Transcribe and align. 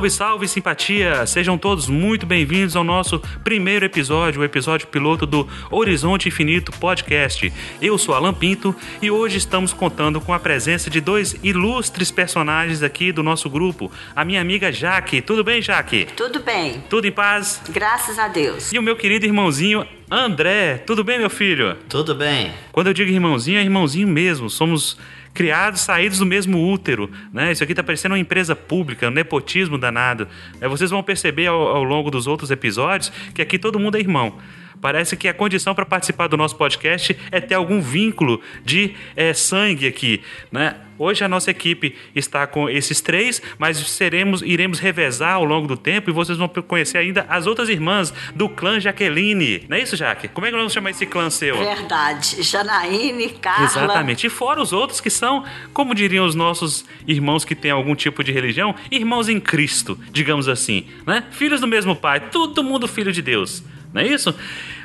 Salve, 0.00 0.10
salve, 0.10 0.48
simpatia! 0.48 1.26
Sejam 1.26 1.58
todos 1.58 1.86
muito 1.86 2.24
bem-vindos 2.24 2.74
ao 2.74 2.82
nosso 2.82 3.20
primeiro 3.44 3.84
episódio, 3.84 4.40
o 4.40 4.44
episódio 4.44 4.86
piloto 4.86 5.26
do 5.26 5.46
Horizonte 5.70 6.26
Infinito 6.26 6.72
Podcast. 6.72 7.52
Eu 7.82 7.98
sou 7.98 8.14
Alan 8.14 8.32
Pinto 8.32 8.74
e 9.02 9.10
hoje 9.10 9.36
estamos 9.36 9.74
contando 9.74 10.18
com 10.18 10.32
a 10.32 10.38
presença 10.38 10.88
de 10.88 11.02
dois 11.02 11.36
ilustres 11.42 12.10
personagens 12.10 12.82
aqui 12.82 13.12
do 13.12 13.22
nosso 13.22 13.50
grupo. 13.50 13.92
A 14.16 14.24
minha 14.24 14.40
amiga 14.40 14.72
Jaque. 14.72 15.20
Tudo 15.20 15.44
bem, 15.44 15.60
Jaque? 15.60 16.06
Tudo 16.16 16.40
bem. 16.40 16.82
Tudo 16.88 17.06
em 17.06 17.12
paz? 17.12 17.60
Graças 17.68 18.18
a 18.18 18.26
Deus. 18.26 18.72
E 18.72 18.78
o 18.78 18.82
meu 18.82 18.96
querido 18.96 19.26
irmãozinho 19.26 19.86
André. 20.10 20.78
Tudo 20.78 21.04
bem, 21.04 21.18
meu 21.18 21.30
filho? 21.30 21.76
Tudo 21.90 22.14
bem. 22.14 22.52
Quando 22.72 22.86
eu 22.86 22.94
digo 22.94 23.10
irmãozinho, 23.10 23.58
é 23.58 23.62
irmãozinho 23.62 24.08
mesmo. 24.08 24.48
Somos 24.48 24.96
criados, 25.32 25.80
saídos 25.82 26.18
do 26.18 26.26
mesmo 26.26 26.72
útero. 26.72 27.10
Né? 27.32 27.52
Isso 27.52 27.62
aqui 27.62 27.72
está 27.72 27.82
parecendo 27.82 28.14
uma 28.14 28.20
empresa 28.20 28.54
pública, 28.54 29.08
um 29.08 29.10
nepotismo 29.10 29.78
danado. 29.78 30.26
É, 30.60 30.68
vocês 30.68 30.90
vão 30.90 31.02
perceber 31.02 31.46
ao, 31.46 31.60
ao 31.60 31.84
longo 31.84 32.10
dos 32.10 32.26
outros 32.26 32.50
episódios 32.50 33.12
que 33.34 33.42
aqui 33.42 33.58
todo 33.58 33.78
mundo 33.78 33.96
é 33.96 34.00
irmão. 34.00 34.38
Parece 34.80 35.16
que 35.16 35.28
a 35.28 35.34
condição 35.34 35.74
para 35.74 35.84
participar 35.84 36.26
do 36.26 36.36
nosso 36.36 36.56
podcast 36.56 37.16
é 37.30 37.40
ter 37.40 37.54
algum 37.54 37.80
vínculo 37.80 38.40
de 38.64 38.94
é, 39.14 39.34
sangue 39.34 39.86
aqui, 39.86 40.22
né? 40.50 40.76
Hoje 41.00 41.24
a 41.24 41.28
nossa 41.28 41.50
equipe 41.50 41.96
está 42.14 42.46
com 42.46 42.68
esses 42.68 43.00
três, 43.00 43.40
mas 43.58 43.78
seremos, 43.78 44.42
iremos 44.42 44.78
revezar 44.78 45.32
ao 45.32 45.44
longo 45.46 45.66
do 45.66 45.74
tempo 45.74 46.10
e 46.10 46.12
vocês 46.12 46.36
vão 46.36 46.46
conhecer 46.46 46.98
ainda 46.98 47.24
as 47.26 47.46
outras 47.46 47.70
irmãs 47.70 48.12
do 48.34 48.50
clã 48.50 48.78
Jaqueline. 48.78 49.64
Não 49.66 49.78
é 49.78 49.80
isso, 49.80 49.96
Jaque? 49.96 50.28
Como 50.28 50.46
é 50.46 50.50
que 50.50 50.52
nós 50.52 50.60
vamos 50.60 50.74
chamar 50.74 50.90
esse 50.90 51.06
clã 51.06 51.30
seu? 51.30 51.56
Verdade. 51.56 52.42
Janaíne, 52.42 53.30
Carla. 53.30 53.64
Exatamente. 53.64 54.26
E 54.26 54.30
fora 54.30 54.60
os 54.60 54.74
outros 54.74 55.00
que 55.00 55.08
são, 55.08 55.42
como 55.72 55.94
diriam 55.94 56.26
os 56.26 56.34
nossos 56.34 56.84
irmãos 57.06 57.46
que 57.46 57.54
têm 57.54 57.70
algum 57.70 57.94
tipo 57.94 58.22
de 58.22 58.30
religião, 58.30 58.74
irmãos 58.90 59.26
em 59.30 59.40
Cristo, 59.40 59.98
digamos 60.12 60.48
assim, 60.48 60.86
né? 61.06 61.24
Filhos 61.30 61.62
do 61.62 61.66
mesmo 61.66 61.96
pai, 61.96 62.28
todo 62.28 62.62
mundo 62.62 62.86
filho 62.86 63.10
de 63.10 63.22
Deus. 63.22 63.64
Não 63.92 64.00
é 64.02 64.06
isso? 64.06 64.34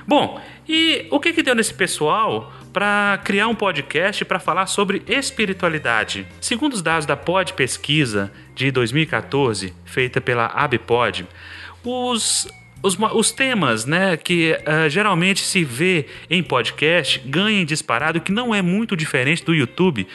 Bom, 0.07 0.41
e 0.67 1.07
o 1.11 1.19
que 1.19 1.33
que 1.33 1.43
deu 1.43 1.55
nesse 1.55 1.73
pessoal 1.73 2.53
para 2.73 3.19
criar 3.23 3.47
um 3.47 3.55
podcast 3.55 4.25
para 4.25 4.39
falar 4.39 4.65
sobre 4.65 5.03
espiritualidade? 5.07 6.27
Segundo 6.41 6.73
os 6.73 6.81
dados 6.81 7.05
da 7.05 7.15
Pod 7.15 7.53
Pesquisa 7.53 8.31
de 8.53 8.71
2014, 8.71 9.73
feita 9.85 10.19
pela 10.19 10.47
ABPod, 10.47 11.27
os 11.83 12.47
os, 12.83 12.95
os, 12.99 13.31
temas 13.31 13.83
né, 13.85 14.15
que 14.15 14.55
uh, 14.61 14.87
geralmente 14.87 15.41
se 15.41 15.63
vê 15.63 16.05
em 16.29 16.43
podcast 16.43 17.19
ganhem 17.25 17.65
disparado, 17.65 18.21
que 18.21 18.31
não 18.31 18.53
é 18.53 18.61
muito 18.61 18.95
diferente 18.95 19.43
do 19.43 19.55
YouTube 19.55 20.07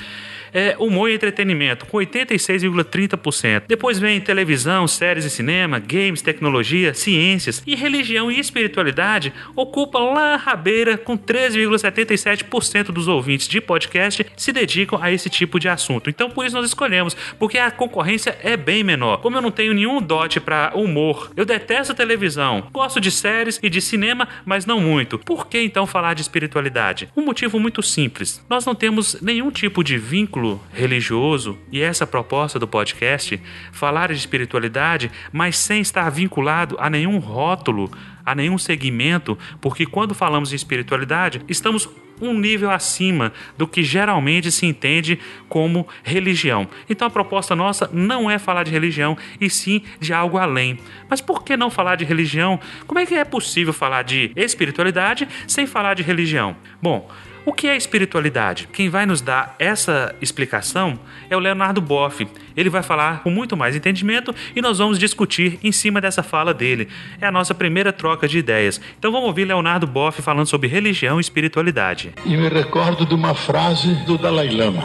é 0.53 0.77
humor 0.79 1.11
e 1.11 1.15
entretenimento, 1.15 1.87
com 1.87 1.99
86,30%. 1.99 3.65
Depois 3.67 3.99
vem 3.99 4.21
televisão, 4.21 4.87
séries 4.87 5.25
e 5.25 5.31
cinema, 5.31 5.79
games, 5.79 6.23
tecnologia, 6.23 6.95
ciências 6.95 7.63
e 7.67 7.75
religião 7.75 8.31
e 8.31 8.39
espiritualidade 8.39 9.33
ocupa 9.55 9.99
lá 9.99 10.35
a 10.35 10.37
rabeira 10.37 10.97
com 10.97 11.17
13,77% 11.17 12.85
dos 12.85 13.09
ouvintes 13.09 13.49
de 13.49 13.61
podcast 13.61 14.27
se 14.37 14.53
dedicam 14.53 14.99
a 15.01 15.13
esse 15.13 15.29
tipo 15.29 15.59
de 15.59 15.69
assunto. 15.69 16.11
Então 16.11 16.31
por 16.31 16.45
isso 16.45 16.57
nós 16.57 16.67
escolhemos, 16.67 17.17
porque 17.39 17.59
a 17.59 17.71
concorrência 17.71 18.37
é 18.43 18.57
bem 18.57 18.83
menor. 18.83 19.19
Como 19.19 19.37
eu 19.37 19.43
não 19.43 19.51
tenho 19.51 19.75
nenhum 19.75 20.01
dote 20.01 20.41
para 20.41 20.73
humor, 20.75 21.31
eu 21.37 21.45
detesto 21.45 21.95
televisão, 21.95 22.69
gosto 22.73 23.01
de 23.01 23.11
séries 23.11 23.59
e 23.63 23.69
de 23.69 23.81
cinema, 23.81 24.29
mas 24.45 24.67
não 24.67 24.81
muito. 24.81 25.19
Por 25.19 25.47
que 25.47 25.61
então 25.61 25.87
falar 25.87 26.15
de 26.15 26.23
espiritualidade? 26.23 27.09
Um 27.17 27.25
motivo 27.25 27.59
muito 27.59 27.83
simples. 27.83 28.45
Nós 28.49 28.65
não 28.65 28.75
temos 28.75 29.21
nenhum 29.21 29.51
tipo 29.51 29.83
de 29.85 29.99
vínculo 29.99 30.40
vínculo 30.41 30.61
religioso 30.73 31.59
e 31.71 31.83
essa 31.83 32.07
proposta 32.07 32.59
do 32.59 32.67
podcast, 32.67 33.41
falar 33.71 34.09
de 34.09 34.19
espiritualidade, 34.19 35.11
mas 35.31 35.57
sem 35.57 35.83
estar 35.83 36.09
vinculado 36.11 36.77
a 36.79 36.89
nenhum 36.89 37.19
rótulo, 37.19 37.91
a 38.25 38.35
nenhum 38.35 38.57
segmento, 38.57 39.39
porque 39.61 39.85
quando 39.85 40.15
falamos 40.15 40.49
de 40.49 40.57
espiritualidade, 40.57 41.43
estamos 41.49 41.89
um 42.23 42.35
nível 42.35 42.71
acima 42.71 43.33
do 43.57 43.67
que 43.67 43.83
geralmente 43.83 44.53
se 44.53 44.67
entende 44.67 45.19
como 45.49 45.89
religião. 46.03 46.69
Então 46.89 47.09
a 47.09 47.11
proposta 47.11 47.57
nossa 47.57 47.89
não 47.93 48.31
é 48.31 48.39
falar 48.39 48.63
de 48.63 48.71
religião, 48.71 49.17
e 49.41 49.49
sim 49.49 49.83
de 49.99 50.13
algo 50.13 50.37
além. 50.37 50.79
Mas 51.09 51.21
por 51.21 51.43
que 51.43 51.57
não 51.57 51.71
falar 51.71 51.97
de 51.97 52.05
religião? 52.05 52.61
Como 52.87 53.01
é 53.01 53.07
que 53.07 53.15
é 53.15 53.25
possível 53.25 53.73
falar 53.73 54.03
de 54.03 54.33
espiritualidade 54.37 55.27
sem 55.47 55.67
falar 55.67 55.95
de 55.95 56.03
religião? 56.03 56.55
Bom, 56.83 57.11
o 57.51 57.53
que 57.53 57.67
é 57.67 57.77
espiritualidade? 57.77 58.69
Quem 58.73 58.89
vai 58.89 59.05
nos 59.05 59.21
dar 59.21 59.57
essa 59.59 60.15
explicação 60.23 60.97
é 61.29 61.37
o 61.37 61.41
Leonardo 61.41 61.81
Boff. 61.81 62.25
Ele 62.57 62.71
vai 62.71 62.81
falar 62.81 63.25
com 63.25 63.31
muito 63.31 63.57
mais 63.57 63.75
entendimento 63.75 64.33
e 64.55 64.63
nós 64.63 64.79
vamos 64.79 65.01
discutir 65.01 65.59
em 65.61 65.73
cima 65.73 66.01
dessa 66.01 66.23
fala 66.23 66.55
dele. 66.55 66.87
É 67.21 67.27
a 67.27 67.33
nossa 67.33 67.53
primeira 67.53 67.93
troca 67.93 68.29
de 68.29 68.39
ideias. 68.39 68.81
Então 68.97 69.11
vamos 69.11 69.27
ouvir 69.27 69.47
Leonardo 69.47 69.85
Boff 69.85 70.23
falando 70.23 70.47
sobre 70.47 70.69
religião 70.69 71.19
e 71.19 71.21
espiritualidade. 71.21 72.13
E 72.25 72.37
me 72.37 72.49
recordo 72.49 73.05
de 73.05 73.15
uma 73.15 73.35
frase 73.35 73.95
do 74.05 74.17
Dalai 74.17 74.51
Lama. 74.51 74.85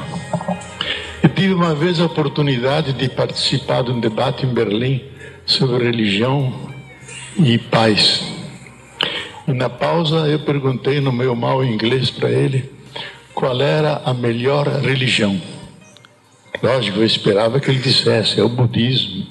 Eu 1.21 1.29
tive 1.29 1.53
uma 1.53 1.75
vez 1.75 1.99
a 1.99 2.05
oportunidade 2.05 2.93
de 2.93 3.07
participar 3.09 3.83
de 3.83 3.91
um 3.91 3.99
debate 3.99 4.43
em 4.43 4.51
Berlim 4.51 5.03
sobre 5.45 5.83
religião 5.83 6.51
e 7.37 7.59
paz. 7.59 8.44
E 9.47 9.53
na 9.53 9.69
pausa 9.69 10.27
eu 10.27 10.39
perguntei 10.39 10.99
no 10.99 11.11
meu 11.11 11.35
mau 11.35 11.63
inglês 11.63 12.09
para 12.09 12.31
ele 12.31 12.67
qual 13.33 13.61
era 13.61 14.01
a 14.03 14.11
melhor 14.11 14.67
religião. 14.67 15.39
Lógico, 16.63 16.99
eu 16.99 17.05
esperava 17.05 17.59
que 17.59 17.69
ele 17.69 17.79
dissesse: 17.79 18.39
é 18.39 18.43
o 18.43 18.49
budismo. 18.49 19.27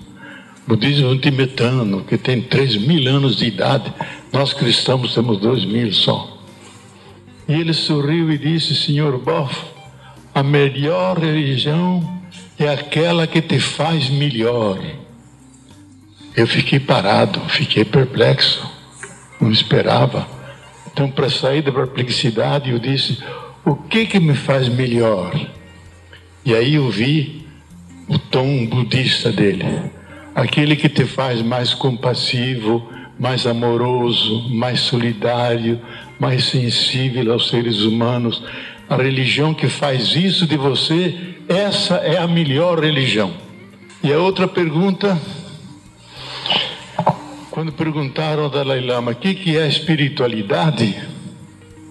Budismo 0.68 1.18
tibetano, 1.18 2.04
que 2.04 2.16
tem 2.16 2.40
3 2.40 2.76
mil 2.76 3.08
anos 3.08 3.36
de 3.36 3.46
idade. 3.46 3.92
Nós 4.32 4.52
cristãos 4.52 5.12
temos 5.12 5.40
2 5.40 5.64
mil 5.64 5.92
só. 5.92 6.38
E 7.48 7.54
ele 7.54 7.72
sorriu 7.72 8.30
e 8.30 8.38
disse: 8.38 8.76
Senhor 8.76 9.18
Boff, 9.18 9.64
a 10.32 10.44
melhor 10.44 11.18
religião 11.18 12.22
é 12.56 12.68
aquela 12.68 13.26
que 13.26 13.42
te 13.42 13.58
faz 13.58 14.08
melhor. 14.10 14.78
Eu 16.36 16.46
fiquei 16.46 16.78
parado, 16.78 17.40
fiquei 17.48 17.84
perplexo 17.84 18.73
não 19.40 19.50
esperava. 19.50 20.26
Então, 20.92 21.10
para 21.10 21.28
sair 21.28 21.62
da 21.62 21.72
perplexidade, 21.72 22.70
eu 22.70 22.78
disse: 22.78 23.18
o 23.64 23.74
que 23.74 24.06
que 24.06 24.20
me 24.20 24.34
faz 24.34 24.68
melhor? 24.68 25.34
E 26.44 26.54
aí 26.54 26.74
eu 26.74 26.90
vi 26.90 27.46
o 28.06 28.18
tom 28.18 28.66
budista 28.66 29.32
dele, 29.32 29.64
aquele 30.34 30.76
que 30.76 30.88
te 30.88 31.04
faz 31.04 31.40
mais 31.40 31.72
compassivo, 31.72 32.86
mais 33.18 33.46
amoroso, 33.46 34.48
mais 34.50 34.80
solidário, 34.80 35.80
mais 36.20 36.44
sensível 36.44 37.32
aos 37.32 37.48
seres 37.48 37.80
humanos. 37.80 38.42
A 38.88 38.96
religião 38.96 39.54
que 39.54 39.68
faz 39.68 40.14
isso 40.14 40.46
de 40.46 40.56
você, 40.56 41.36
essa 41.48 41.96
é 41.96 42.18
a 42.18 42.26
melhor 42.26 42.78
religião. 42.80 43.32
E 44.02 44.12
a 44.12 44.18
outra 44.18 44.46
pergunta 44.46 45.18
quando 47.54 47.70
perguntaram 47.70 48.42
ao 48.42 48.50
Dalai 48.50 48.80
Lama 48.80 49.12
o 49.12 49.14
que, 49.14 49.32
que 49.32 49.56
é 49.56 49.68
espiritualidade, 49.68 51.00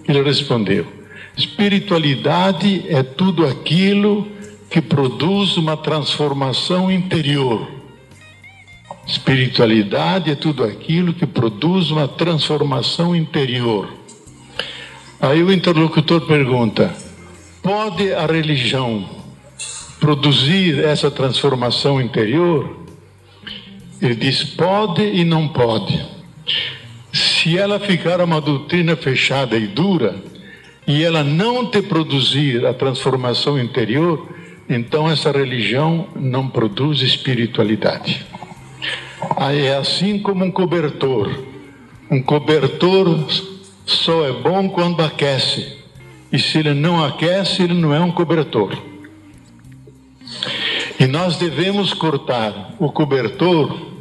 ele 0.06 0.22
respondeu: 0.22 0.86
espiritualidade 1.34 2.84
é 2.86 3.02
tudo 3.02 3.46
aquilo 3.46 4.28
que 4.68 4.82
produz 4.82 5.56
uma 5.56 5.74
transformação 5.74 6.92
interior. 6.92 7.66
Espiritualidade 9.06 10.30
é 10.30 10.34
tudo 10.34 10.64
aquilo 10.64 11.14
que 11.14 11.24
produz 11.24 11.90
uma 11.90 12.06
transformação 12.06 13.16
interior. 13.16 13.88
Aí 15.18 15.42
o 15.42 15.50
interlocutor 15.50 16.26
pergunta: 16.26 16.94
pode 17.62 18.12
a 18.12 18.26
religião 18.26 19.08
produzir 19.98 20.84
essa 20.84 21.10
transformação 21.10 22.02
interior? 22.02 22.83
Ele 24.04 24.14
diz: 24.14 24.44
pode 24.44 25.02
e 25.02 25.24
não 25.24 25.48
pode. 25.48 25.98
Se 27.10 27.56
ela 27.56 27.80
ficar 27.80 28.20
uma 28.20 28.38
doutrina 28.38 28.94
fechada 28.94 29.56
e 29.56 29.66
dura, 29.66 30.14
e 30.86 31.02
ela 31.02 31.24
não 31.24 31.70
te 31.70 31.80
produzir 31.80 32.66
a 32.66 32.74
transformação 32.74 33.58
interior, 33.58 34.28
então 34.68 35.10
essa 35.10 35.32
religião 35.32 36.06
não 36.14 36.50
produz 36.50 37.00
espiritualidade. 37.00 38.26
É 39.38 39.74
assim 39.74 40.18
como 40.18 40.44
um 40.44 40.50
cobertor. 40.50 41.42
Um 42.10 42.22
cobertor 42.22 43.26
só 43.86 44.28
é 44.28 44.32
bom 44.32 44.68
quando 44.68 45.00
aquece. 45.00 45.78
E 46.30 46.38
se 46.38 46.58
ele 46.58 46.74
não 46.74 47.02
aquece, 47.02 47.62
ele 47.62 47.72
não 47.72 47.94
é 47.94 48.00
um 48.00 48.10
cobertor. 48.10 48.76
E 51.00 51.06
nós 51.06 51.38
devemos 51.38 51.94
cortar 51.94 52.74
o 52.78 52.92
cobertor 52.92 53.93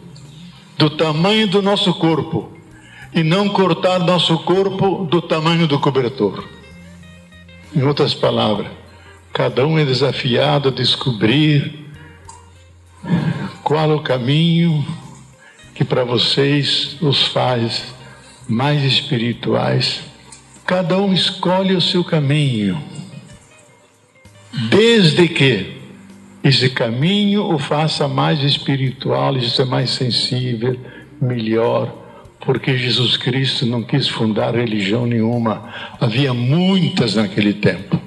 do 0.78 0.90
tamanho 0.90 1.48
do 1.48 1.62
nosso 1.62 1.94
corpo 1.94 2.52
e 3.14 3.24
não 3.24 3.50
cortar 3.50 4.00
nosso 4.00 4.40
corpo 4.40 5.06
do 5.06 5.22
tamanho 5.22 5.68
do 5.68 5.80
cobertor. 5.80 6.44
Em 7.76 7.84
outras 7.84 8.14
palavras, 8.14 8.72
cada 9.32 9.66
um 9.66 9.78
é 9.78 9.86
desafiado 9.86 10.70
a 10.70 10.72
descobrir 10.72 11.88
qual 13.64 13.96
o 13.96 14.02
caminho 14.02 14.86
que 15.74 15.84
para 15.84 16.04
vocês 16.04 16.98
os 17.02 17.28
faz 17.28 17.94
mais 18.48 18.84
espirituais. 18.84 20.02
Cada 20.66 20.98
um 20.98 21.14
escolhe 21.14 21.76
o 21.76 21.82
seu 21.82 22.04
caminho, 22.04 22.82
desde 24.70 25.28
que 25.28 25.83
esse 26.44 26.70
caminho 26.70 27.54
o 27.54 27.58
faça 27.58 28.08
mais 28.08 28.44
espiritual, 28.44 29.38
isso 29.38 29.62
é 29.62 29.66
mais 29.66 29.92
sensível, 29.92 30.78
melhor, 31.22 31.96
porque 32.42 32.78
Jesus 32.78 33.16
Cristo 33.16 33.66
não 33.66 33.82
quis 33.82 34.10
fundar 34.10 34.54
religião 34.54 35.06
nenhuma, 35.06 35.70
havia 36.02 36.34
muitas 36.34 37.16
naquele 37.16 37.54
tempo. 37.54 37.98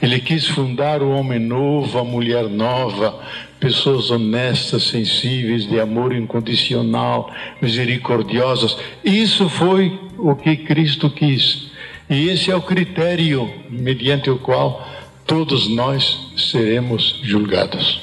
Ele 0.00 0.20
quis 0.20 0.46
fundar 0.46 1.02
o 1.02 1.10
homem 1.10 1.40
novo, 1.40 1.98
a 1.98 2.04
mulher 2.04 2.44
nova, 2.44 3.18
pessoas 3.58 4.10
honestas, 4.10 4.84
sensíveis, 4.84 5.66
de 5.66 5.80
amor 5.80 6.14
incondicional, 6.14 7.32
misericordiosas. 7.60 8.76
Isso 9.04 9.48
foi 9.48 9.98
o 10.18 10.36
que 10.36 10.56
Cristo 10.58 11.10
quis. 11.10 11.70
E 12.08 12.28
esse 12.28 12.50
é 12.50 12.54
o 12.54 12.62
critério 12.62 13.50
mediante 13.68 14.30
o 14.30 14.38
qual 14.38 14.86
todos 15.26 15.68
nós 15.68 16.32
seremos 16.36 17.20
julgados. 17.22 18.00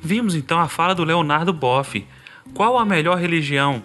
Vimos 0.00 0.34
então 0.34 0.58
a 0.58 0.68
fala 0.68 0.94
do 0.94 1.04
Leonardo 1.04 1.52
Boff. 1.52 2.04
Qual 2.54 2.78
a 2.78 2.84
melhor 2.84 3.18
religião? 3.18 3.82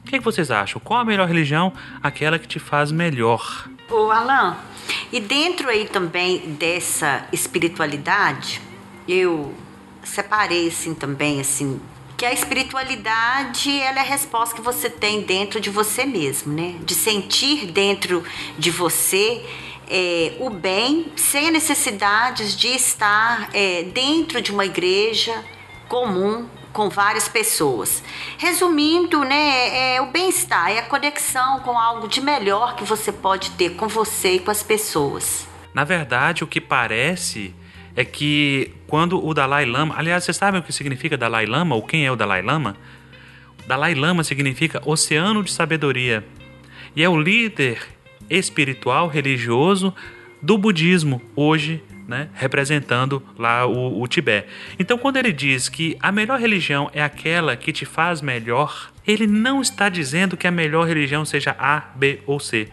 O 0.00 0.06
que, 0.06 0.20
vocês 0.20 0.50
acham? 0.50 0.80
Qual 0.82 1.00
a 1.00 1.04
melhor 1.04 1.26
religião? 1.26 1.72
Aquela 2.02 2.38
que 2.38 2.46
te 2.46 2.58
faz 2.58 2.92
melhor. 2.92 3.68
O 3.90 4.10
Alain, 4.10 4.54
e 5.12 5.20
dentro 5.20 5.68
aí 5.68 5.86
também 5.86 6.38
dessa 6.58 7.26
espiritualidade, 7.32 8.60
eu 9.08 9.54
separei 10.02 10.68
assim 10.68 10.94
também 10.94 11.40
assim 11.40 11.80
que 12.16 12.24
a 12.24 12.32
espiritualidade 12.32 13.80
ela 13.80 13.98
é 13.98 14.00
a 14.00 14.04
resposta 14.04 14.54
que 14.54 14.62
você 14.62 14.88
tem 14.88 15.22
dentro 15.22 15.60
de 15.60 15.68
você 15.68 16.04
mesmo, 16.04 16.52
né? 16.52 16.76
De 16.84 16.94
sentir 16.94 17.66
dentro 17.66 18.22
de 18.58 18.70
você 18.70 19.44
é, 19.88 20.36
o 20.40 20.50
bem 20.50 21.12
sem 21.16 21.48
a 21.48 21.50
necessidade 21.50 22.56
de 22.56 22.68
estar 22.68 23.50
é, 23.52 23.82
dentro 23.84 24.40
de 24.40 24.52
uma 24.52 24.64
igreja 24.64 25.44
comum 25.88 26.48
com 26.72 26.88
várias 26.88 27.28
pessoas. 27.28 28.02
Resumindo, 28.36 29.24
né, 29.24 29.94
é 29.94 30.00
o 30.00 30.06
bem-estar, 30.06 30.70
é 30.70 30.78
a 30.78 30.82
conexão 30.82 31.60
com 31.60 31.78
algo 31.78 32.08
de 32.08 32.20
melhor 32.20 32.74
que 32.74 32.84
você 32.84 33.12
pode 33.12 33.50
ter 33.52 33.70
com 33.76 33.86
você 33.86 34.34
e 34.34 34.38
com 34.40 34.50
as 34.50 34.62
pessoas. 34.62 35.46
Na 35.72 35.84
verdade, 35.84 36.42
o 36.42 36.46
que 36.46 36.60
parece 36.60 37.54
é 37.96 38.04
que 38.04 38.72
quando 38.88 39.24
o 39.24 39.32
Dalai 39.32 39.64
Lama, 39.64 39.94
aliás, 39.96 40.24
vocês 40.24 40.36
sabem 40.36 40.60
o 40.60 40.64
que 40.64 40.72
significa 40.72 41.16
Dalai 41.16 41.46
Lama 41.46 41.76
ou 41.76 41.82
quem 41.82 42.04
é 42.04 42.10
o 42.10 42.16
Dalai 42.16 42.42
Lama? 42.42 42.76
Dalai 43.66 43.94
Lama 43.94 44.24
significa 44.24 44.82
oceano 44.84 45.42
de 45.42 45.52
sabedoria 45.52 46.24
e 46.94 47.02
é 47.02 47.08
o 47.08 47.18
líder 47.18 47.93
espiritual 48.28 49.08
religioso 49.08 49.94
do 50.40 50.58
budismo 50.58 51.22
hoje, 51.34 51.82
né, 52.06 52.28
representando 52.34 53.22
lá 53.38 53.66
o, 53.66 54.02
o 54.02 54.06
Tibete. 54.06 54.46
Então, 54.78 54.98
quando 54.98 55.16
ele 55.16 55.32
diz 55.32 55.68
que 55.68 55.96
a 56.00 56.12
melhor 56.12 56.38
religião 56.38 56.90
é 56.92 57.02
aquela 57.02 57.56
que 57.56 57.72
te 57.72 57.86
faz 57.86 58.20
melhor, 58.20 58.92
ele 59.06 59.26
não 59.26 59.62
está 59.62 59.88
dizendo 59.88 60.36
que 60.36 60.46
a 60.46 60.50
melhor 60.50 60.86
religião 60.86 61.24
seja 61.24 61.56
A, 61.58 61.80
B 61.96 62.20
ou 62.26 62.38
C. 62.38 62.68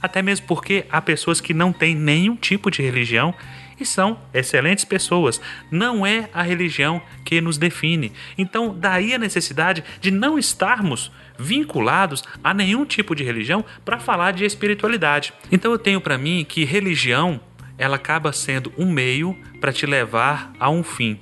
Até 0.00 0.22
mesmo 0.22 0.46
porque 0.46 0.86
há 0.90 1.00
pessoas 1.00 1.40
que 1.40 1.52
não 1.52 1.72
têm 1.72 1.94
nenhum 1.94 2.36
tipo 2.36 2.70
de 2.70 2.82
religião 2.82 3.34
e 3.78 3.84
são 3.84 4.18
excelentes 4.32 4.84
pessoas. 4.84 5.40
Não 5.70 6.06
é 6.06 6.28
a 6.32 6.42
religião 6.42 7.02
que 7.24 7.40
nos 7.40 7.58
define. 7.58 8.12
Então, 8.36 8.74
daí 8.78 9.14
a 9.14 9.18
necessidade 9.18 9.82
de 10.00 10.10
não 10.10 10.38
estarmos 10.38 11.10
vinculados 11.40 12.22
a 12.44 12.52
nenhum 12.52 12.84
tipo 12.84 13.14
de 13.14 13.24
religião 13.24 13.64
para 13.84 13.98
falar 13.98 14.32
de 14.32 14.44
espiritualidade. 14.44 15.32
Então, 15.50 15.72
eu 15.72 15.78
tenho 15.78 16.00
para 16.00 16.18
mim 16.18 16.44
que 16.48 16.64
religião 16.64 17.40
ela 17.78 17.96
acaba 17.96 18.32
sendo 18.32 18.72
um 18.76 18.90
meio 18.90 19.36
para 19.60 19.72
te 19.72 19.86
levar 19.86 20.52
a 20.60 20.68
um 20.68 20.82
fim. 20.82 21.18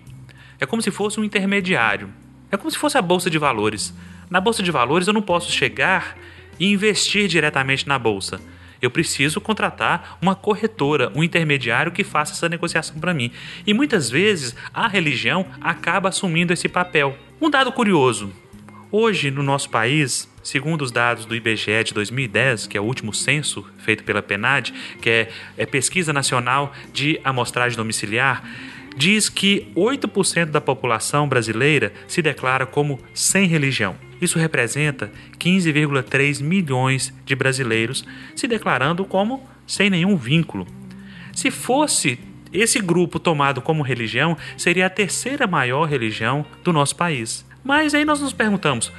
É 0.58 0.66
como 0.66 0.82
se 0.82 0.90
fosse 0.90 1.20
um 1.20 1.24
intermediário. 1.24 2.12
É 2.50 2.56
como 2.56 2.70
se 2.70 2.76
fosse 2.76 2.98
a 2.98 3.02
bolsa 3.02 3.30
de 3.30 3.38
valores. 3.38 3.94
Na 4.28 4.40
bolsa 4.40 4.62
de 4.62 4.70
valores 4.70 5.06
eu 5.06 5.14
não 5.14 5.22
posso 5.22 5.52
chegar 5.52 6.16
e 6.58 6.72
investir 6.72 7.28
diretamente 7.28 7.86
na 7.86 7.98
bolsa. 7.98 8.40
Eu 8.80 8.90
preciso 8.90 9.40
contratar 9.40 10.18
uma 10.20 10.34
corretora, 10.34 11.12
um 11.14 11.22
intermediário 11.22 11.92
que 11.92 12.04
faça 12.04 12.32
essa 12.32 12.48
negociação 12.48 12.98
para 12.98 13.14
mim. 13.14 13.30
E 13.66 13.74
muitas 13.74 14.08
vezes 14.08 14.54
a 14.72 14.86
religião 14.86 15.46
acaba 15.60 16.08
assumindo 16.08 16.52
esse 16.52 16.68
papel. 16.68 17.16
Um 17.40 17.50
dado 17.50 17.72
curioso: 17.72 18.32
hoje 18.90 19.30
no 19.30 19.42
nosso 19.42 19.70
país, 19.70 20.28
segundo 20.42 20.82
os 20.82 20.90
dados 20.90 21.24
do 21.24 21.34
IBGE 21.34 21.84
de 21.84 21.94
2010, 21.94 22.66
que 22.66 22.76
é 22.76 22.80
o 22.80 22.84
último 22.84 23.12
censo 23.12 23.64
feito 23.78 24.04
pela 24.04 24.22
PNAD, 24.22 24.72
que 25.00 25.10
é, 25.10 25.28
é 25.56 25.66
Pesquisa 25.66 26.12
Nacional 26.12 26.72
de 26.92 27.20
Amostragem 27.22 27.76
Domiciliar, 27.76 28.42
diz 28.96 29.28
que 29.28 29.70
8% 29.76 30.46
da 30.46 30.60
população 30.60 31.28
brasileira 31.28 31.92
se 32.06 32.20
declara 32.20 32.66
como 32.66 32.98
sem 33.14 33.46
religião. 33.46 33.96
Isso 34.20 34.38
representa 34.38 35.12
15,3 35.38 36.42
milhões 36.42 37.14
de 37.24 37.36
brasileiros 37.36 38.04
se 38.34 38.48
declarando 38.48 39.04
como 39.04 39.48
sem 39.66 39.88
nenhum 39.88 40.16
vínculo. 40.16 40.66
Se 41.32 41.50
fosse 41.50 42.18
esse 42.52 42.80
grupo 42.80 43.20
tomado 43.20 43.60
como 43.60 43.82
religião, 43.82 44.36
seria 44.56 44.86
a 44.86 44.90
terceira 44.90 45.46
maior 45.46 45.84
religião 45.84 46.44
do 46.64 46.72
nosso 46.72 46.96
país. 46.96 47.47
Mas 47.68 47.92
aí 47.92 48.02
nós 48.02 48.18
nos 48.22 48.32
perguntamos: 48.32 48.90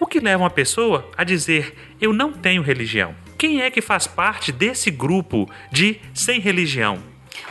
o 0.00 0.04
que 0.04 0.18
leva 0.18 0.42
uma 0.42 0.50
pessoa 0.50 1.08
a 1.16 1.22
dizer 1.22 1.94
eu 2.00 2.12
não 2.12 2.32
tenho 2.32 2.60
religião? 2.60 3.14
Quem 3.38 3.62
é 3.62 3.70
que 3.70 3.80
faz 3.80 4.08
parte 4.08 4.50
desse 4.50 4.90
grupo 4.90 5.48
de 5.70 6.00
sem 6.12 6.40
religião? 6.40 6.98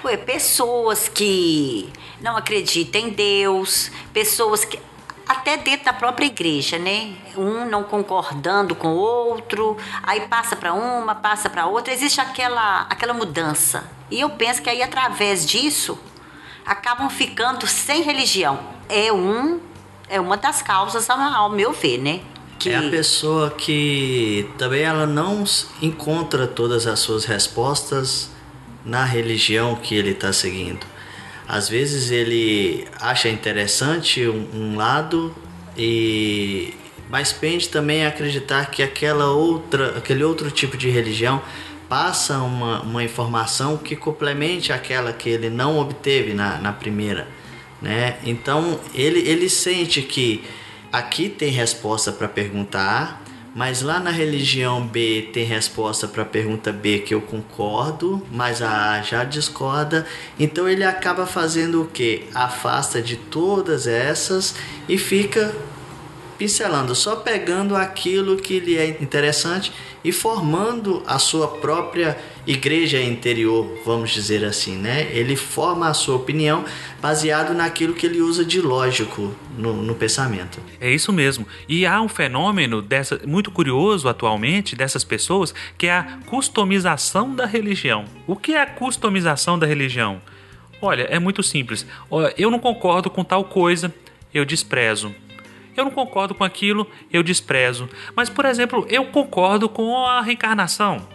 Ué, 0.03 0.17
pessoas 0.17 1.07
que 1.07 1.87
não 2.19 2.35
acreditam 2.35 2.99
em 2.99 3.09
Deus, 3.09 3.89
pessoas 4.11 4.65
que 4.65 4.77
até 5.25 5.55
dentro 5.55 5.85
da 5.85 5.93
própria 5.93 6.25
igreja, 6.25 6.77
né? 6.77 7.13
Um 7.37 7.65
não 7.69 7.85
concordando 7.85 8.75
com 8.75 8.89
o 8.89 8.97
outro, 8.97 9.77
aí 10.03 10.27
passa 10.27 10.57
para 10.57 10.73
uma, 10.73 11.15
passa 11.15 11.49
para 11.49 11.67
outra, 11.67 11.93
existe 11.93 12.19
aquela 12.19 12.81
aquela 12.89 13.13
mudança. 13.13 13.89
E 14.11 14.19
eu 14.19 14.29
penso 14.31 14.61
que 14.61 14.69
aí 14.69 14.83
através 14.83 15.45
disso 15.45 15.97
acabam 16.65 17.09
ficando 17.09 17.65
sem 17.65 18.01
religião. 18.01 18.59
É 18.89 19.13
um 19.13 19.61
é 20.09 20.19
uma 20.19 20.37
das 20.37 20.61
causas 20.61 21.09
ao 21.09 21.49
meu 21.49 21.71
ver, 21.71 21.97
né? 21.99 22.21
Que... 22.59 22.69
É 22.69 22.77
a 22.77 22.89
pessoa 22.89 23.51
que 23.51 24.49
também 24.57 24.83
ela 24.83 25.05
não 25.05 25.43
encontra 25.81 26.47
todas 26.47 26.87
as 26.87 26.99
suas 26.99 27.25
respostas 27.25 28.29
na 28.83 29.03
religião 29.03 29.75
que 29.75 29.95
ele 29.95 30.11
está 30.11 30.31
seguindo. 30.31 30.85
Às 31.47 31.69
vezes 31.69 32.11
ele 32.11 32.87
acha 32.99 33.29
interessante 33.29 34.27
um, 34.27 34.47
um 34.53 34.75
lado 34.75 35.35
e 35.77 36.73
mas 37.09 37.31
pende 37.31 37.69
também 37.69 38.03
a 38.05 38.09
acreditar 38.09 38.71
que 38.71 38.81
aquela 38.81 39.31
outra, 39.31 39.97
aquele 39.97 40.23
outro 40.23 40.49
tipo 40.49 40.75
de 40.75 40.89
religião 40.89 41.41
passa 41.87 42.39
uma, 42.39 42.81
uma 42.81 43.03
informação 43.03 43.77
que 43.77 43.95
complemente 43.95 44.73
aquela 44.73 45.13
que 45.13 45.29
ele 45.29 45.49
não 45.49 45.77
obteve 45.77 46.33
na, 46.33 46.57
na 46.57 46.73
primeira, 46.73 47.27
né? 47.81 48.17
Então 48.23 48.79
ele, 48.93 49.19
ele 49.19 49.49
sente 49.49 50.01
que 50.01 50.43
aqui 50.91 51.29
tem 51.29 51.51
resposta 51.51 52.11
para 52.11 52.27
pergunta 52.27 52.79
A, 52.79 53.17
mas 53.55 53.81
lá 53.81 53.99
na 53.99 54.11
religião 54.11 54.85
B 54.85 55.29
tem 55.31 55.45
resposta 55.45 56.09
para 56.09 56.25
pergunta 56.25 56.73
B 56.73 56.99
que 56.99 57.13
eu 57.13 57.21
concordo, 57.21 58.21
mas 58.29 58.61
a 58.61 58.91
A 58.91 59.01
já 59.01 59.23
discorda. 59.23 60.05
Então 60.37 60.67
ele 60.67 60.83
acaba 60.83 61.25
fazendo 61.25 61.83
o 61.83 61.87
que? 61.87 62.25
Afasta 62.33 63.01
de 63.01 63.15
todas 63.15 63.87
essas 63.87 64.55
e 64.89 64.97
fica 64.97 65.55
pincelando, 66.37 66.93
só 66.93 67.15
pegando 67.15 67.75
aquilo 67.75 68.37
que 68.37 68.59
lhe 68.59 68.77
é 68.77 68.87
interessante 69.01 69.71
e 70.03 70.11
formando 70.11 71.01
a 71.07 71.17
sua 71.17 71.47
própria 71.47 72.17
igreja 72.45 73.01
interior, 73.01 73.67
vamos 73.83 74.11
dizer 74.11 74.45
assim, 74.45 74.77
né? 74.77 75.09
Ele 75.11 75.35
forma 75.35 75.87
a 75.87 75.93
sua 75.93 76.15
opinião 76.15 76.63
baseado 77.01 77.53
naquilo 77.53 77.93
que 77.93 78.05
ele 78.05 78.21
usa 78.21 78.45
de 78.45 78.61
lógico 78.61 79.33
no, 79.57 79.73
no 79.73 79.95
pensamento. 79.95 80.59
É 80.79 80.91
isso 80.91 81.11
mesmo. 81.11 81.47
E 81.67 81.85
há 81.85 81.99
um 82.01 82.07
fenômeno 82.07 82.81
dessa, 82.81 83.19
muito 83.25 83.49
curioso 83.49 84.07
atualmente 84.07 84.75
dessas 84.75 85.03
pessoas 85.03 85.53
que 85.77 85.87
é 85.87 85.93
a 85.93 86.19
customização 86.27 87.33
da 87.33 87.45
religião. 87.45 88.05
O 88.27 88.35
que 88.35 88.53
é 88.53 88.61
a 88.61 88.67
customização 88.67 89.57
da 89.57 89.65
religião? 89.65 90.21
Olha, 90.81 91.03
é 91.03 91.17
muito 91.17 91.41
simples. 91.41 91.85
Eu 92.37 92.51
não 92.51 92.59
concordo 92.59 93.09
com 93.09 93.23
tal 93.23 93.45
coisa, 93.45 93.91
eu 94.33 94.45
desprezo. 94.45 95.15
Eu 95.75 95.85
não 95.85 95.91
concordo 95.91 96.33
com 96.33 96.43
aquilo, 96.43 96.87
eu 97.11 97.23
desprezo. 97.23 97.89
Mas, 98.15 98.29
por 98.29 98.45
exemplo, 98.45 98.85
eu 98.89 99.05
concordo 99.05 99.67
com 99.67 100.05
a 100.05 100.21
reencarnação. 100.21 101.14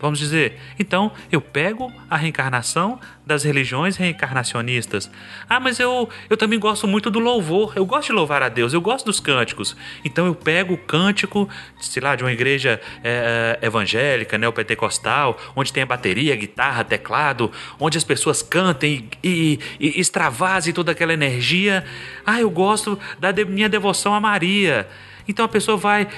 Vamos 0.00 0.18
dizer, 0.18 0.58
então 0.78 1.12
eu 1.30 1.40
pego 1.40 1.92
a 2.08 2.16
reencarnação 2.16 2.98
das 3.26 3.44
religiões 3.44 3.96
reencarnacionistas. 3.96 5.10
Ah, 5.48 5.60
mas 5.60 5.78
eu, 5.78 6.08
eu 6.28 6.36
também 6.36 6.58
gosto 6.58 6.88
muito 6.88 7.10
do 7.10 7.20
louvor, 7.20 7.74
eu 7.76 7.84
gosto 7.84 8.06
de 8.06 8.12
louvar 8.12 8.42
a 8.42 8.48
Deus, 8.48 8.72
eu 8.72 8.80
gosto 8.80 9.06
dos 9.06 9.20
cânticos. 9.20 9.76
Então 10.04 10.26
eu 10.26 10.34
pego 10.34 10.74
o 10.74 10.78
cântico, 10.78 11.48
sei 11.80 12.02
lá, 12.02 12.16
de 12.16 12.24
uma 12.24 12.32
igreja 12.32 12.80
é, 13.04 13.58
evangélica, 13.62 14.38
neopentecostal, 14.38 15.38
onde 15.54 15.72
tem 15.72 15.82
a 15.82 15.86
bateria, 15.86 16.34
guitarra, 16.34 16.82
teclado, 16.82 17.52
onde 17.78 17.98
as 17.98 18.04
pessoas 18.04 18.42
cantem 18.42 19.08
e, 19.22 19.60
e, 19.78 19.98
e 19.98 20.00
extravasem 20.00 20.72
toda 20.72 20.92
aquela 20.92 21.12
energia. 21.12 21.84
Ah, 22.24 22.40
eu 22.40 22.50
gosto 22.50 22.98
da 23.18 23.32
minha 23.44 23.68
devoção 23.68 24.14
a 24.14 24.20
Maria. 24.20 24.88
Então 25.28 25.44
a 25.44 25.48
pessoa 25.48 25.76
vai 25.76 26.08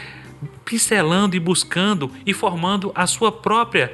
pincelando 0.65 1.37
e 1.37 1.41
buscando 1.41 2.11
e 2.27 2.33
formando 2.33 2.93
a 2.95 3.07
sua 3.07 3.31
própria, 3.31 3.93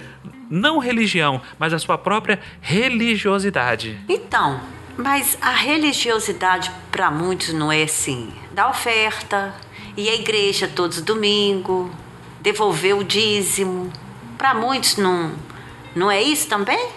não 0.50 0.78
religião, 0.78 1.40
mas 1.58 1.72
a 1.72 1.78
sua 1.78 1.98
própria 1.98 2.40
religiosidade. 2.60 3.98
Então, 4.08 4.60
mas 4.96 5.38
a 5.40 5.50
religiosidade 5.50 6.70
para 6.90 7.10
muitos 7.10 7.52
não 7.52 7.70
é 7.70 7.82
assim, 7.82 8.32
da 8.52 8.68
oferta, 8.68 9.54
e 9.96 10.08
a 10.08 10.14
igreja 10.14 10.68
todos 10.68 11.00
domingo, 11.00 11.90
devolver 12.40 12.96
o 12.96 13.02
dízimo. 13.02 13.92
Para 14.36 14.54
muitos 14.54 14.96
não, 14.96 15.32
não 15.94 16.10
é 16.10 16.22
isso 16.22 16.48
também? 16.48 16.90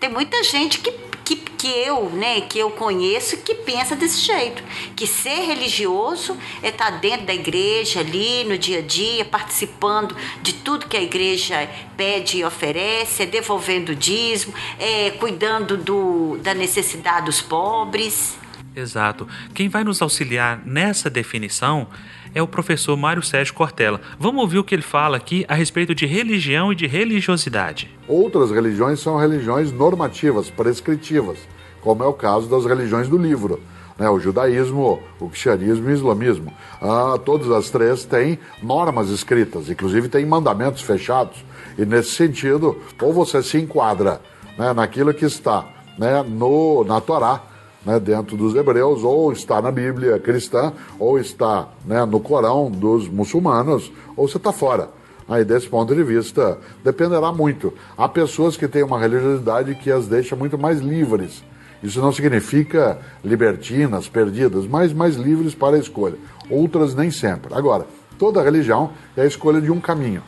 Tem 0.00 0.08
muita 0.10 0.42
gente 0.42 0.78
que 0.80 1.05
que, 1.26 1.34
que 1.34 1.66
eu, 1.66 2.08
né, 2.10 2.40
que 2.42 2.56
eu 2.56 2.70
conheço 2.70 3.38
que 3.38 3.52
pensa 3.52 3.96
desse 3.96 4.20
jeito, 4.20 4.62
que 4.94 5.08
ser 5.08 5.44
religioso 5.44 6.36
é 6.62 6.68
estar 6.68 6.92
tá 6.92 6.98
dentro 6.98 7.26
da 7.26 7.34
igreja 7.34 7.98
ali 7.98 8.44
no 8.44 8.56
dia 8.56 8.78
a 8.78 8.82
dia, 8.82 9.24
participando 9.24 10.14
de 10.40 10.54
tudo 10.54 10.86
que 10.86 10.96
a 10.96 11.02
igreja 11.02 11.68
pede 11.96 12.38
e 12.38 12.44
oferece, 12.44 13.24
é 13.24 13.26
devolvendo 13.26 13.90
o 13.90 13.96
dízimo, 13.96 14.54
é 14.78 15.10
cuidando 15.10 15.76
do, 15.76 16.38
da 16.42 16.54
necessidade 16.54 17.26
dos 17.26 17.42
pobres. 17.42 18.38
Exato. 18.76 19.26
Quem 19.52 19.68
vai 19.68 19.82
nos 19.82 20.00
auxiliar 20.00 20.62
nessa 20.64 21.10
definição 21.10 21.88
é 22.36 22.42
o 22.42 22.46
professor 22.46 22.94
Mário 22.98 23.22
Sérgio 23.22 23.54
Cortella. 23.54 23.98
Vamos 24.20 24.42
ouvir 24.42 24.58
o 24.58 24.64
que 24.64 24.74
ele 24.74 24.82
fala 24.82 25.16
aqui 25.16 25.46
a 25.48 25.54
respeito 25.54 25.94
de 25.94 26.04
religião 26.04 26.70
e 26.70 26.76
de 26.76 26.86
religiosidade. 26.86 27.90
Outras 28.06 28.50
religiões 28.50 29.00
são 29.00 29.16
religiões 29.16 29.72
normativas, 29.72 30.50
prescritivas, 30.50 31.38
como 31.80 32.04
é 32.04 32.06
o 32.06 32.12
caso 32.12 32.46
das 32.46 32.66
religiões 32.66 33.08
do 33.08 33.16
livro. 33.16 33.58
Né, 33.98 34.06
o 34.10 34.20
judaísmo, 34.20 35.00
o 35.18 35.30
cristianismo 35.30 35.88
e 35.88 35.92
o 35.92 35.96
islamismo. 35.96 36.52
Ah, 36.82 37.18
todas 37.24 37.50
as 37.50 37.70
três 37.70 38.04
têm 38.04 38.38
normas 38.62 39.08
escritas, 39.08 39.70
inclusive 39.70 40.06
têm 40.10 40.26
mandamentos 40.26 40.82
fechados. 40.82 41.42
E 41.78 41.86
nesse 41.86 42.10
sentido, 42.10 42.78
ou 43.00 43.14
você 43.14 43.42
se 43.42 43.56
enquadra 43.56 44.20
né, 44.58 44.74
naquilo 44.74 45.14
que 45.14 45.24
está 45.24 45.64
né, 45.98 46.22
no, 46.22 46.84
na 46.84 47.00
Torá, 47.00 47.40
né, 47.86 48.00
dentro 48.00 48.36
dos 48.36 48.54
hebreus, 48.56 49.04
ou 49.04 49.32
está 49.32 49.62
na 49.62 49.70
Bíblia 49.70 50.18
cristã, 50.18 50.72
ou 50.98 51.18
está 51.20 51.68
né, 51.84 52.04
no 52.04 52.18
Corão 52.18 52.68
dos 52.68 53.08
muçulmanos, 53.08 53.92
ou 54.16 54.26
você 54.26 54.36
está 54.36 54.52
fora. 54.52 54.90
Aí, 55.28 55.44
desse 55.44 55.68
ponto 55.68 55.94
de 55.94 56.02
vista, 56.02 56.58
dependerá 56.84 57.32
muito. 57.32 57.72
Há 57.96 58.08
pessoas 58.08 58.56
que 58.56 58.66
têm 58.66 58.82
uma 58.82 58.98
religiosidade 58.98 59.74
que 59.76 59.90
as 59.90 60.06
deixa 60.06 60.34
muito 60.34 60.58
mais 60.58 60.80
livres. 60.80 61.44
Isso 61.82 62.00
não 62.00 62.10
significa 62.10 62.98
libertinas, 63.24 64.08
perdidas, 64.08 64.66
mas 64.66 64.92
mais 64.92 65.14
livres 65.14 65.54
para 65.54 65.76
a 65.76 65.78
escolha. 65.78 66.16
Outras 66.50 66.94
nem 66.94 67.10
sempre. 67.10 67.54
Agora, 67.54 67.86
toda 68.18 68.42
religião 68.42 68.90
é 69.16 69.22
a 69.22 69.26
escolha 69.26 69.60
de 69.60 69.70
um 69.70 69.80
caminho. 69.80 70.22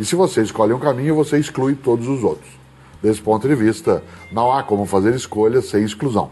E 0.00 0.04
se 0.04 0.16
você 0.16 0.42
escolhe 0.42 0.72
um 0.72 0.78
caminho, 0.78 1.14
você 1.14 1.38
exclui 1.38 1.74
todos 1.74 2.08
os 2.08 2.24
outros. 2.24 2.50
Desse 3.02 3.20
ponto 3.20 3.46
de 3.46 3.54
vista, 3.54 4.02
não 4.32 4.52
há 4.52 4.62
como 4.62 4.86
fazer 4.86 5.14
escolha 5.14 5.60
sem 5.60 5.84
exclusão 5.84 6.30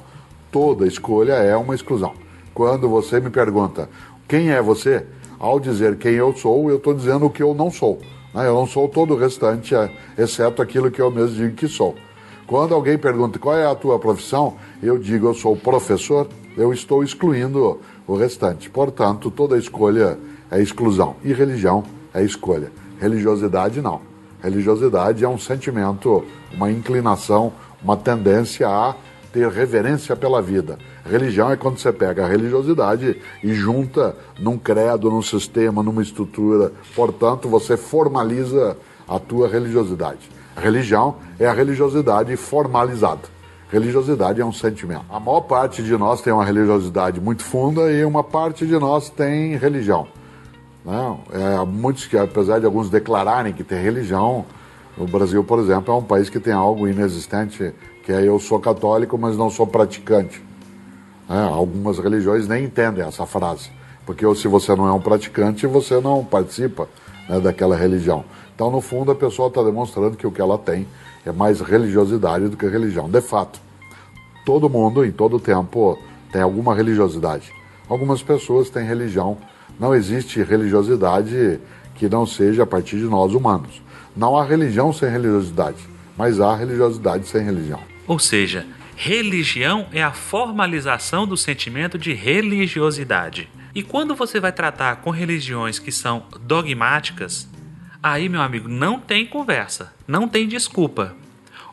toda 0.52 0.87
escolha 0.87 1.32
é 1.32 1.56
uma 1.56 1.75
exclusão. 1.75 2.12
Quando 2.54 2.88
você 2.88 3.18
me 3.18 3.30
pergunta 3.30 3.88
quem 4.28 4.50
é 4.50 4.62
você, 4.62 5.04
ao 5.38 5.59
dizer 5.59 5.97
quem 5.97 6.12
eu 6.12 6.32
sou, 6.37 6.71
eu 6.71 6.76
estou 6.76 6.94
dizendo 6.94 7.26
o 7.26 7.30
que 7.30 7.42
eu 7.42 7.54
não 7.54 7.71
sou. 7.71 7.99
Né? 8.32 8.47
Eu 8.47 8.54
não 8.54 8.66
sou 8.66 8.88
todo 8.88 9.14
o 9.14 9.16
restante, 9.16 9.75
é, 9.75 9.90
exceto 10.16 10.62
aquilo 10.62 10.90
que 10.90 11.00
eu 11.00 11.11
mesmo 11.11 11.37
digo 11.37 11.56
que 11.56 11.66
sou. 11.66 11.97
Quando 12.47 12.75
alguém 12.75 12.99
pergunta 12.99 13.38
qual 13.38 13.56
é 13.56 13.66
a 13.66 13.75
tua 13.75 13.99
profissão, 13.99 14.56
eu 14.82 14.99
digo 14.99 15.26
eu 15.26 15.35
sou 15.35 15.56
professor, 15.56 16.28
eu 16.56 16.73
estou 16.73 17.02
excluindo 17.02 17.80
o 18.06 18.14
restante. 18.14 18.68
Portanto, 18.68 19.30
toda 19.30 19.56
escolha 19.56 20.18
é 20.50 20.61
exclusão 20.61 21.16
e 21.25 21.32
religião 21.32 21.82
é 22.12 22.23
escolha. 22.23 22.71
Religiosidade 23.00 23.80
não. 23.80 24.00
Religiosidade 24.42 25.25
é 25.25 25.28
um 25.28 25.38
sentimento, 25.38 26.25
uma 26.52 26.71
inclinação, 26.71 27.52
uma 27.82 27.97
tendência 27.97 28.68
a 28.68 28.94
ter 29.33 29.49
reverência 29.49 30.15
pela 30.15 30.43
vida. 30.43 30.79
Religião 31.05 31.51
é 31.51 31.57
quando 31.57 31.79
você 31.79 31.93
pega 31.93 32.25
a 32.25 32.29
religiosidade 32.29 33.21
e 33.43 33.55
junta 33.55 34.15
num 34.39 34.59
credo, 34.59 35.11
num 35.11 35.23
sistema, 35.23 35.83
numa 35.83 36.03
estrutura. 36.03 36.73
Portanto, 36.95 37.49
você 37.49 37.77
formaliza 37.77 38.77
a 39.09 39.19
tua 39.19 39.49
religiosidade. 39.49 40.31
Religião 40.57 41.17
é 41.39 41.47
a 41.47 41.53
religiosidade 41.53 42.37
formalizada. 42.37 43.33
Religiosidade 43.71 44.41
é 44.41 44.45
um 44.45 44.53
sentimento. 44.53 45.07
A 45.09 45.19
maior 45.19 45.41
parte 45.41 45.83
de 45.83 45.97
nós 45.97 46.21
tem 46.21 46.31
uma 46.31 46.45
religiosidade 46.45 47.19
muito 47.21 47.43
funda 47.43 47.91
e 47.91 48.05
uma 48.05 48.23
parte 48.23 48.67
de 48.67 48.79
nós 48.79 49.09
tem 49.09 49.57
religião. 49.57 50.07
Não, 50.85 51.21
é, 51.33 51.65
muitos 51.65 52.07
que, 52.07 52.19
apesar 52.19 52.59
de 52.59 52.67
alguns 52.67 52.91
declararem 52.91 53.53
que 53.53 53.65
tem 53.65 53.83
religião, 53.83 54.45
o 54.99 55.07
Brasil, 55.07 55.43
por 55.43 55.59
exemplo, 55.59 55.95
é 55.95 55.97
um 55.97 56.03
país 56.03 56.29
que 56.29 56.39
tem 56.39 56.53
algo 56.53 56.87
inexistente 56.87 57.73
que 58.02 58.12
é 58.12 58.26
eu 58.26 58.38
sou 58.38 58.59
católico, 58.59 59.16
mas 59.16 59.37
não 59.37 59.49
sou 59.49 59.66
praticante. 59.66 60.42
É, 61.28 61.38
algumas 61.38 61.99
religiões 61.99 62.49
nem 62.49 62.64
entendem 62.64 63.04
essa 63.04 63.25
frase, 63.25 63.71
porque 64.04 64.23
se 64.35 64.49
você 64.49 64.75
não 64.75 64.87
é 64.88 64.92
um 64.92 65.00
praticante, 65.00 65.66
você 65.66 66.00
não 66.00 66.25
participa 66.25 66.88
né, 67.28 67.40
daquela 67.40 67.76
religião. 67.76 68.25
Então, 68.54 68.71
no 68.71 68.80
fundo, 68.80 69.12
a 69.12 69.14
pessoa 69.14 69.49
está 69.49 69.62
demonstrando 69.62 70.16
que 70.16 70.26
o 70.26 70.32
que 70.32 70.40
ela 70.40 70.59
tem 70.59 70.87
é 71.25 71.32
mais 71.32 71.61
religiosidade 71.61 72.49
do 72.49 72.56
que 72.56 72.66
religião. 72.66 73.09
De 73.09 73.21
fato, 73.21 73.61
todo 74.44 74.68
mundo, 74.68 75.04
em 75.04 75.12
todo 75.12 75.38
tempo, 75.38 75.99
tem 76.32 76.42
alguma 76.42 76.75
religiosidade. 76.75 77.52
Algumas 77.88 78.23
pessoas 78.23 78.68
têm 78.68 78.85
religião. 78.85 79.38
Não 79.78 79.94
existe 79.94 80.42
religiosidade 80.42 81.61
que 81.94 82.09
não 82.09 82.26
seja 82.26 82.64
a 82.64 82.66
partir 82.66 82.97
de 82.97 83.04
nós 83.04 83.32
humanos. 83.32 83.80
Não 84.16 84.37
há 84.37 84.44
religião 84.44 84.92
sem 84.92 85.09
religiosidade, 85.09 85.88
mas 86.16 86.40
há 86.40 86.54
religiosidade 86.54 87.26
sem 87.26 87.42
religião. 87.42 87.92
Ou 88.06 88.18
seja, 88.18 88.66
religião 88.97 89.87
é 89.92 90.02
a 90.02 90.12
formalização 90.12 91.26
do 91.26 91.37
sentimento 91.37 91.99
de 91.99 92.12
religiosidade. 92.12 93.49
E 93.75 93.82
quando 93.82 94.14
você 94.14 94.38
vai 94.40 94.52
tratar 94.52 94.97
com 94.97 95.11
religiões 95.11 95.78
que 95.78 95.92
são 95.92 96.25
dogmáticas, 96.40 97.49
aí, 98.02 98.28
meu 98.28 98.42
amigo, 98.42 98.68
não 98.68 98.99
tem 98.99 99.25
conversa, 99.25 99.92
não 100.06 100.28
tem 100.28 100.47
desculpa. 100.47 101.16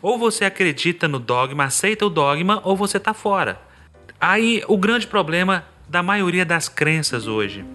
Ou 0.02 0.18
você 0.18 0.46
acredita 0.46 1.08
no 1.08 1.20
dogma, 1.20 1.66
aceita 1.66 2.06
o 2.06 2.10
dogma, 2.10 2.62
ou 2.64 2.78
você 2.78 2.98
está 2.98 3.14
fora. 3.14 3.62
Aí 4.20 4.64
o 4.68 4.78
grande 4.78 5.08
problema 5.08 5.66
da 5.90 6.02
maioria 6.04 6.46
das 6.46 6.70
crenças 6.70 7.28
hoje 7.28 7.66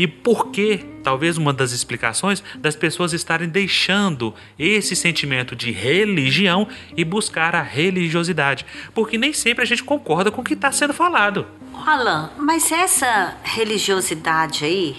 e 0.00 0.06
por 0.06 0.46
que, 0.46 0.78
talvez 1.04 1.36
uma 1.36 1.52
das 1.52 1.72
explicações, 1.72 2.42
das 2.56 2.74
pessoas 2.74 3.12
estarem 3.12 3.46
deixando 3.46 4.34
esse 4.58 4.96
sentimento 4.96 5.54
de 5.54 5.70
religião 5.70 6.66
e 6.96 7.04
buscar 7.04 7.54
a 7.54 7.60
religiosidade. 7.60 8.64
Porque 8.94 9.18
nem 9.18 9.34
sempre 9.34 9.62
a 9.62 9.66
gente 9.66 9.84
concorda 9.84 10.30
com 10.30 10.40
o 10.40 10.44
que 10.44 10.54
está 10.54 10.72
sendo 10.72 10.94
falado. 10.94 11.46
Alan, 11.86 12.30
mas 12.38 12.72
essa 12.72 13.36
religiosidade 13.44 14.64
aí, 14.64 14.96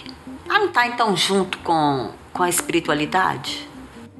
ela 0.48 0.60
não 0.60 0.66
está 0.68 0.86
então 0.86 1.16
junto 1.16 1.58
com, 1.58 2.12
com 2.32 2.44
a 2.44 2.48
espiritualidade? 2.48 3.68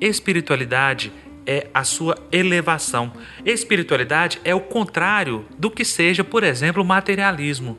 Espiritualidade 0.01 1.13
é 1.47 1.69
a 1.73 1.85
sua 1.85 2.17
elevação. 2.33 3.13
Espiritualidade 3.45 4.41
é 4.43 4.53
o 4.53 4.61
contrário 4.61 5.47
do 5.57 5.71
que 5.71 5.85
seja, 5.85 6.25
por 6.25 6.43
exemplo, 6.43 6.83
o 6.83 6.85
materialismo. 6.85 7.79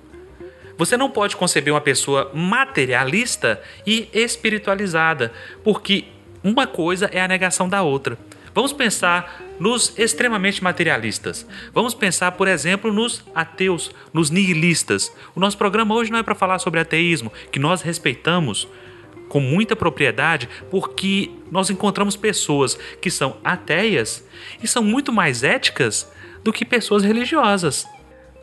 Você 0.77 0.97
não 0.97 1.09
pode 1.09 1.35
conceber 1.35 1.73
uma 1.73 1.81
pessoa 1.81 2.31
materialista 2.33 3.61
e 3.85 4.09
espiritualizada, 4.13 5.31
porque 5.63 6.05
uma 6.43 6.65
coisa 6.65 7.09
é 7.11 7.21
a 7.21 7.27
negação 7.27 7.69
da 7.69 7.81
outra. 7.81 8.17
Vamos 8.53 8.73
pensar 8.73 9.41
nos 9.59 9.97
extremamente 9.97 10.63
materialistas. 10.63 11.47
Vamos 11.73 11.93
pensar, 11.93 12.33
por 12.33 12.47
exemplo, 12.47 12.93
nos 12.93 13.23
ateus, 13.33 13.91
nos 14.11 14.29
nihilistas. 14.29 15.11
O 15.35 15.39
nosso 15.39 15.57
programa 15.57 15.95
hoje 15.95 16.11
não 16.11 16.19
é 16.19 16.23
para 16.23 16.35
falar 16.35 16.59
sobre 16.59 16.79
ateísmo, 16.79 17.31
que 17.51 17.59
nós 17.59 17.81
respeitamos 17.81 18.67
com 19.27 19.39
muita 19.39 19.75
propriedade, 19.75 20.47
porque 20.69 21.31
nós 21.51 21.71
encontramos 21.71 22.15
pessoas 22.15 22.77
que 23.01 23.09
são 23.09 23.37
ateias 23.43 24.23
e 24.61 24.67
são 24.67 24.83
muito 24.83 25.11
mais 25.11 25.43
éticas 25.43 26.11
do 26.43 26.53
que 26.53 26.65
pessoas 26.65 27.03
religiosas 27.03 27.87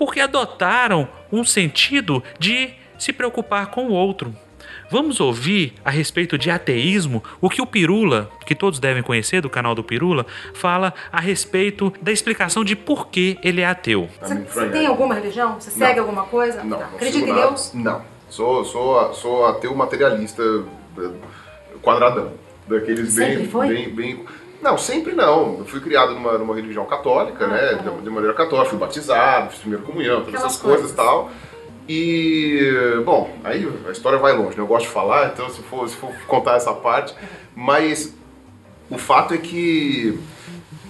porque 0.01 0.19
adotaram 0.19 1.07
um 1.31 1.45
sentido 1.45 2.25
de 2.39 2.71
se 2.99 3.13
preocupar 3.13 3.67
com 3.67 3.89
o 3.89 3.93
outro. 3.93 4.35
Vamos 4.91 5.21
ouvir 5.21 5.75
a 5.85 5.91
respeito 5.91 6.39
de 6.39 6.51
ateísmo 6.51 7.23
o 7.39 7.51
que 7.51 7.61
o 7.61 7.67
Pirula, 7.67 8.31
que 8.47 8.55
todos 8.55 8.79
devem 8.79 9.03
conhecer 9.03 9.43
do 9.43 9.51
canal 9.51 9.75
do 9.75 9.85
Pirula, 9.85 10.25
fala 10.55 10.95
a 11.13 11.21
respeito 11.21 11.93
da 12.01 12.11
explicação 12.11 12.65
de 12.65 12.75
por 12.75 13.09
que 13.09 13.37
ele 13.45 13.61
é 13.61 13.67
ateu. 13.67 14.09
Você, 14.23 14.35
você 14.37 14.69
tem 14.71 14.87
alguma 14.87 15.15
religião? 15.15 15.61
Você 15.61 15.71
segue 15.71 15.97
Não. 16.01 16.05
alguma 16.09 16.25
coisa? 16.25 16.65
Não, 16.65 16.79
Tá. 16.79 16.87
não 16.87 16.95
Acredita 16.97 17.29
em. 17.29 17.35
Deus? 17.35 17.73
Não. 17.75 18.03
Sou, 18.31 18.65
sou, 18.65 19.13
sou 19.13 19.45
ateu 19.49 19.75
materialista 19.75 20.43
eh, 20.99 21.11
quadradão. 21.83 22.33
Daqueles 22.67 23.13
Sempre 23.13 23.37
bem, 23.37 23.49
foi? 23.49 23.69
bem, 23.69 23.95
bem. 23.95 24.25
Não, 24.63 24.77
sempre 24.77 25.13
não. 25.15 25.59
Eu 25.59 25.65
fui 25.65 25.81
criado 25.81 26.13
numa, 26.15 26.37
numa 26.39 26.55
religião 26.55 26.85
católica, 26.85 27.45
Ah, 27.45 27.49
né? 27.49 27.75
tá. 27.77 27.91
De, 27.91 28.03
de 28.03 28.11
maneira 28.11 28.35
católica, 28.35 28.71
fui 28.71 28.79
batizado, 28.79 29.51
fiz 29.51 29.61
primeira 29.61 29.85
comunhão, 29.85 30.17
todas 30.21 30.35
Aquelas 30.35 30.53
essas 30.53 30.63
coisas 30.63 30.91
e 30.91 30.95
tal. 30.95 31.31
E, 31.89 33.03
bom, 33.05 33.31
aí 33.43 33.69
a 33.89 33.91
história 33.91 34.19
vai 34.19 34.33
longe, 34.33 34.57
né? 34.57 34.63
Eu 34.63 34.67
gosto 34.67 34.87
de 34.87 34.93
falar, 34.93 35.33
então 35.33 35.49
se 35.49 35.61
for, 35.63 35.89
se 35.89 35.97
for 35.97 36.13
contar 36.27 36.55
essa 36.57 36.73
parte. 36.73 37.15
Mas 37.57 38.15
o 38.89 38.97
fato 38.99 39.35
é 39.35 39.39
que, 39.39 40.19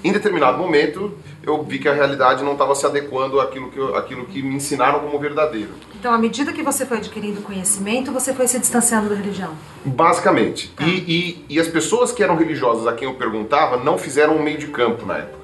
em 0.04 0.12
determinado 0.12 0.58
momento, 0.58 1.16
eu 1.42 1.62
vi 1.62 1.78
que 1.78 1.88
a 1.88 1.92
realidade 1.92 2.44
não 2.44 2.52
estava 2.52 2.74
se 2.74 2.84
adequando 2.84 3.40
àquilo 3.40 3.70
que, 3.70 3.78
eu- 3.78 3.96
àquilo 3.96 4.26
que 4.26 4.42
me 4.42 4.54
ensinaram 4.56 5.00
como 5.00 5.18
verdadeiro. 5.18 5.70
Então, 5.98 6.12
à 6.12 6.18
medida 6.18 6.52
que 6.52 6.62
você 6.62 6.84
foi 6.84 6.98
adquirindo 6.98 7.40
conhecimento, 7.42 8.12
você 8.12 8.32
foi 8.34 8.46
se 8.46 8.58
distanciando 8.58 9.08
da 9.08 9.14
religião. 9.14 9.50
Basicamente. 9.84 10.72
E, 10.80 10.84
e, 10.84 11.44
e 11.56 11.60
as 11.60 11.68
pessoas 11.68 12.12
que 12.12 12.22
eram 12.22 12.36
religiosas 12.36 12.86
a 12.86 12.92
quem 12.92 13.06
eu 13.08 13.14
perguntava 13.14 13.76
não 13.76 13.98
fizeram 13.98 14.36
um 14.36 14.42
meio 14.42 14.58
de 14.58 14.66
campo 14.68 15.04
na 15.06 15.18
época. 15.18 15.40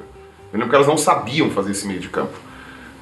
Eu 0.52 0.58
lembro 0.58 0.68
que 0.70 0.74
elas 0.76 0.86
não 0.86 0.96
sabiam 0.96 1.50
fazer 1.50 1.72
esse 1.72 1.86
meio 1.86 2.00
de 2.00 2.08
campo. 2.08 2.38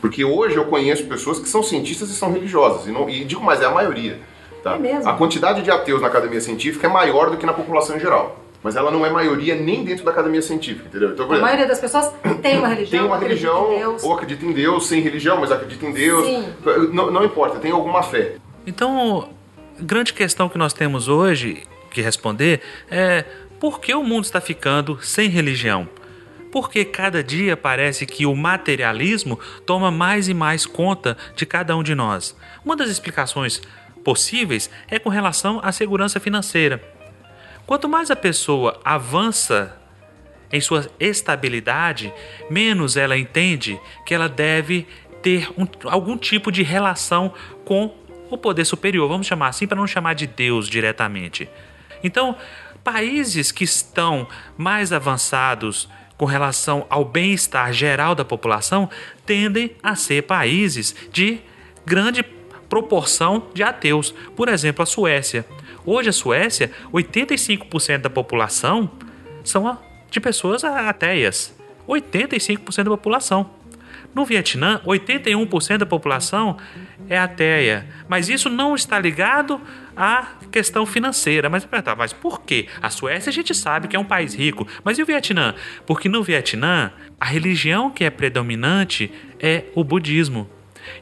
Porque 0.01 0.25
hoje 0.25 0.57
eu 0.57 0.65
conheço 0.67 1.07
pessoas 1.07 1.39
que 1.39 1.49
são 1.49 1.63
cientistas 1.63 2.11
e 2.11 2.15
são 2.15 2.33
religiosas. 2.33 2.87
E, 2.87 2.91
não, 2.91 3.09
e 3.09 3.25
digo 3.25 3.43
mais, 3.43 3.61
é 3.61 3.65
a 3.67 3.71
maioria. 3.71 4.21
Tá? 4.63 4.75
É 4.75 4.79
mesmo? 4.79 5.09
A 5.09 5.15
quantidade 5.15 5.63
de 5.63 5.71
ateus 5.71 6.01
na 6.01 6.09
academia 6.09 6.41
científica 6.41 6.87
é 6.87 6.91
maior 6.91 7.31
do 7.31 7.37
que 7.37 7.47
na 7.47 7.53
população 7.53 7.97
em 7.97 8.01
geral. 8.01 8.44
Mas 8.65 8.77
ela 8.77 8.91
não 8.91 9.05
é 9.05 9.11
maioria 9.11 9.55
nem 9.55 9.85
dentro 9.85 10.07
da 10.07 10.11
academia 10.11 10.41
científica, 10.41 10.89
entendeu? 10.89 11.11
Então, 11.11 11.27
por 11.27 11.35
A 11.35 11.37
exemplo, 11.37 11.43
maioria 11.43 11.67
das 11.69 11.79
pessoas 11.79 12.11
tem 12.41 12.57
uma 12.59 12.69
religião, 12.69 12.99
tem 12.99 13.07
uma 13.07 13.17
acredita 13.17 13.47
religião, 13.47 13.73
em 13.75 13.79
Deus. 13.79 14.03
ou 14.03 14.15
acredita 14.15 14.47
em 14.47 14.53
Deus, 14.53 14.87
sem 14.87 15.03
religião, 15.03 15.39
mas 15.39 15.53
acredita 15.53 15.85
em 15.85 15.93
Deus. 15.93 16.27
Sim. 16.27 16.49
Não, 16.91 17.11
não 17.11 17.23
importa, 17.23 17.59
tem 17.59 17.71
alguma 17.71 18.03
fé. 18.03 18.37
Então, 18.67 19.29
grande 19.79 20.15
questão 20.15 20.49
que 20.49 20.57
nós 20.57 20.73
temos 20.73 21.09
hoje 21.09 21.63
que 21.91 22.01
responder 22.01 22.63
é 22.91 23.27
por 23.61 23.81
que 23.81 23.95
o 23.95 24.03
mundo 24.03 24.25
está 24.25 24.41
ficando 24.41 24.99
sem 25.03 25.29
religião? 25.29 25.87
Porque 26.51 26.87
cada 26.87 27.23
dia 27.23 27.59
parece 27.59 28.07
que 28.07 28.25
o 28.25 28.35
materialismo 28.35 29.39
toma 29.67 29.91
mais 29.91 30.27
e 30.27 30.33
mais 30.33 30.65
conta 30.65 31.19
de 31.37 31.45
cada 31.45 31.77
um 31.77 31.83
de 31.83 31.95
nós. 31.95 32.35
Uma 32.65 32.77
das 32.77 32.89
explicações 32.89 33.61
possíveis 34.03 34.71
é 34.89 34.99
com 34.99 35.11
relação 35.11 35.61
à 35.63 35.71
segurança 35.71 36.19
financeira. 36.19 36.81
Quanto 37.67 37.89
mais 37.89 38.11
a 38.11 38.17
pessoa 38.17 38.81
avança 38.85 39.77
em 40.53 40.61
sua 40.61 40.89
estabilidade, 41.01 42.13
menos 42.51 42.97
ela 42.97 43.17
entende 43.17 43.81
que 44.05 44.15
ela 44.15 44.29
deve 44.29 44.87
ter 45.23 45.49
um- 45.59 45.67
algum 45.85 46.17
tipo 46.17 46.53
de 46.53 46.63
relação 46.63 47.33
com 47.65 47.95
o 48.31 48.37
poder 48.37 48.65
superior, 48.65 49.09
vamos 49.09 49.27
chamar 49.27 49.49
assim 49.49 49.67
para 49.67 49.77
não 49.77 49.87
chamar 49.87 50.15
de 50.15 50.27
Deus 50.27 50.69
diretamente. 50.69 51.49
Então, 52.03 52.37
países 52.83 53.51
que 53.51 53.65
estão 53.65 54.29
mais 54.57 54.93
avançados 54.93 55.89
com 56.19 56.27
relação 56.27 56.87
ao 56.91 57.05
bem-estar 57.05 57.73
geral 57.73 58.15
da 58.15 58.25
população 58.25 58.89
tendem 59.25 59.73
a 59.83 59.97
ser 59.97 60.23
países 60.23 60.95
de 61.11 61.41
grande 61.87 62.23
proporção 62.69 63.49
de 63.55 63.63
ateus. 63.63 64.13
Por 64.37 64.49
exemplo, 64.49 64.83
a 64.83 64.87
Suécia. 64.87 65.47
Hoje, 65.85 66.09
a 66.09 66.13
Suécia, 66.13 66.71
85% 66.93 67.99
da 67.99 68.11
população 68.11 68.91
são 69.43 69.79
de 70.11 70.21
pessoas 70.21 70.65
ateias. 70.65 71.55
85% 71.87 72.85
da 72.85 72.91
população. 72.91 73.51
No 74.15 74.25
Vietnã, 74.25 74.81
81% 74.87 75.79
da 75.79 75.87
população 75.87 76.57
é 77.09 77.19
ateia. 77.19 77.87
Mas 78.09 78.29
isso 78.29 78.49
não 78.49 78.75
está 78.75 78.99
ligado 78.99 79.61
à 79.97 80.29
questão 80.53 80.87
financeira. 80.87 81.51
Mas, 81.51 81.65
tá, 81.65 81.97
mas 81.97 82.13
por 82.13 82.43
quê? 82.43 82.69
A 82.81 82.91
Suécia 82.91 83.31
a 83.31 83.33
gente 83.33 83.53
sabe 83.53 83.89
que 83.89 83.97
é 83.97 83.99
um 83.99 84.05
país 84.05 84.35
rico. 84.35 84.67
Mas 84.85 84.99
e 84.99 85.03
o 85.03 85.07
Vietnã? 85.07 85.55
Porque 85.85 86.09
no 86.09 86.23
Vietnã, 86.23 86.93
a 87.21 87.27
religião 87.27 87.91
que 87.91 88.05
é 88.05 88.11
predominante 88.11 89.11
é 89.41 89.65
o 89.75 89.83
budismo. 89.83 90.49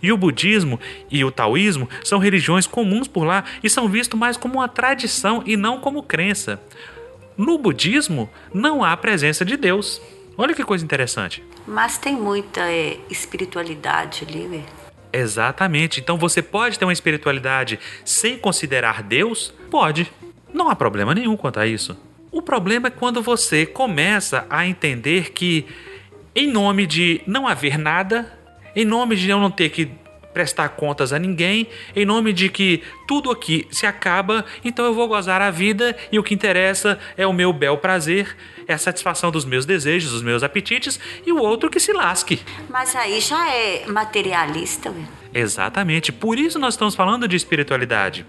E 0.02 0.12
o 0.12 0.16
budismo 0.16 0.78
e 1.10 1.24
o 1.24 1.30
taoísmo 1.30 1.88
são 2.02 2.18
religiões 2.18 2.66
comuns 2.66 3.08
por 3.08 3.24
lá 3.24 3.44
e 3.62 3.70
são 3.70 3.88
vistos 3.88 4.18
mais 4.18 4.36
como 4.36 4.54
uma 4.54 4.68
tradição 4.68 5.42
e 5.46 5.56
não 5.56 5.78
como 5.78 6.02
crença. 6.02 6.60
No 7.36 7.58
budismo, 7.58 8.28
não 8.52 8.84
há 8.84 8.96
presença 8.96 9.44
de 9.44 9.56
Deus. 9.56 10.00
Olha 10.36 10.54
que 10.54 10.64
coisa 10.64 10.84
interessante. 10.84 11.42
Mas 11.66 11.98
tem 11.98 12.14
muita 12.14 12.60
é, 12.70 12.98
espiritualidade 13.10 14.26
ali, 14.28 14.44
né? 14.44 14.64
Exatamente. 15.12 16.00
Então 16.00 16.16
você 16.16 16.40
pode 16.40 16.78
ter 16.78 16.84
uma 16.84 16.92
espiritualidade 16.92 17.78
sem 18.04 18.38
considerar 18.38 19.02
Deus? 19.02 19.52
Pode. 19.70 20.10
Não 20.52 20.68
há 20.68 20.76
problema 20.76 21.14
nenhum 21.14 21.36
quanto 21.36 21.60
a 21.60 21.66
isso. 21.66 21.96
O 22.30 22.40
problema 22.40 22.88
é 22.88 22.90
quando 22.90 23.22
você 23.22 23.66
começa 23.66 24.46
a 24.48 24.66
entender 24.66 25.32
que, 25.32 25.66
em 26.34 26.50
nome 26.50 26.86
de 26.86 27.20
não 27.26 27.46
haver 27.46 27.78
nada, 27.78 28.32
em 28.74 28.84
nome 28.84 29.16
de 29.16 29.28
eu 29.28 29.38
não 29.38 29.50
ter 29.50 29.70
que 29.70 29.90
prestar 30.32 30.70
contas 30.70 31.12
a 31.12 31.18
ninguém, 31.18 31.68
em 31.94 32.04
nome 32.04 32.32
de 32.32 32.48
que 32.48 32.82
tudo 33.06 33.30
aqui 33.30 33.66
se 33.70 33.86
acaba, 33.86 34.44
então 34.64 34.84
eu 34.84 34.94
vou 34.94 35.06
gozar 35.06 35.42
a 35.42 35.50
vida 35.50 35.96
e 36.10 36.18
o 36.18 36.22
que 36.22 36.34
interessa 36.34 36.98
é 37.16 37.26
o 37.26 37.32
meu 37.32 37.52
bel 37.52 37.76
prazer, 37.78 38.36
é 38.66 38.72
a 38.72 38.78
satisfação 38.78 39.30
dos 39.30 39.44
meus 39.44 39.66
desejos, 39.66 40.12
dos 40.12 40.22
meus 40.22 40.42
apetites 40.42 40.98
e 41.26 41.32
o 41.32 41.38
outro 41.38 41.68
que 41.68 41.78
se 41.78 41.92
lasque. 41.92 42.40
Mas 42.68 42.96
aí 42.96 43.20
já 43.20 43.50
é 43.50 43.84
materialista? 43.86 44.92
Exatamente. 45.34 46.12
Por 46.12 46.38
isso 46.38 46.58
nós 46.58 46.74
estamos 46.74 46.94
falando 46.94 47.26
de 47.26 47.36
espiritualidade. 47.36 48.26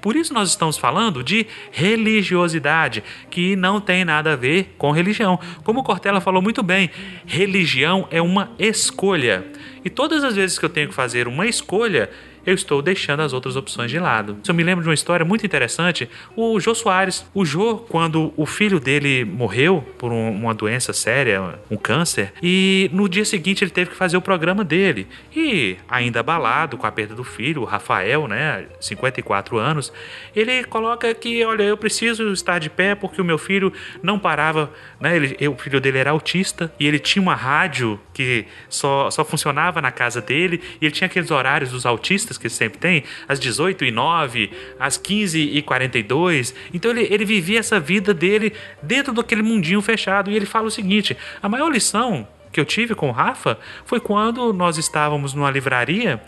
Por 0.00 0.16
isso 0.16 0.34
nós 0.34 0.48
estamos 0.48 0.76
falando 0.76 1.22
de 1.22 1.46
religiosidade, 1.70 3.04
que 3.30 3.54
não 3.56 3.80
tem 3.80 4.04
nada 4.04 4.32
a 4.32 4.36
ver 4.36 4.74
com 4.76 4.90
religião. 4.90 5.38
Como 5.62 5.80
o 5.80 5.84
Cortella 5.84 6.20
falou 6.20 6.42
muito 6.42 6.62
bem, 6.62 6.90
religião 7.24 8.08
é 8.10 8.20
uma 8.20 8.50
escolha. 8.58 9.46
E 9.86 9.88
todas 9.88 10.24
as 10.24 10.34
vezes 10.34 10.58
que 10.58 10.64
eu 10.64 10.68
tenho 10.68 10.88
que 10.88 10.94
fazer 10.94 11.28
uma 11.28 11.46
escolha, 11.46 12.10
eu 12.46 12.54
estou 12.54 12.80
deixando 12.80 13.20
as 13.20 13.32
outras 13.32 13.56
opções 13.56 13.90
de 13.90 13.98
lado. 13.98 14.36
Eu 14.46 14.54
me 14.54 14.62
lembro 14.62 14.82
de 14.82 14.88
uma 14.88 14.94
história 14.94 15.24
muito 15.26 15.44
interessante. 15.44 16.08
O 16.36 16.58
Jô 16.60 16.74
Soares. 16.74 17.26
O 17.34 17.44
Jô, 17.44 17.78
quando 17.78 18.32
o 18.36 18.46
filho 18.46 18.78
dele 18.80 19.24
morreu 19.24 19.84
por 19.98 20.12
um- 20.12 20.30
uma 20.30 20.54
doença 20.54 20.92
séria, 20.92 21.58
um 21.70 21.76
câncer, 21.76 22.32
e 22.42 22.88
no 22.92 23.08
dia 23.08 23.24
seguinte 23.24 23.64
ele 23.64 23.70
teve 23.70 23.90
que 23.90 23.96
fazer 23.96 24.16
o 24.16 24.20
programa 24.20 24.64
dele. 24.64 25.06
E, 25.34 25.76
ainda 25.88 26.20
abalado 26.20 26.76
com 26.76 26.86
a 26.86 26.92
perda 26.92 27.14
do 27.14 27.24
filho, 27.24 27.62
o 27.62 27.64
Rafael, 27.64 28.28
né, 28.28 28.66
54 28.80 29.58
anos, 29.58 29.92
ele 30.34 30.64
coloca 30.64 31.12
que, 31.14 31.44
olha, 31.44 31.62
eu 31.64 31.76
preciso 31.76 32.32
estar 32.32 32.58
de 32.58 32.70
pé 32.70 32.94
porque 32.94 33.20
o 33.20 33.24
meu 33.24 33.38
filho 33.38 33.72
não 34.02 34.18
parava, 34.18 34.70
né, 35.00 35.16
ele, 35.16 35.48
o 35.48 35.56
filho 35.56 35.80
dele 35.80 35.98
era 35.98 36.10
autista 36.10 36.72
e 36.78 36.86
ele 36.86 36.98
tinha 36.98 37.22
uma 37.22 37.34
rádio 37.34 37.98
que 38.14 38.46
só, 38.68 39.10
só 39.10 39.24
funcionava 39.24 39.80
na 39.82 39.90
casa 39.90 40.20
dele 40.20 40.60
e 40.80 40.84
ele 40.86 40.92
tinha 40.94 41.06
aqueles 41.06 41.30
horários 41.30 41.70
dos 41.70 41.84
autistas 41.86 42.35
que 42.38 42.48
sempre 42.48 42.78
tem, 42.78 43.04
às 43.28 43.38
18 43.40 43.84
e 43.84 43.90
9, 43.90 44.50
às 44.78 44.96
15 44.96 45.40
e 45.40 45.62
42. 45.62 46.54
Então 46.72 46.90
ele, 46.90 47.06
ele 47.10 47.24
vivia 47.24 47.58
essa 47.58 47.78
vida 47.80 48.12
dele 48.12 48.52
dentro 48.82 49.12
daquele 49.12 49.42
mundinho 49.42 49.80
fechado. 49.82 50.30
E 50.30 50.36
ele 50.36 50.46
fala 50.46 50.66
o 50.66 50.70
seguinte: 50.70 51.16
a 51.42 51.48
maior 51.48 51.70
lição 51.70 52.26
que 52.52 52.60
eu 52.60 52.64
tive 52.64 52.94
com 52.94 53.08
o 53.08 53.12
Rafa 53.12 53.58
foi 53.84 54.00
quando 54.00 54.52
nós 54.52 54.78
estávamos 54.78 55.34
numa 55.34 55.50
livraria 55.50 56.20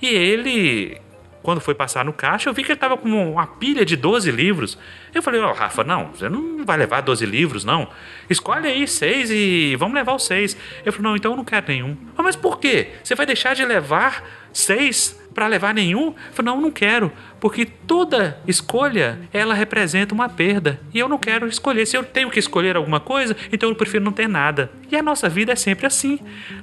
e 0.00 0.06
ele. 0.08 1.00
Quando 1.42 1.60
foi 1.60 1.74
passar 1.74 2.04
no 2.04 2.12
caixa, 2.12 2.48
eu 2.48 2.54
vi 2.54 2.62
que 2.62 2.68
ele 2.68 2.74
estava 2.76 2.96
com 2.96 3.08
uma 3.08 3.44
pilha 3.48 3.84
de 3.84 3.96
12 3.96 4.30
livros. 4.30 4.78
Eu 5.12 5.20
falei, 5.20 5.40
ó, 5.40 5.52
Rafa, 5.52 5.82
não, 5.82 6.12
você 6.12 6.28
não 6.28 6.64
vai 6.64 6.78
levar 6.78 7.00
12 7.00 7.26
livros, 7.26 7.64
não. 7.64 7.88
Escolhe 8.30 8.68
aí 8.68 8.86
seis 8.86 9.28
e 9.28 9.74
vamos 9.74 9.96
levar 9.96 10.14
os 10.14 10.24
seis. 10.24 10.56
Eu 10.84 10.92
falei, 10.92 11.10
não, 11.10 11.16
então 11.16 11.32
eu 11.32 11.36
não 11.36 11.44
quero 11.44 11.66
nenhum. 11.66 11.96
"Ah, 12.16 12.22
mas 12.22 12.36
por 12.36 12.60
quê? 12.60 12.90
Você 13.02 13.16
vai 13.16 13.26
deixar 13.26 13.56
de 13.56 13.64
levar 13.64 14.24
seis 14.52 15.20
para 15.32 15.46
levar 15.46 15.74
nenhum? 15.74 16.14
Falei, 16.32 16.52
não, 16.52 16.60
não 16.60 16.70
quero, 16.70 17.12
porque 17.40 17.64
toda 17.64 18.40
escolha 18.46 19.18
ela 19.32 19.54
representa 19.54 20.14
uma 20.14 20.28
perda 20.28 20.80
e 20.92 20.98
eu 20.98 21.08
não 21.08 21.18
quero 21.18 21.46
escolher. 21.46 21.86
Se 21.86 21.96
eu 21.96 22.04
tenho 22.04 22.30
que 22.30 22.38
escolher 22.38 22.76
alguma 22.76 23.00
coisa, 23.00 23.36
então 23.52 23.68
eu 23.68 23.74
prefiro 23.74 24.04
não 24.04 24.12
ter 24.12 24.28
nada. 24.28 24.70
E 24.90 24.96
a 24.96 25.02
nossa 25.02 25.28
vida 25.28 25.52
é 25.52 25.56
sempre 25.56 25.86
assim. 25.86 26.18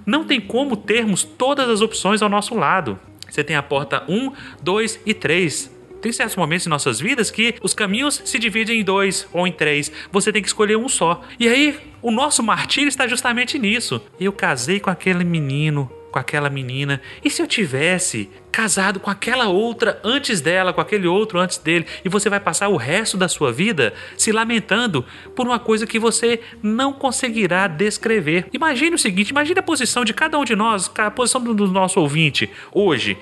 Não 0.05 0.23
tem 0.23 0.39
como 0.39 0.77
termos 0.77 1.23
todas 1.23 1.69
as 1.69 1.81
opções 1.81 2.21
ao 2.21 2.29
nosso 2.29 2.55
lado. 2.55 2.99
Você 3.29 3.43
tem 3.43 3.55
a 3.55 3.63
porta 3.63 4.03
1, 4.07 4.31
2 4.61 5.01
e 5.05 5.13
3. 5.13 5.79
Tem 6.01 6.11
certos 6.11 6.37
momentos 6.37 6.65
em 6.65 6.69
nossas 6.69 6.99
vidas 6.99 7.29
que 7.29 7.55
os 7.61 7.73
caminhos 7.73 8.21
se 8.23 8.39
dividem 8.39 8.79
em 8.79 8.83
dois 8.83 9.27
ou 9.33 9.45
em 9.45 9.51
três. 9.51 9.91
Você 10.11 10.31
tem 10.31 10.41
que 10.41 10.47
escolher 10.47 10.77
um 10.77 10.87
só. 10.87 11.21
E 11.37 11.47
aí, 11.47 11.77
o 12.01 12.09
nosso 12.09 12.41
martírio 12.41 12.87
está 12.87 13.05
justamente 13.05 13.59
nisso. 13.59 14.01
Eu 14.19 14.31
casei 14.31 14.79
com 14.79 14.89
aquele 14.89 15.25
menino 15.25 15.91
com 16.11 16.19
aquela 16.19 16.49
menina? 16.49 17.01
E 17.23 17.29
se 17.29 17.41
eu 17.41 17.47
tivesse 17.47 18.29
casado 18.51 18.99
com 18.99 19.09
aquela 19.09 19.47
outra 19.47 19.99
antes 20.03 20.41
dela, 20.41 20.73
com 20.73 20.81
aquele 20.81 21.07
outro 21.07 21.39
antes 21.39 21.57
dele? 21.57 21.85
E 22.03 22.09
você 22.09 22.29
vai 22.29 22.39
passar 22.39 22.67
o 22.69 22.77
resto 22.77 23.17
da 23.17 23.27
sua 23.27 23.51
vida 23.51 23.93
se 24.17 24.31
lamentando 24.31 25.05
por 25.35 25.47
uma 25.47 25.59
coisa 25.59 25.87
que 25.87 25.99
você 25.99 26.41
não 26.61 26.91
conseguirá 26.93 27.67
descrever. 27.67 28.47
Imagine 28.53 28.95
o 28.95 28.99
seguinte: 28.99 29.29
imagine 29.29 29.59
a 29.59 29.63
posição 29.63 30.03
de 30.03 30.13
cada 30.13 30.37
um 30.37 30.43
de 30.43 30.55
nós, 30.55 30.91
a 30.97 31.11
posição 31.11 31.41
do 31.41 31.67
nosso 31.67 31.99
ouvinte 31.99 32.49
hoje. 32.71 33.17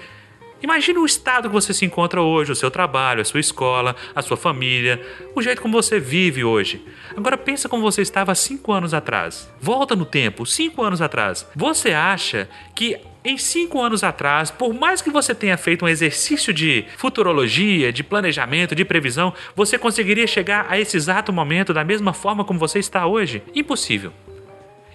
Imagine 0.61 0.97
o 0.99 1.05
estado 1.05 1.49
que 1.49 1.53
você 1.53 1.73
se 1.73 1.85
encontra 1.85 2.21
hoje, 2.21 2.51
o 2.51 2.55
seu 2.55 2.71
trabalho, 2.71 3.21
a 3.21 3.25
sua 3.25 3.39
escola, 3.39 3.95
a 4.15 4.21
sua 4.21 4.35
família, 4.35 5.01
o 5.35 5.41
jeito 5.41 5.61
como 5.61 5.73
você 5.73 5.99
vive 5.99 6.43
hoje. 6.43 6.83
Agora 7.15 7.37
pensa 7.37 7.69
como 7.69 7.83
você 7.83 8.01
estava 8.01 8.33
cinco 8.33 8.71
anos 8.71 8.93
atrás. 8.93 9.51
Volta 9.61 9.95
no 9.95 10.05
tempo, 10.05 10.45
cinco 10.45 10.81
anos 10.81 11.01
atrás. 11.01 11.47
Você 11.55 11.91
acha 11.93 12.49
que 12.73 12.97
em 13.23 13.37
cinco 13.37 13.81
anos 13.81 14.03
atrás, 14.03 14.49
por 14.49 14.73
mais 14.73 15.01
que 15.01 15.09
você 15.09 15.35
tenha 15.35 15.57
feito 15.57 15.83
um 15.83 15.87
exercício 15.87 16.53
de 16.53 16.85
futurologia, 16.95 17.91
de 17.91 18.03
planejamento, 18.03 18.73
de 18.73 18.85
previsão, 18.85 19.33
você 19.55 19.77
conseguiria 19.77 20.25
chegar 20.25 20.65
a 20.69 20.79
esse 20.79 20.95
exato 20.95 21.33
momento 21.33 21.73
da 21.73 21.83
mesma 21.83 22.13
forma 22.13 22.45
como 22.45 22.57
você 22.57 22.79
está 22.79 23.05
hoje? 23.05 23.43
Impossível. 23.53 24.13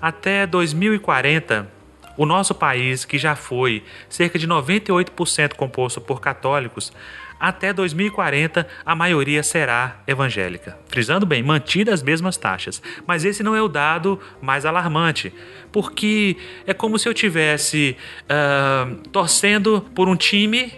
até 0.01 0.47
2040, 0.47 1.69
o 2.17 2.25
nosso 2.25 2.55
país, 2.55 3.05
que 3.05 3.19
já 3.19 3.35
foi 3.35 3.83
cerca 4.09 4.39
de 4.39 4.47
98% 4.47 5.55
composto 5.55 6.01
por 6.01 6.21
católicos, 6.21 6.93
até 7.39 7.73
2040 7.73 8.67
a 8.87 8.95
maioria 8.95 9.43
será 9.43 9.97
evangélica. 10.07 10.79
Frisando 10.89 11.27
bem, 11.27 11.43
mantidas 11.43 11.95
as 11.95 12.03
mesmas 12.03 12.37
taxas. 12.37 12.81
Mas 13.07 13.25
esse 13.25 13.43
não 13.43 13.55
é 13.55 13.61
o 13.61 13.69
dado 13.69 14.21
mais 14.41 14.65
alarmante, 14.65 15.33
porque 15.73 16.37
é 16.67 16.73
como 16.73 16.99
se 16.99 17.09
eu 17.09 17.15
tivesse 17.15 17.97
uh, 18.25 18.97
torcendo 19.09 19.85
por 19.95 20.09
um 20.09 20.17
time 20.17 20.73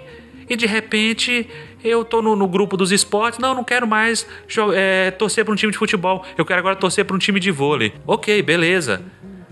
e 0.49 0.57
de 0.57 0.67
repente 0.67 1.49
eu 1.83 2.05
tô 2.05 2.21
no, 2.21 2.35
no, 2.35 2.49
grupo 2.49 2.77
dos 2.77 2.91
esportes, 2.91 3.39
não, 3.39 3.55
não 3.55 3.65
quero 3.65 3.87
mais 3.87 4.27
é, 4.75 5.11
torcer 5.13 5.45
para 5.45 5.53
um 5.53 5.57
time 5.57 5.71
de 5.71 5.79
futebol, 5.79 6.25
eu 6.37 6.45
quero 6.45 6.59
agora 6.59 6.77
torcer 6.77 7.05
para 7.05 7.15
um 7.15 7.19
time 7.19 7.39
de 7.39 7.51
vôlei. 7.51 7.93
Ok, 8.07 8.43
beleza. 8.43 9.03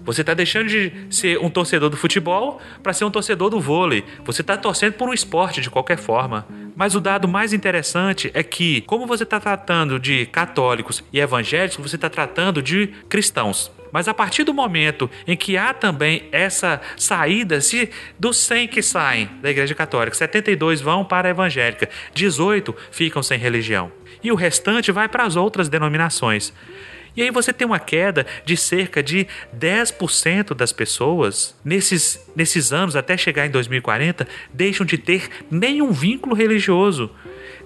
Você 0.04 0.20
está 0.20 0.34
deixando 0.34 0.68
de 0.68 0.92
ser 1.10 1.38
um 1.38 1.48
torcedor 1.48 1.88
do 1.88 1.96
futebol 1.96 2.60
para 2.82 2.92
ser 2.92 3.04
um 3.04 3.10
torcedor 3.10 3.50
do 3.50 3.60
vôlei. 3.60 4.04
Você 4.24 4.42
está 4.42 4.56
torcendo 4.56 4.94
por 4.94 5.08
um 5.08 5.14
esporte 5.14 5.60
de 5.60 5.70
qualquer 5.70 5.98
forma. 5.98 6.46
Mas 6.76 6.94
o 6.94 7.00
dado 7.00 7.28
mais 7.28 7.52
interessante 7.52 8.30
é 8.34 8.42
que, 8.42 8.80
como 8.82 9.06
você 9.06 9.22
está 9.22 9.38
tratando 9.38 9.98
de 9.98 10.26
católicos 10.26 11.02
e 11.12 11.20
evangélicos, 11.20 11.78
você 11.78 11.96
está 11.96 12.10
tratando 12.10 12.60
de 12.60 12.88
cristãos. 13.08 13.70
Mas 13.92 14.08
a 14.08 14.12
partir 14.12 14.42
do 14.42 14.52
momento 14.52 15.08
em 15.24 15.36
que 15.36 15.56
há 15.56 15.72
também 15.72 16.28
essa 16.32 16.80
saída, 16.96 17.60
se 17.60 17.88
dos 18.18 18.38
100 18.38 18.66
que 18.66 18.82
saem 18.82 19.30
da 19.40 19.48
Igreja 19.48 19.72
Católica, 19.72 20.16
72 20.16 20.80
vão 20.80 21.04
para 21.04 21.28
a 21.28 21.30
evangélica, 21.30 21.88
18 22.12 22.74
ficam 22.90 23.22
sem 23.22 23.38
religião. 23.38 23.92
E 24.20 24.32
o 24.32 24.34
restante 24.34 24.90
vai 24.90 25.08
para 25.08 25.24
as 25.24 25.36
outras 25.36 25.68
denominações. 25.68 26.52
E 27.16 27.22
aí 27.22 27.30
você 27.30 27.52
tem 27.52 27.66
uma 27.66 27.78
queda 27.78 28.26
de 28.44 28.56
cerca 28.56 29.02
de 29.02 29.26
10% 29.56 30.54
das 30.54 30.72
pessoas 30.72 31.54
nesses, 31.64 32.28
nesses 32.34 32.72
anos, 32.72 32.96
até 32.96 33.16
chegar 33.16 33.46
em 33.46 33.50
2040, 33.50 34.26
deixam 34.52 34.84
de 34.84 34.98
ter 34.98 35.28
nenhum 35.50 35.92
vínculo 35.92 36.34
religioso. 36.34 37.10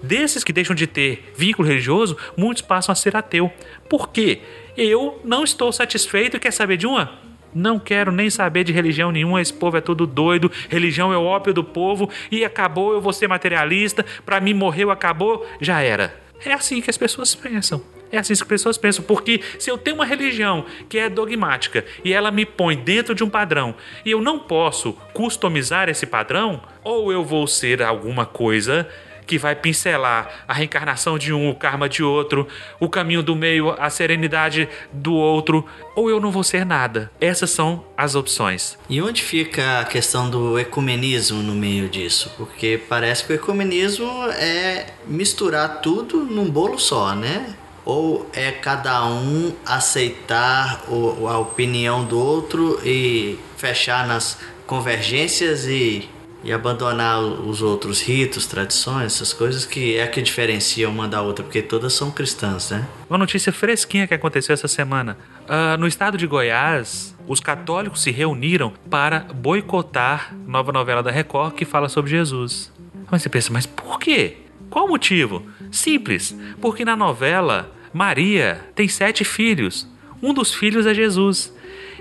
Desses 0.03 0.45
que 0.45 0.53
deixam 0.53 0.77
de 0.77 0.87
ter 0.87 1.33
vínculo 1.37 1.67
religioso, 1.67 2.17
muitos 2.37 2.63
passam 2.63 2.93
a 2.93 2.97
ser 2.97 3.17
ateu. 3.17 3.51
Por 3.89 4.11
quê? 4.11 4.41
Eu 4.77 5.21
não 5.25 5.43
estou 5.43 5.73
satisfeito 5.73 6.37
e 6.37 6.41
quer 6.41 6.53
saber 6.53 6.77
de 6.77 6.87
uma? 6.87 7.19
Não 7.55 7.79
quero 7.79 8.13
nem 8.13 8.29
saber 8.29 8.63
de 8.63 8.73
religião 8.73 9.11
nenhuma, 9.11 9.41
esse 9.41 9.53
povo 9.53 9.79
é 9.79 9.81
tudo 9.81 10.07
doido, 10.07 10.53
religião 10.69 11.13
é 11.13 11.17
o 11.17 11.25
ópio 11.25 11.55
do 11.55 11.65
povo 11.65 12.11
e 12.31 12.45
acabou, 12.45 12.93
eu 12.93 13.01
vou 13.01 13.13
ser 13.13 13.27
materialista, 13.27 14.05
para 14.25 14.41
mim 14.41 14.53
morreu, 14.53 14.91
acabou, 14.91 15.47
já 15.61 15.81
era. 15.81 16.15
É 16.45 16.53
assim 16.53 16.81
que 16.81 16.91
as 16.91 16.99
pessoas 16.99 17.35
pensam. 17.35 17.83
É 18.11 18.19
assim 18.19 18.35
que 18.35 18.43
as 18.43 18.49
pessoas 18.49 18.79
pensam, 18.79 19.05
porque 19.05 19.41
se 19.59 19.71
eu 19.71 19.79
tenho 19.79 19.97
uma 19.97 20.05
religião 20.05 20.65
que 20.89 20.99
é 20.99 21.09
dogmática 21.09 21.85
e 22.05 22.13
ela 22.13 22.31
me 22.31 22.47
põe 22.47 22.77
dentro 22.77 23.15
de 23.15 23.23
um 23.23 23.29
padrão 23.29 23.75
e 24.05 24.11
eu 24.11 24.21
não 24.21 24.39
posso 24.39 24.93
customizar 25.13 25.89
esse 25.89 26.07
padrão, 26.07 26.63
ou 26.83 27.13
eu 27.13 27.25
vou 27.25 27.47
ser 27.47 27.83
alguma 27.83 28.25
coisa 28.25 28.89
que 29.29 29.39
vai 29.39 29.55
pincelar 29.55 30.45
a 30.49 30.55
reencarnação 30.55 31.19
de 31.19 31.33
um, 31.33 31.51
o 31.51 31.55
karma 31.55 31.87
de 31.87 32.03
outro, 32.03 32.49
o 32.81 32.89
caminho 32.89 33.23
do 33.23 33.37
meio, 33.37 33.71
a 33.79 33.91
serenidade 33.91 34.67
do 34.91 35.13
outro, 35.13 35.67
ou 35.95 36.09
eu 36.09 36.19
não 36.19 36.33
vou 36.33 36.43
ser 36.43 36.65
nada. 36.65 37.13
Essas 37.21 37.51
são 37.51 37.85
as 37.95 38.15
opções. 38.15 38.79
E 38.89 39.03
onde 39.03 39.23
fica 39.23 39.81
a 39.81 39.85
questão 39.85 40.31
do 40.31 40.59
ecumenismo 40.59 41.43
no 41.43 41.55
meio 41.55 41.89
disso? 41.91 42.33
Porque 42.39 42.81
parece 42.89 43.25
que 43.25 43.33
o 43.33 43.37
ecumenismo 43.37 44.09
é 44.31 44.87
misturar 45.07 45.83
tudo 45.83 46.25
num 46.25 46.51
bolo 46.51 46.79
só, 46.79 47.15
né? 47.15 47.55
Ou 47.89 48.29
é 48.35 48.53
cada 48.53 49.03
um 49.07 49.51
aceitar 49.65 50.85
o, 50.89 51.27
a 51.27 51.39
opinião 51.39 52.05
do 52.05 52.19
outro 52.19 52.79
e 52.85 53.39
fechar 53.57 54.07
nas 54.07 54.39
convergências 54.67 55.65
e 55.65 56.07
e 56.43 56.53
abandonar 56.53 57.21
os 57.21 57.63
outros 57.63 58.01
ritos, 58.01 58.47
tradições, 58.47 59.07
essas 59.15 59.33
coisas 59.33 59.65
que 59.65 59.97
é 59.97 60.07
que 60.07 60.23
diferencia 60.23 60.89
uma 60.89 61.09
da 61.09 61.21
outra, 61.21 61.45
porque 61.45 61.61
todas 61.61 61.93
são 61.93 62.11
cristãs, 62.11 62.71
né? 62.71 62.87
Uma 63.11 63.19
notícia 63.19 63.53
fresquinha 63.53 64.07
que 64.07 64.15
aconteceu 64.15 64.55
essa 64.55 64.69
semana. 64.69 65.19
Uh, 65.43 65.77
no 65.79 65.87
estado 65.87 66.17
de 66.17 66.27
Goiás, 66.27 67.15
os 67.27 67.41
católicos 67.41 68.03
se 68.03 68.11
reuniram 68.11 68.73
para 68.89 69.21
boicotar 69.35 70.33
nova 70.47 70.71
novela 70.71 71.03
da 71.03 71.11
Record 71.11 71.55
que 71.55 71.65
fala 71.65 71.89
sobre 71.89 72.13
Jesus. 72.13 72.73
Mas 73.11 73.23
você 73.23 73.29
pensa, 73.29 73.53
mas 73.53 73.67
por 73.67 73.99
quê? 73.99 74.37
Qual 74.71 74.85
o 74.85 74.89
motivo? 74.89 75.43
Simples, 75.73 76.37
porque 76.61 76.85
na 76.85 76.95
novela 76.95 77.73
Maria 77.93 78.61
tem 78.75 78.89
sete 78.89 79.25
filhos. 79.25 79.87
Um 80.23 80.35
dos 80.35 80.53
filhos 80.53 80.87
é 80.87 80.95
Jesus. 80.95 81.55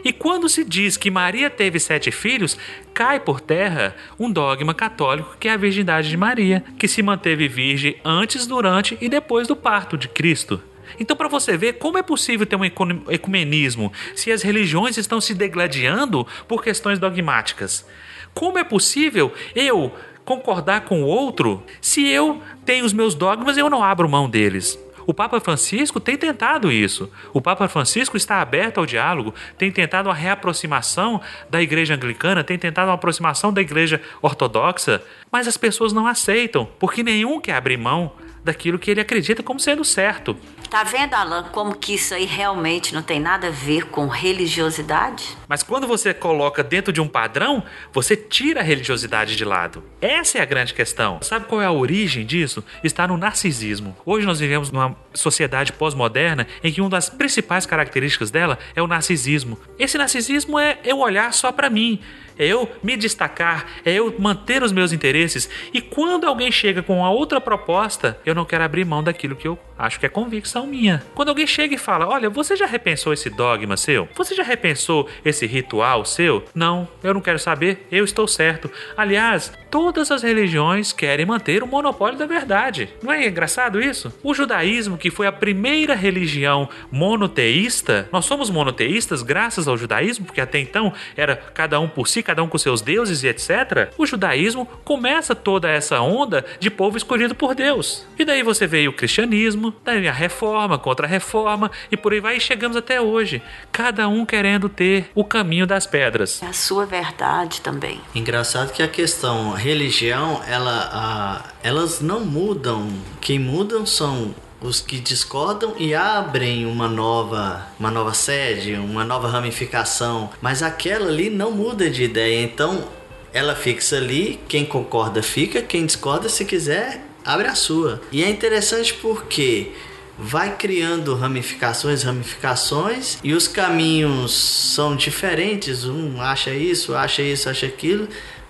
E 0.04 0.13
quando 0.13 0.47
se 0.47 0.63
diz 0.63 0.95
que 0.95 1.12
Maria 1.12 1.50
teve 1.50 1.80
sete 1.80 2.12
filhos, 2.12 2.58
cai 2.93 3.19
por 3.19 3.41
terra 3.41 3.95
um 4.19 4.32
dogma 4.32 4.73
católico 4.73 5.36
que 5.39 5.47
é 5.47 5.52
a 5.52 5.58
virgindade 5.58 6.10
de 6.10 6.17
Maria, 6.17 6.63
que 6.80 6.88
se 6.88 7.02
manteve 7.02 7.47
virgem 7.47 7.97
antes, 8.06 8.47
durante 8.47 8.97
e 9.02 9.10
depois 9.10 9.47
do 9.47 9.56
parto 9.56 9.97
de 9.97 10.08
Cristo. 10.08 10.62
Então, 11.00 11.17
para 11.17 11.28
você 11.28 11.58
ver 11.58 11.73
como 11.73 11.97
é 11.97 12.04
possível 12.04 12.45
ter 12.45 12.56
um 12.56 12.63
ecumenismo 13.10 13.91
se 14.15 14.32
as 14.32 14.41
religiões 14.41 14.97
estão 14.97 15.19
se 15.19 15.34
degladiando 15.34 16.26
por 16.47 16.63
questões 16.63 17.00
dogmáticas. 17.00 17.86
Como 18.34 18.58
é 18.58 18.63
possível 18.63 19.34
eu 19.54 19.91
concordar 20.23 20.82
com 20.82 21.04
o 21.04 21.06
outro 21.06 21.63
se 21.82 22.08
eu 22.08 22.41
tenho 22.65 22.86
os 22.86 22.93
meus 22.93 23.15
dogmas 23.15 23.58
e 23.58 23.60
eu 23.60 23.69
não 23.69 23.84
abro 23.84 24.08
mão 24.08 24.30
deles? 24.30 24.80
O 25.07 25.13
Papa 25.13 25.39
Francisco 25.39 26.01
tem 26.01 26.17
tentado 26.17 26.69
isso. 26.69 27.09
O 27.33 27.39
Papa 27.39 27.69
Francisco 27.69 28.17
está 28.17 28.41
aberto 28.41 28.79
ao 28.79 28.85
diálogo, 28.85 29.33
tem 29.57 29.71
tentado 29.71 30.09
uma 30.09 30.15
reaproximação 30.15 31.21
da 31.49 31.61
igreja 31.61 31.95
anglicana, 31.95 32.43
tem 32.43 32.59
tentado 32.59 32.89
uma 32.89 32.95
aproximação 32.95 33.53
da 33.53 33.61
igreja 33.61 34.01
ortodoxa, 34.21 35.01
mas 35.31 35.47
as 35.47 35.55
pessoas 35.55 35.93
não 35.93 36.05
aceitam, 36.05 36.67
porque 36.77 37.03
nenhum 37.03 37.39
quer 37.39 37.53
abrir 37.53 37.77
mão 37.77 38.11
daquilo 38.47 38.79
que 38.79 38.89
ele 38.89 39.01
acredita 39.01 39.43
como 39.43 39.60
sendo 39.60 39.83
certo. 39.83 40.36
Tá 40.69 40.83
vendo, 40.83 41.13
Alan, 41.13 41.43
como 41.51 41.75
que 41.75 41.93
isso 41.93 42.13
aí 42.13 42.25
realmente 42.25 42.93
não 42.93 43.01
tem 43.01 43.19
nada 43.19 43.47
a 43.47 43.51
ver 43.51 43.86
com 43.86 44.07
religiosidade? 44.07 45.38
Mas 45.47 45.63
quando 45.63 45.88
você 45.88 46.13
coloca 46.13 46.62
dentro 46.62 46.91
de 46.91 46.99
um 46.99 47.07
padrão, 47.07 47.63
você 47.93 48.17
tira 48.17 48.60
a 48.60 48.63
religiosidade 48.63 49.38
de 49.38 49.45
lado. 49.45 49.81
Essa 50.01 50.39
é 50.39 50.41
a 50.41 50.45
grande 50.45 50.73
questão. 50.73 51.19
Sabe 51.21 51.45
qual 51.45 51.62
é 51.62 51.65
a 51.65 51.71
origem 51.71 52.25
disso? 52.25 52.63
Está 52.83 53.07
no 53.07 53.17
narcisismo. 53.17 53.95
Hoje 54.05 54.25
nós 54.25 54.39
vivemos 54.39 54.69
numa 54.69 54.95
sociedade 55.13 55.71
pós-moderna 55.71 56.45
em 56.62 56.71
que 56.71 56.81
uma 56.81 56.89
das 56.89 57.10
principais 57.10 57.65
características 57.65 58.29
dela 58.29 58.60
é 58.75 58.81
o 58.81 58.88
narcisismo. 58.88 59.57
Esse 59.79 59.97
narcisismo 59.97 60.60
é 60.60 60.79
eu 60.83 60.99
olhar 60.99 61.33
só 61.33 61.51
para 61.51 61.69
mim 61.69 62.01
é 62.38 62.45
eu 62.45 62.69
me 62.84 62.95
destacar, 62.95 63.65
é 63.86 63.93
eu 63.93 64.13
manter 64.19 64.63
os 64.63 64.71
meus 64.71 64.91
interesses. 64.91 65.50
E 65.73 65.82
quando 65.82 66.26
alguém 66.26 66.52
chega 66.52 66.84
com 66.84 67.00
uma 67.00 67.12
outra 67.12 67.39
proposta, 67.39 68.19
eu 68.26 68.36
não 68.36 68.45
quero 68.45 68.63
abrir 68.63 68.86
mão 68.86 69.04
daquilo 69.04 69.36
que 69.36 69.47
eu 69.47 69.58
acho 69.78 70.00
que 70.00 70.06
é 70.06 70.10
convicção 70.10 70.65
minha. 70.65 71.04
Quando 71.13 71.30
alguém 71.30 71.47
chega 71.47 71.76
e 71.76 71.78
fala: 71.78 72.08
Olha, 72.08 72.30
você 72.30 72.56
já 72.56 72.65
repensou 72.65 73.13
esse 73.13 73.30
dogma 73.30 73.78
seu? 73.78 74.08
Você 74.15 74.36
já 74.36 74.43
repensou 74.43 75.08
esse 75.23 75.45
ritual 75.45 76.06
seu? 76.06 76.43
Não, 76.54 76.88
eu 77.04 77.13
não 77.13 77.21
quero 77.21 77.39
saber, 77.39 77.88
eu 77.91 78.04
estou 78.04 78.28
certo. 78.28 78.71
Aliás, 78.95 79.52
todas 79.69 80.12
as 80.12 80.23
religiões 80.23 80.91
querem 80.91 81.25
manter 81.25 81.63
o 81.63 81.67
monopólio 81.67 82.17
da 82.17 82.25
verdade. 82.25 82.89
Não 83.01 83.12
é 83.12 83.27
engraçado 83.27 83.82
isso? 83.82 84.13
O 84.23 84.34
judaísmo, 84.34 84.97
que 84.97 85.12
foi 85.12 85.27
a 85.27 85.32
primeira 85.32 85.95
religião 85.95 86.69
monoteísta, 86.91 88.08
nós 88.12 88.25
somos 88.25 88.49
monoteístas 88.49 89.21
graças 89.21 89.67
ao 89.67 89.77
judaísmo, 89.77 90.25
porque 90.25 90.41
até 90.41 90.60
então 90.60 90.93
era 91.15 91.36
cada 91.36 91.80
um 91.80 91.88
por 91.88 92.08
si, 92.08 92.23
cada 92.23 92.43
um 92.43 92.47
com 92.47 92.58
seus 92.58 92.82
deuses 92.82 93.23
e 93.23 93.27
etc. 93.27 93.91
O 93.97 94.06
judaísmo 94.06 94.65
começa 94.84 95.36
toda 95.36 95.69
essa 95.69 96.01
onda 96.01 96.45
de 96.60 96.69
povo 96.69 96.97
escolhido 96.97 97.36
por 97.36 97.53
Deus. 97.53 98.06
E 98.17 98.25
daí 98.25 98.43
você 98.43 98.67
veio 98.67 98.91
o 98.91 98.93
cristianismo, 98.93 99.73
daí 99.84 100.08
a 100.08 100.13
reforma, 100.13 100.77
contra 100.77 101.06
a 101.06 101.10
reforma 101.10 101.71
e 101.91 101.97
por 101.97 102.13
aí 102.13 102.19
vai 102.19 102.38
e 102.38 102.41
chegamos 102.41 102.77
até 102.77 103.01
hoje. 103.01 103.41
Cada 103.71 104.08
um 104.08 104.25
querendo 104.25 104.69
ter 104.69 105.10
o 105.13 105.23
caminho 105.23 105.67
das 105.67 105.86
pedras. 105.86 106.41
É 106.41 106.47
a 106.47 106.53
sua 106.53 106.86
verdade 106.86 107.62
também. 107.62 107.99
Engraçado 108.13 108.71
que 108.71 108.84
a 108.84 108.88
questão 108.88 109.56
religião, 109.57 110.41
ela, 110.47 111.53
elas 111.63 111.99
não 112.01 112.21
mudam. 112.21 112.89
Quem 113.19 113.39
mudam 113.39 113.85
são 113.85 114.33
os 114.61 114.81
que 114.81 114.99
discordam 114.99 115.75
e 115.77 115.93
abrem 115.93 116.65
uma 116.65 116.87
nova, 116.87 117.67
uma 117.79 117.91
nova 117.91 118.13
sede, 118.13 118.73
uma 118.73 119.03
nova 119.03 119.27
ramificação, 119.27 120.29
mas 120.41 120.63
aquela 120.63 121.07
ali 121.07 121.29
não 121.29 121.51
muda 121.51 121.89
de 121.89 122.03
ideia. 122.03 122.41
Então, 122.41 122.87
ela 123.33 123.55
fixa 123.55 123.97
ali, 123.97 124.39
quem 124.47 124.65
concorda 124.65 125.21
fica, 125.21 125.61
quem 125.61 125.85
discorda, 125.85 126.29
se 126.29 126.43
quiser, 126.45 127.05
abre 127.23 127.47
a 127.47 127.55
sua. 127.55 128.01
E 128.11 128.23
é 128.23 128.29
interessante 128.29 128.93
porque 128.95 129.71
vai 130.17 130.55
criando 130.55 131.13
ramificações, 131.13 132.01
ramificações, 132.01 133.19
e 133.23 133.33
os 133.33 133.47
caminhos 133.47 134.33
são 134.33 134.95
diferentes, 134.95 135.85
um 135.85 136.19
acha 136.19 136.51
isso, 136.51 136.95
acha 136.95 137.21
isso, 137.21 137.49
acha 137.49 137.67
aquilo, 137.67 138.07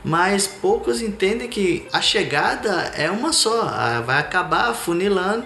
mas 0.08 0.48
poucos 0.48 1.02
entendem 1.02 1.50
que 1.50 1.86
a 1.92 2.00
chegada 2.00 2.94
é 2.96 3.12
uma 3.12 3.34
só, 3.34 3.66
vai 4.06 4.20
acabar 4.20 4.74
funilando 4.74 5.46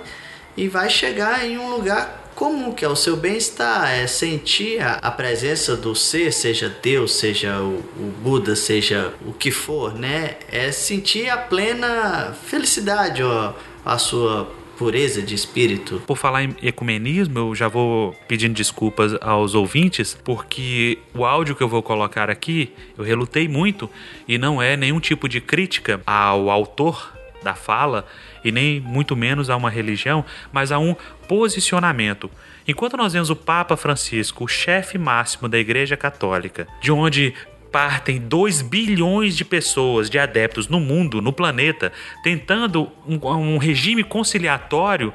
e 0.55 0.67
vai 0.67 0.87
chegar 0.87 1.43
em 1.43 1.57
um 1.57 1.71
lugar 1.71 2.29
comum, 2.35 2.71
que 2.71 2.85
é 2.85 2.87
o 2.87 2.95
seu 2.95 3.17
bem-estar, 3.17 3.89
é 3.89 4.05
sentir 4.05 4.79
a, 4.79 5.09
presença 5.09 5.75
do 5.75 5.95
ser, 5.95 6.31
seja 6.31 6.69
Deus, 6.79 7.15
seja 7.15 7.59
o, 7.59 7.83
o, 7.97 8.13
Buda, 8.21 8.55
seja 8.55 9.11
o 9.25 9.33
que 9.33 9.49
for, 9.49 9.95
né? 9.95 10.35
É 10.47 10.71
sentir 10.71 11.27
a 11.27 11.37
plena 11.37 12.35
felicidade, 12.45 13.23
ó, 13.23 13.53
a 13.83 13.97
sua 13.97 14.47
pureza 14.81 15.21
de 15.21 15.35
espírito. 15.35 16.01
Por 16.07 16.17
falar 16.17 16.43
em 16.43 16.55
ecumenismo, 16.63 17.37
eu 17.37 17.53
já 17.53 17.67
vou 17.67 18.15
pedindo 18.27 18.55
desculpas 18.55 19.15
aos 19.21 19.53
ouvintes, 19.53 20.17
porque 20.23 20.97
o 21.13 21.23
áudio 21.23 21.55
que 21.55 21.61
eu 21.61 21.69
vou 21.69 21.83
colocar 21.83 22.31
aqui, 22.31 22.73
eu 22.97 23.03
relutei 23.03 23.47
muito 23.47 23.87
e 24.27 24.39
não 24.39 24.59
é 24.59 24.75
nenhum 24.75 24.99
tipo 24.99 25.29
de 25.29 25.39
crítica 25.39 26.01
ao 26.03 26.49
autor 26.49 27.13
da 27.43 27.53
fala 27.53 28.07
e 28.43 28.51
nem 28.51 28.79
muito 28.79 29.15
menos 29.15 29.51
a 29.51 29.55
uma 29.55 29.69
religião, 29.69 30.25
mas 30.51 30.71
a 30.71 30.79
um 30.79 30.95
posicionamento. 31.27 32.27
Enquanto 32.67 32.97
nós 32.97 33.13
vemos 33.13 33.29
o 33.29 33.35
Papa 33.35 33.77
Francisco, 33.77 34.45
o 34.45 34.47
chefe 34.47 34.97
máximo 34.97 35.47
da 35.47 35.59
Igreja 35.59 35.95
Católica, 35.95 36.67
de 36.81 36.91
onde 36.91 37.35
partem 37.71 38.19
2 38.19 38.61
bilhões 38.61 39.35
de 39.35 39.45
pessoas, 39.45 40.09
de 40.09 40.19
adeptos 40.19 40.67
no 40.67 40.79
mundo, 40.79 41.21
no 41.21 41.31
planeta, 41.31 41.91
tentando 42.23 42.91
um, 43.07 43.17
um 43.27 43.57
regime 43.57 44.03
conciliatório, 44.03 45.13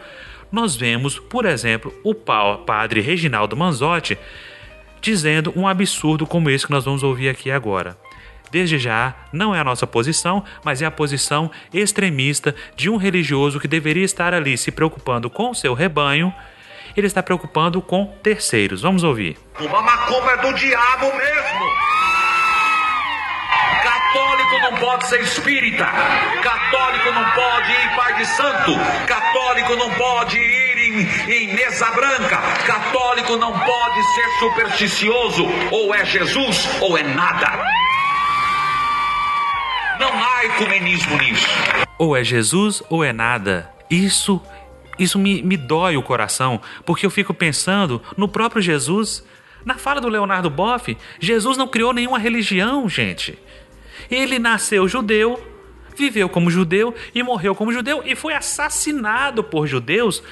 nós 0.50 0.74
vemos, 0.74 1.18
por 1.18 1.44
exemplo, 1.44 1.92
o 2.02 2.14
padre 2.14 3.00
Reginaldo 3.00 3.56
Manzotti 3.56 4.16
dizendo 5.00 5.52
um 5.54 5.68
absurdo 5.68 6.26
como 6.26 6.50
esse 6.50 6.66
que 6.66 6.72
nós 6.72 6.84
vamos 6.84 7.02
ouvir 7.02 7.28
aqui 7.28 7.50
agora. 7.50 7.96
Desde 8.50 8.78
já, 8.78 9.14
não 9.32 9.54
é 9.54 9.60
a 9.60 9.64
nossa 9.64 9.86
posição, 9.86 10.42
mas 10.64 10.80
é 10.80 10.86
a 10.86 10.90
posição 10.90 11.50
extremista 11.74 12.54
de 12.76 12.88
um 12.88 12.96
religioso 12.96 13.60
que 13.60 13.68
deveria 13.68 14.04
estar 14.04 14.32
ali 14.32 14.56
se 14.56 14.70
preocupando 14.70 15.28
com 15.28 15.50
o 15.50 15.54
seu 15.54 15.74
rebanho, 15.74 16.32
ele 16.96 17.06
está 17.06 17.22
preocupando 17.22 17.82
com 17.82 18.06
terceiros. 18.22 18.82
Vamos 18.82 19.04
ouvir. 19.04 19.36
Uma 19.60 19.82
macumba 19.82 20.32
é 20.32 20.36
do 20.38 20.54
diabo 20.54 21.06
mesmo! 21.06 22.15
Não 24.66 24.74
pode 24.78 25.06
ser 25.06 25.20
espírita. 25.20 25.86
Católico 26.42 27.12
não 27.12 27.24
pode 27.30 27.70
ir 27.70 27.94
pai 27.94 28.14
de 28.16 28.26
santo. 28.26 28.72
Católico 29.06 29.76
não 29.76 29.88
pode 29.94 30.36
ir 30.36 30.76
em, 30.76 31.32
em 31.32 31.54
mesa 31.54 31.88
branca. 31.92 32.36
Católico 32.66 33.36
não 33.36 33.56
pode 33.56 34.02
ser 34.14 34.28
supersticioso. 34.40 35.46
Ou 35.70 35.94
é 35.94 36.04
Jesus 36.04 36.68
ou 36.80 36.98
é 36.98 37.04
nada. 37.04 37.64
Não 40.00 40.10
há 40.12 40.44
ecumenismo 40.46 41.16
nisso. 41.16 41.46
Ou 41.96 42.16
é 42.16 42.24
Jesus 42.24 42.82
ou 42.90 43.04
é 43.04 43.12
nada. 43.12 43.72
Isso 43.88 44.42
isso 44.98 45.16
me, 45.16 45.44
me 45.44 45.56
dói 45.56 45.96
o 45.96 46.02
coração, 46.02 46.60
porque 46.84 47.06
eu 47.06 47.10
fico 47.10 47.32
pensando 47.32 48.02
no 48.16 48.26
próprio 48.26 48.60
Jesus. 48.60 49.24
Na 49.64 49.76
fala 49.76 50.00
do 50.00 50.08
Leonardo 50.08 50.50
Boff, 50.50 50.96
Jesus 51.20 51.56
não 51.56 51.68
criou 51.68 51.92
nenhuma 51.92 52.18
religião, 52.18 52.88
gente. 52.88 53.38
Ele 54.10 54.38
nasceu 54.38 54.86
judeu, 54.88 55.42
viveu 55.96 56.28
como 56.28 56.50
judeu 56.50 56.94
e 57.14 57.22
morreu 57.22 57.54
como 57.54 57.72
judeu 57.72 58.02
e 58.04 58.14
foi 58.14 58.34
assassinado 58.34 59.42
por 59.42 59.66
judeus 59.66 60.22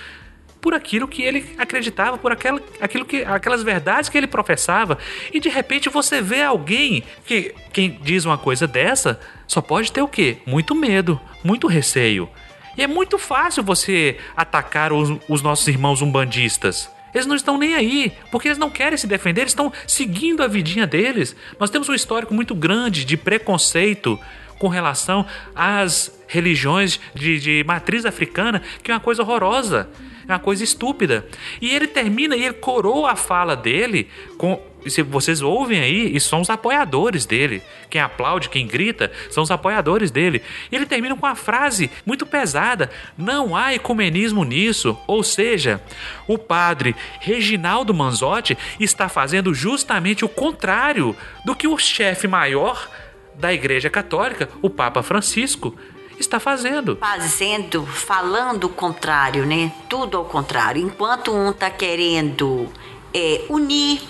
por 0.65 0.73
aquilo 0.73 1.07
que 1.07 1.21
ele 1.21 1.55
acreditava, 1.59 2.17
por 2.17 2.33
aquela, 2.33 2.59
aquilo 2.81 3.05
que, 3.05 3.23
aquelas 3.23 3.63
verdades 3.63 4.09
que 4.09 4.17
ele 4.17 4.27
professava. 4.27 4.97
E 5.31 5.39
de 5.39 5.51
repente 5.51 5.91
você 5.91 6.23
vê 6.23 6.43
alguém 6.43 7.05
que 7.27 7.55
quem 7.71 7.99
diz 8.03 8.25
uma 8.25 8.39
coisa 8.39 8.67
dessa 8.67 9.21
só 9.47 9.61
pode 9.61 9.93
ter 9.93 10.01
o 10.01 10.09
quê? 10.09 10.39
Muito 10.47 10.75
medo, 10.75 11.21
muito 11.45 11.67
receio. 11.67 12.31
E 12.79 12.83
é 12.83 12.87
muito 12.87 13.19
fácil 13.19 13.63
você 13.63 14.17
atacar 14.35 14.91
os, 14.91 15.11
os 15.29 15.43
nossos 15.43 15.69
irmãos 15.69 16.01
umbandistas. 16.01 16.91
Eles 17.15 17.27
não 17.27 17.37
estão 17.37 17.57
nem 17.57 17.75
aí, 17.75 18.13
porque 18.31 18.49
eles 18.49 18.59
não 18.59 18.69
querem 18.69 18.99
se 18.99 19.07
defender, 19.07 19.43
eles 19.43 19.53
estão 19.53 19.73
seguindo 19.87 20.43
a 20.43 20.49
vidinha 20.49 20.87
deles. 20.87 21.37
Nós 21.59 21.71
temos 21.71 21.89
um 21.89 21.95
histórico 21.95 22.35
muito 22.35 22.55
grande 22.55 23.05
de 23.05 23.17
preconceito 23.17 24.19
com 24.59 24.69
relação 24.69 25.27
às 25.55 26.13
religiões 26.27 26.99
de, 27.15 27.39
de 27.39 27.65
matriz 27.65 28.05
africana, 28.05 28.63
que 28.83 28.91
é 28.91 28.95
uma 28.95 29.01
coisa 29.01 29.23
horrorosa, 29.23 29.89
é 30.27 30.33
uma 30.33 30.39
coisa 30.39 30.65
estúpida. 30.65 31.27
E 31.61 31.71
ele 31.71 31.87
termina 31.87 32.37
e 32.37 32.45
ele 32.45 32.55
coroa 32.55 33.13
a 33.13 33.17
fala 33.17 33.57
dele 33.57 34.09
com 34.37 34.61
se 34.89 35.03
vocês 35.03 35.41
ouvem 35.41 35.81
aí, 35.81 36.15
e 36.15 36.21
são 36.21 36.41
os 36.41 36.51
apoiadores 36.51 37.27
dele. 37.27 37.63
Quem 37.89 38.01
aplaude, 38.01 38.49
quem 38.49 38.67
grita, 38.67 39.11
são 39.31 39.43
os 39.43 39.51
apoiadores 39.51 40.11
dele. 40.11 40.43
E 40.71 40.77
ele 40.77 40.87
termina 40.87 41.17
com 41.17 41.27
uma 41.27 41.35
frase 41.35 41.91
muito 42.05 42.27
pesada: 42.27 42.91
Não 43.17 43.57
há 43.57 43.75
ecumenismo 43.75 44.45
nisso. 44.45 44.97
Ou 45.07 45.23
seja, 45.23 45.83
o 46.27 46.39
padre 46.39 46.95
Reginaldo 47.21 47.95
Manzotti 47.95 48.57
está 48.79 49.09
fazendo 49.09 49.55
justamente 49.55 50.25
o 50.25 50.29
contrário 50.29 51.17
do 51.45 51.55
que 51.55 51.69
o 51.69 51.79
chefe 51.79 52.27
maior 52.27 52.89
da 53.35 53.53
Igreja 53.53 53.91
Católica, 53.91 54.49
o 54.63 54.71
Papa 54.71 55.03
Francisco, 55.03 55.77
está 56.19 56.39
fazendo. 56.39 56.97
Fazendo, 56.97 57.85
falando 57.87 58.65
o 58.65 58.69
contrário, 58.69 59.45
né? 59.45 59.73
Tudo 59.89 60.17
ao 60.17 60.25
contrário. 60.25 60.81
Enquanto 60.81 61.33
um 61.33 61.51
está 61.51 61.71
querendo 61.71 62.69
é, 63.13 63.45
unir, 63.49 64.01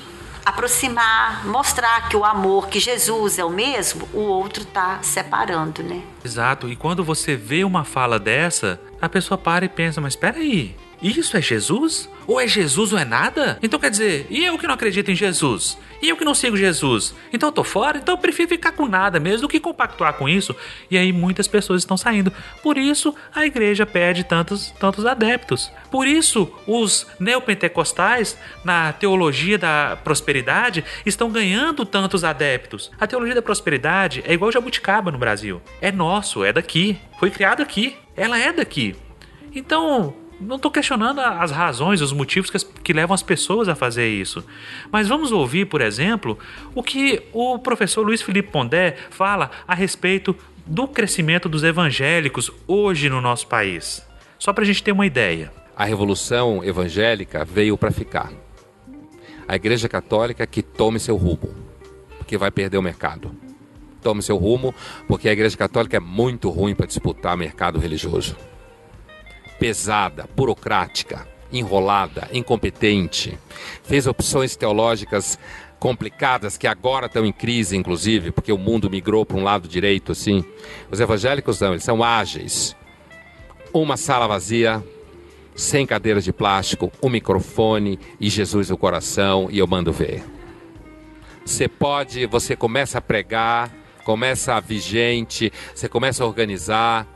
aproximar, 0.45 1.47
mostrar 1.47 2.09
que 2.09 2.17
o 2.17 2.25
amor, 2.25 2.69
que 2.69 2.79
Jesus 2.79 3.39
é 3.39 3.45
o 3.45 3.51
mesmo, 3.51 4.09
o 4.13 4.21
outro 4.21 4.63
está 4.63 5.03
separando, 5.03 5.83
né? 5.83 6.03
Exato. 6.25 6.69
E 6.69 6.77
quando 6.77 7.03
você 7.03 7.35
vê 7.35 7.65
uma 7.65 7.85
fala 7.85 8.19
dessa, 8.19 8.81
a 9.01 9.09
pessoa 9.09 9.39
para 9.39 9.65
e 9.65 9.69
pensa, 9.69 10.01
mas 10.01 10.13
espera 10.13 10.39
aí, 10.39 10.77
isso 11.11 11.37
é 11.37 11.43
Jesus? 11.43 12.09
Ou 12.27 12.41
é 12.41 12.47
Jesus 12.47 12.93
ou 12.93 12.99
é 12.99 13.05
nada? 13.05 13.59
Então 13.63 13.79
quer 13.79 13.91
dizer, 13.91 14.27
e 14.31 14.45
eu 14.45 14.57
que 14.57 14.67
não 14.67 14.75
acredito 14.75 15.11
em 15.11 15.15
Jesus? 15.15 15.77
E 16.01 16.09
eu 16.09 16.17
que 16.17 16.25
não 16.25 16.35
sigo 16.35 16.57
Jesus? 16.57 17.15
Então 17.33 17.49
eu 17.49 17.53
tô 17.53 17.65
fora? 17.65 17.99
Então 17.99 18.15
eu 18.15 18.19
prefiro 18.19 18.49
ficar 18.49 18.73
com 18.73 18.87
nada 18.87 19.21
mesmo 19.21 19.43
do 19.43 19.49
que 19.49 19.61
compactuar 19.61 20.15
com 20.15 20.29
isso. 20.29 20.55
E 20.91 20.97
aí 20.97 21.13
muitas 21.13 21.47
pessoas 21.49 21.83
estão 21.83 21.97
saindo. 21.97 22.33
Por 22.63 22.79
isso 22.79 23.15
a 23.35 23.47
igreja 23.47 23.87
perde 23.87 24.25
tantos, 24.25 24.71
tantos 24.79 25.07
adeptos. 25.07 25.71
Por 25.91 26.07
isso 26.07 26.51
os 26.67 27.07
neopentecostais, 27.21 28.37
na 28.65 28.93
teologia 28.93 29.59
da 29.59 29.99
prosperidade, 30.03 30.85
estão 31.05 31.31
ganhando 31.31 31.85
tantos 31.85 32.25
adeptos. 32.25 32.91
A 32.99 33.07
teologia 33.07 33.35
da 33.35 33.43
prosperidade 33.43 34.23
é 34.27 34.33
igual 34.33 34.51
jabuticaba 34.51 35.11
no 35.11 35.19
Brasil. 35.19 35.61
É 35.81 35.93
nosso, 35.93 36.45
é 36.45 36.53
daqui. 36.53 36.99
Foi 37.19 37.31
criado 37.31 37.63
aqui. 37.63 37.97
Ela 38.17 38.39
é 38.39 38.53
daqui. 38.53 38.95
Então, 39.55 40.15
não 40.41 40.57
estou 40.57 40.71
questionando 40.71 41.21
as 41.21 41.51
razões, 41.51 42.01
os 42.01 42.13
motivos 42.13 42.51
que, 42.51 42.57
as, 42.57 42.65
que, 42.65 42.93
levam 42.93 43.15
as 43.15 43.23
pessoas 43.23 43.69
a 43.69 43.75
fazer 43.75 44.09
isso. 44.09 44.45
Mas 44.91 45.09
vamos 45.09 45.33
ouvir, 45.33 45.67
por 45.67 45.81
exemplo, 45.81 46.39
o 46.75 46.83
que 46.83 47.23
o 47.33 47.59
professor 47.59 48.05
Luiz 48.05 48.23
Felipe 48.23 48.51
Pondé 48.51 48.97
fala 49.11 49.51
a 49.67 49.75
respeito 49.75 50.37
do 50.67 50.89
crescimento 50.89 51.49
dos 51.49 51.63
evangélicos 51.63 52.51
hoje 52.67 53.09
no 53.09 53.21
nosso 53.21 53.47
país. 53.47 54.07
Só 54.39 54.53
para 54.53 54.65
a 54.65 54.67
gente 54.67 54.83
ter 54.83 54.93
uma 54.93 55.07
ideia. 55.07 55.53
A 55.77 55.85
revolução 55.85 56.63
evangélica 56.65 57.45
veio 57.45 57.77
para 57.77 57.91
ficar. 57.91 58.33
A 59.47 59.57
Igreja 59.57 59.89
Católica 59.89 60.47
que 60.47 60.63
tome 60.63 60.99
seu 60.99 61.17
rumo, 61.17 61.55
porque 62.19 62.39
vai 62.39 62.51
perder 62.51 62.79
o 62.79 62.83
mercado. 62.83 63.35
Tome 64.03 64.23
seu 64.23 64.37
rumo, 64.37 64.75
porque 65.07 65.29
a 65.29 65.33
Igreja 65.33 65.57
Católica 65.57 65.97
é 65.97 66.01
muito 66.01 66.51
ruim 66.51 66.75
para 66.75 66.87
disputar 66.87 67.37
mercado 67.37 67.79
religioso 67.79 68.37
pesada, 69.65 70.29
burocrática, 70.37 71.27
enrolada, 71.51 72.29
incompetente. 72.35 73.39
Fez 73.83 74.07
opções 74.07 74.55
teológicas 74.57 75.39
complicadas 75.79 76.59
que 76.59 76.67
agora 76.67 77.07
estão 77.07 77.25
em 77.25 77.33
crise, 77.33 77.75
inclusive, 77.75 78.31
porque 78.31 78.53
o 78.53 78.59
mundo 78.59 78.91
migrou 78.91 79.25
para 79.25 79.39
um 79.39 79.43
lado 79.43 79.67
direito, 79.67 80.13
assim. 80.13 80.45
Os 80.91 81.01
evangélicos 81.01 81.59
não, 81.61 81.71
eles 81.71 81.83
são 81.83 82.05
ágeis. 82.05 82.77
Uma 83.73 83.97
sala 83.97 84.27
vazia, 84.27 84.85
sem 85.55 85.87
cadeiras 85.87 86.25
de 86.25 86.33
plástico, 86.33 86.93
um 87.03 87.09
microfone 87.09 87.99
e 88.21 88.29
Jesus 88.29 88.69
no 88.69 88.77
coração 88.77 89.49
e 89.51 89.61
eu 89.61 89.67
mando 89.67 89.91
ver. 89.91 90.23
Você 91.43 91.69
pode, 91.69 92.27
você 92.27 92.55
começa 92.55 92.99
a 92.99 93.01
pregar, 93.01 93.73
começa 94.05 94.57
a 94.57 94.61
vigente, 94.61 95.51
você 95.75 95.89
começa 95.89 96.23
a 96.23 96.27
organizar, 96.27 97.14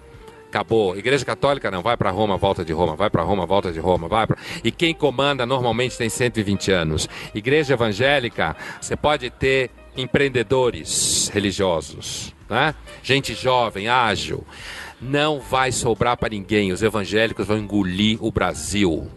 acabou. 0.48 0.96
Igreja 0.96 1.24
Católica 1.24 1.70
não, 1.70 1.82
vai 1.82 1.96
para 1.96 2.10
Roma, 2.10 2.36
volta 2.36 2.64
de 2.64 2.72
Roma, 2.72 2.96
vai 2.96 3.08
para 3.08 3.22
Roma, 3.22 3.46
volta 3.46 3.72
de 3.72 3.78
Roma, 3.78 4.08
vai 4.08 4.26
pra... 4.26 4.36
E 4.64 4.70
quem 4.70 4.94
comanda 4.94 5.46
normalmente 5.46 5.96
tem 5.96 6.08
120 6.08 6.72
anos. 6.72 7.08
Igreja 7.34 7.74
Evangélica, 7.74 8.56
você 8.80 8.96
pode 8.96 9.30
ter 9.30 9.70
empreendedores 9.96 11.30
religiosos, 11.32 12.34
né? 12.48 12.74
Gente 13.02 13.34
jovem, 13.34 13.88
ágil. 13.88 14.44
Não 15.00 15.38
vai 15.38 15.70
sobrar 15.70 16.16
para 16.16 16.30
ninguém. 16.30 16.72
Os 16.72 16.82
evangélicos 16.82 17.46
vão 17.46 17.58
engolir 17.58 18.18
o 18.20 18.32
Brasil 18.32 19.08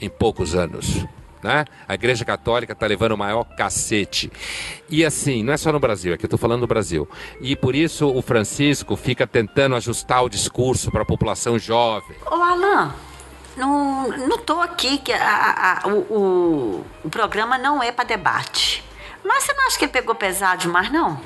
em 0.00 0.08
poucos 0.08 0.54
anos 0.54 1.04
né? 1.42 1.64
A 1.86 1.94
Igreja 1.94 2.24
Católica 2.24 2.72
está 2.72 2.86
levando 2.86 3.12
o 3.12 3.18
maior 3.18 3.44
cacete. 3.44 4.30
E 4.88 5.04
assim, 5.04 5.42
não 5.42 5.52
é 5.52 5.56
só 5.56 5.72
no 5.72 5.80
Brasil, 5.80 6.14
é 6.14 6.16
que 6.16 6.24
eu 6.24 6.28
estou 6.28 6.38
falando 6.38 6.60
do 6.60 6.66
Brasil. 6.66 7.08
E 7.40 7.56
por 7.56 7.74
isso 7.74 8.08
o 8.08 8.22
Francisco 8.22 8.96
fica 8.96 9.26
tentando 9.26 9.74
ajustar 9.76 10.24
o 10.24 10.28
discurso 10.28 10.90
para 10.90 11.02
a 11.02 11.06
população 11.06 11.58
jovem. 11.58 12.16
Ô 12.30 12.34
Alain, 12.34 12.90
não, 13.56 14.08
não 14.08 14.38
tô 14.38 14.60
aqui 14.60 14.98
que 14.98 15.12
a, 15.12 15.80
a, 15.82 15.88
o, 15.88 15.98
o, 16.10 16.86
o 17.04 17.10
programa 17.10 17.58
não 17.58 17.82
é 17.82 17.90
para 17.90 18.04
debate. 18.04 18.84
Mas 19.24 19.44
você 19.44 19.52
não 19.52 19.66
acha 19.66 19.78
que 19.78 19.84
ele 19.84 19.92
pegou 19.92 20.14
pesado 20.14 20.62
demais, 20.62 20.90
não? 20.90 21.20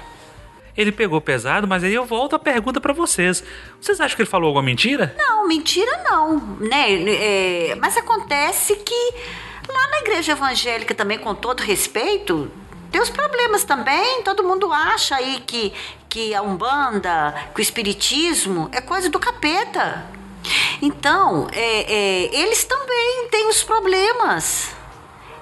ele 0.77 0.93
pegou 0.93 1.21
pesado, 1.21 1.67
mas 1.67 1.83
aí 1.83 1.95
eu 1.95 2.05
volto 2.05 2.37
a 2.37 2.39
pergunta 2.39 2.81
para 2.81 2.93
vocês. 2.93 3.43
Vocês 3.81 4.01
acham 4.01 4.15
que 4.15 4.23
ele 4.23 4.29
falou 4.29 4.49
alguma 4.49 4.63
mentira? 4.63 5.15
Não, 5.17 5.49
mentira 5.49 6.03
não, 6.05 6.39
né? 6.61 7.03
É, 7.09 7.75
mas 7.77 7.97
acontece 7.97 8.77
que 8.77 9.15
Lá 9.69 9.89
na 9.91 9.99
igreja 9.99 10.33
evangélica 10.33 10.95
também, 10.95 11.19
com 11.19 11.35
todo 11.35 11.61
respeito, 11.61 12.51
tem 12.91 13.01
os 13.01 13.11
problemas 13.11 13.65
também. 13.65 14.23
Todo 14.23 14.45
mundo 14.45 14.73
acha 14.73 15.17
aí 15.17 15.43
que, 15.47 15.73
que 16.09 16.35
a 16.35 16.43
Umbanda, 16.43 17.35
que 17.55 17.61
o 17.61 17.63
Espiritismo 17.63 18.69
é 18.73 18.81
coisa 18.81 19.09
do 19.09 19.19
capeta. 19.19 20.07
Então, 20.81 21.49
é, 21.53 21.93
é, 21.93 22.41
eles 22.41 22.65
também 22.65 23.29
têm 23.31 23.49
os 23.49 23.63
problemas. 23.63 24.75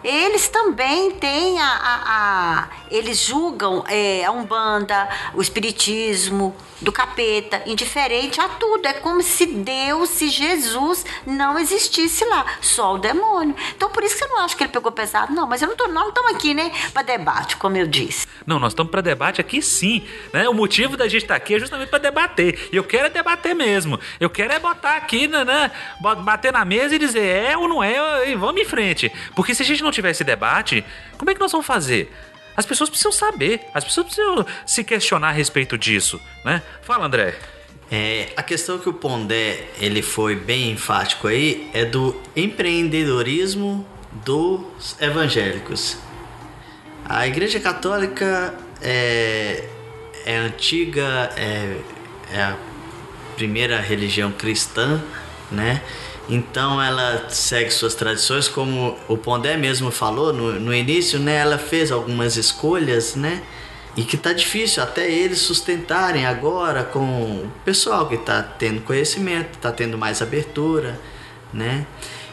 Eles 0.02 0.48
também 0.48 1.12
têm 1.12 1.58
a. 1.60 1.66
a, 1.66 2.02
a 2.06 2.68
eles 2.90 3.18
julgam 3.18 3.84
é, 3.88 4.24
a 4.24 4.30
Umbanda, 4.30 5.08
o 5.34 5.40
Espiritismo, 5.40 6.54
do 6.84 6.92
capeta, 6.92 7.62
indiferente 7.66 8.40
a 8.40 8.48
tudo. 8.48 8.86
É 8.86 8.92
como 8.92 9.22
se 9.22 9.46
Deus, 9.46 10.10
se 10.10 10.28
Jesus 10.28 11.04
não 11.26 11.58
existisse 11.58 12.24
lá, 12.26 12.44
só 12.60 12.94
o 12.94 12.98
demônio. 12.98 13.56
Então 13.74 13.90
por 13.90 14.04
isso 14.04 14.16
que 14.16 14.24
eu 14.24 14.28
não 14.28 14.40
acho 14.40 14.56
que 14.56 14.62
ele 14.62 14.72
pegou 14.72 14.92
pesado, 14.92 15.32
não. 15.32 15.46
Mas 15.46 15.62
eu 15.62 15.68
não 15.68 15.76
tô, 15.76 15.88
não 15.88 16.10
estamos 16.10 16.34
aqui, 16.34 16.54
né, 16.54 16.70
para 16.92 17.02
debate, 17.02 17.56
como 17.56 17.76
eu 17.76 17.86
disse. 17.86 18.26
Não, 18.46 18.58
nós 18.58 18.72
estamos 18.72 18.90
para 18.90 19.00
debate 19.00 19.40
aqui 19.40 19.62
sim, 19.62 20.06
né? 20.32 20.48
O 20.48 20.54
motivo 20.54 20.96
da 20.96 21.08
gente 21.08 21.22
estar 21.22 21.34
tá 21.34 21.38
aqui 21.38 21.54
é 21.54 21.58
justamente 21.58 21.88
para 21.88 21.98
debater. 21.98 22.68
E 22.70 22.76
eu 22.76 22.84
quero 22.84 23.06
é 23.06 23.10
debater 23.10 23.54
mesmo. 23.54 23.98
Eu 24.20 24.28
quero 24.28 24.52
é 24.52 24.58
botar 24.58 24.96
aqui, 24.96 25.26
né, 25.26 25.44
né, 25.44 25.70
bater 26.00 26.52
na 26.52 26.64
mesa 26.64 26.94
e 26.94 26.98
dizer 26.98 27.24
é 27.24 27.56
ou 27.56 27.66
não 27.66 27.82
é 27.82 28.30
e 28.30 28.34
vamos 28.34 28.60
em 28.60 28.64
frente. 28.64 29.10
Porque 29.34 29.54
se 29.54 29.62
a 29.62 29.66
gente 29.66 29.82
não 29.82 29.90
tiver 29.90 30.10
esse 30.10 30.24
debate, 30.24 30.84
como 31.16 31.30
é 31.30 31.34
que 31.34 31.40
nós 31.40 31.50
vamos 31.50 31.66
fazer? 31.66 32.12
As 32.56 32.64
pessoas 32.64 32.88
precisam 32.88 33.12
saber, 33.12 33.62
as 33.74 33.84
pessoas 33.84 34.06
precisam 34.06 34.46
se 34.64 34.84
questionar 34.84 35.28
a 35.28 35.32
respeito 35.32 35.76
disso, 35.76 36.20
né? 36.44 36.62
Fala, 36.82 37.06
André. 37.06 37.34
É, 37.90 38.32
a 38.36 38.42
questão 38.42 38.78
que 38.78 38.88
o 38.88 38.92
Pondé 38.92 39.66
ele 39.78 40.02
foi 40.02 40.34
bem 40.34 40.70
enfático 40.70 41.28
aí 41.28 41.70
é 41.74 41.84
do 41.84 42.18
empreendedorismo 42.34 43.86
dos 44.24 44.96
evangélicos. 45.00 45.98
A 47.04 47.26
Igreja 47.26 47.60
Católica 47.60 48.54
é, 48.80 49.68
é 50.24 50.36
antiga, 50.38 51.30
é, 51.36 51.76
é 52.32 52.42
a 52.42 52.56
primeira 53.36 53.80
religião 53.80 54.32
cristã, 54.32 55.02
né? 55.50 55.82
Então 56.28 56.80
ela 56.80 57.26
segue 57.28 57.70
suas 57.70 57.94
tradições, 57.94 58.48
como 58.48 58.96
o 59.08 59.16
Pondé 59.16 59.56
mesmo 59.56 59.90
falou 59.90 60.32
no, 60.32 60.58
no 60.58 60.74
início, 60.74 61.18
né? 61.18 61.36
Ela 61.36 61.58
fez 61.58 61.92
algumas 61.92 62.36
escolhas, 62.36 63.14
né? 63.14 63.42
E 63.96 64.02
que 64.02 64.16
tá 64.16 64.32
difícil 64.32 64.82
até 64.82 65.08
eles 65.08 65.38
sustentarem 65.38 66.26
agora 66.26 66.82
com 66.82 67.00
o 67.00 67.52
pessoal 67.64 68.08
que 68.08 68.16
tá 68.16 68.42
tendo 68.42 68.80
conhecimento, 68.80 69.58
tá 69.58 69.70
tendo 69.70 69.96
mais 69.98 70.20
abertura, 70.22 70.98
né? 71.52 71.86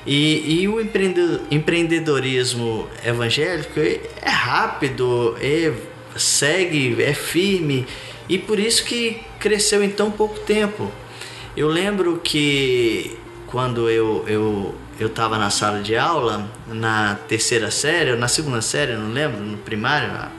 E, 0.06 0.62
e 0.62 0.68
o 0.68 0.82
empreende- 0.82 1.42
empreendedorismo 1.52 2.88
evangélico 3.06 3.80
é 3.80 4.30
rápido, 4.30 5.38
é, 5.40 5.72
segue, 6.16 7.04
é 7.04 7.14
firme 7.14 7.86
e 8.28 8.38
por 8.38 8.58
isso 8.58 8.84
que 8.84 9.22
cresceu 9.38 9.84
em 9.84 9.90
tão 9.90 10.10
pouco 10.10 10.40
tempo. 10.40 10.92
Eu 11.56 11.68
lembro 11.68 12.20
que 12.24 13.20
quando 13.52 13.90
eu 13.90 14.24
eu 14.28 14.76
eu 15.00 15.08
estava 15.08 15.38
na 15.38 15.50
sala 15.50 15.82
de 15.82 15.96
aula 15.98 16.48
na 16.68 17.16
terceira 17.28 17.72
série 17.72 18.12
ou 18.12 18.18
na 18.18 18.28
segunda 18.28 18.62
série, 18.62 18.94
não 18.96 19.10
lembro, 19.12 19.40
no 19.40 19.58
primário 19.58 20.10
há, 20.12 20.30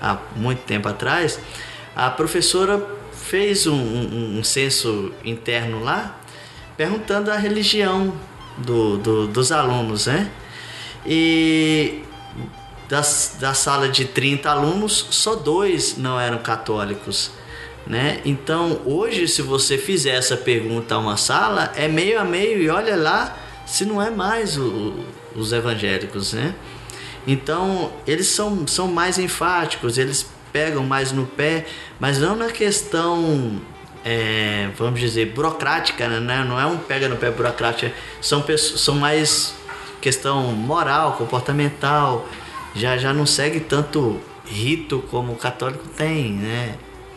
há 0.00 0.18
muito 0.36 0.60
tempo 0.62 0.88
atrás, 0.88 1.40
a 1.94 2.08
professora 2.10 2.80
fez 3.12 3.66
um, 3.66 3.74
um, 3.74 4.38
um 4.38 4.44
censo 4.44 5.12
interno 5.24 5.82
lá 5.82 6.16
perguntando 6.76 7.30
a 7.32 7.36
religião 7.36 8.12
do, 8.58 8.96
do- 8.98 9.26
dos 9.26 9.50
alunos, 9.50 10.06
né? 10.06 10.30
E 11.04 12.02
das, 12.88 13.36
da 13.40 13.54
sala 13.54 13.88
de 13.88 14.04
30 14.04 14.50
alunos, 14.50 15.06
só 15.10 15.34
dois 15.34 15.96
não 15.96 16.20
eram 16.20 16.38
católicos. 16.38 17.32
Né? 17.86 18.20
Então, 18.24 18.80
hoje, 18.84 19.28
se 19.28 19.42
você 19.42 19.78
fizer 19.78 20.16
essa 20.16 20.36
pergunta 20.36 20.96
a 20.96 20.98
uma 20.98 21.16
sala, 21.16 21.72
é 21.76 21.86
meio 21.86 22.18
a 22.20 22.24
meio 22.24 22.60
e 22.60 22.68
olha 22.68 22.96
lá 22.96 23.36
se 23.64 23.84
não 23.84 24.02
é 24.02 24.10
mais 24.10 24.56
o- 24.58 24.94
os 25.36 25.52
evangélicos. 25.52 26.32
Né? 26.32 26.52
Então, 27.26 27.92
eles 28.06 28.26
são, 28.26 28.66
são 28.66 28.88
mais 28.88 29.18
enfáticos, 29.18 29.98
eles 29.98 30.26
pegam 30.52 30.82
mais 30.84 31.12
no 31.12 31.26
pé, 31.26 31.66
mas 32.00 32.18
não 32.18 32.34
na 32.34 32.50
questão, 32.50 33.60
é, 34.04 34.68
vamos 34.76 34.98
dizer, 34.98 35.26
burocrática, 35.26 36.08
né? 36.08 36.44
não 36.48 36.58
é 36.58 36.66
um 36.66 36.78
pega 36.78 37.08
no 37.08 37.16
pé 37.16 37.30
burocrático, 37.30 37.94
são, 38.20 38.42
pessoas, 38.42 38.80
são 38.80 38.96
mais 38.96 39.54
questão 40.00 40.42
moral, 40.52 41.12
comportamental, 41.12 42.28
já, 42.74 42.96
já 42.96 43.12
não 43.12 43.26
segue 43.26 43.60
tanto 43.60 44.20
rito 44.44 45.04
como 45.10 45.32
o 45.32 45.36
católico 45.36 45.84
tem, 45.96 46.32
né? 46.32 46.74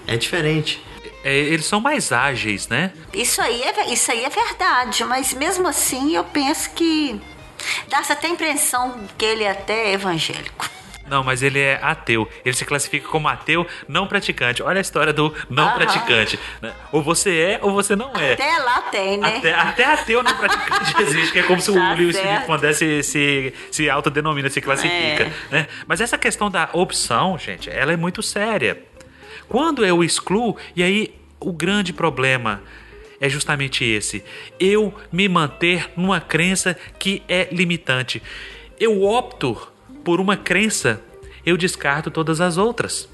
É 0.08 0.18
diferente. 0.18 0.84
É, 1.24 1.36
eles 1.36 1.66
são 1.66 1.82
mais 1.82 2.12
ágeis, 2.12 2.68
né? 2.68 2.94
Isso 3.14 3.42
aí, 3.42 3.62
é, 3.62 3.94
isso 3.94 4.12
aí 4.12 4.24
é 4.24 4.30
verdade, 4.30 5.04
mas 5.04 5.34
mesmo 5.34 5.68
assim 5.68 6.16
eu 6.16 6.24
penso 6.24 6.70
que 6.72 7.20
dá-se 7.90 8.12
até 8.12 8.28
a 8.28 8.30
impressão 8.30 9.00
que 9.18 9.26
ele 9.26 9.44
é 9.44 9.52
até 9.52 9.92
evangélico. 9.92 10.70
Não, 11.10 11.24
mas 11.24 11.42
ele 11.42 11.60
é 11.60 11.80
ateu. 11.82 12.30
Ele 12.46 12.56
se 12.56 12.64
classifica 12.64 13.08
como 13.10 13.28
ateu 13.28 13.66
não 13.88 14.06
praticante. 14.06 14.62
Olha 14.62 14.78
a 14.78 14.82
história 14.82 15.12
do 15.12 15.34
não 15.50 15.64
Aham. 15.66 15.76
praticante. 15.76 16.40
Ou 16.92 17.02
você 17.02 17.36
é 17.40 17.60
ou 17.64 17.72
você 17.72 17.96
não 17.96 18.14
é. 18.16 18.34
Até 18.34 18.58
lá 18.60 18.82
tem, 18.84 19.18
né? 19.18 19.38
Até, 19.38 19.54
até 19.54 19.86
ateu 19.86 20.22
não 20.22 20.34
praticante 20.36 21.02
existe, 21.02 21.32
que 21.34 21.40
é 21.40 21.44
como 21.44 21.60
se 21.60 21.74
Tá 21.74 21.80
o 21.80 21.96
Lewis. 21.96 22.16
Felipe 22.18 22.46
Pondé 22.46 22.74
se, 22.74 23.02
se, 23.02 23.54
se 23.72 23.90
autodenomina, 23.90 24.50
se 24.50 24.62
classifica. 24.62 25.24
É. 25.24 25.32
né? 25.50 25.68
Mas 25.88 26.00
essa 26.00 26.18
questão 26.18 26.50
da 26.50 26.70
opção, 26.74 27.40
gente, 27.40 27.72
ela 27.72 27.92
é 27.92 27.98
muito 27.98 28.22
séria. 28.22 28.78
Quando 29.50 29.84
eu 29.84 30.04
excluo, 30.04 30.56
e 30.76 30.84
aí 30.84 31.14
o 31.40 31.52
grande 31.52 31.92
problema 31.92 32.62
é 33.20 33.28
justamente 33.28 33.84
esse: 33.84 34.24
eu 34.60 34.94
me 35.12 35.28
manter 35.28 35.90
numa 35.98 36.22
crença 36.22 36.78
que 36.98 37.24
é 37.28 37.50
limitante. 37.52 38.22
Eu 38.80 39.04
opto 39.04 39.58
por 40.04 40.22
uma 40.22 40.38
crença, 40.38 41.02
eu 41.46 41.58
descarto 41.58 42.10
todas 42.10 42.40
as 42.40 42.58
outras. 42.58 43.10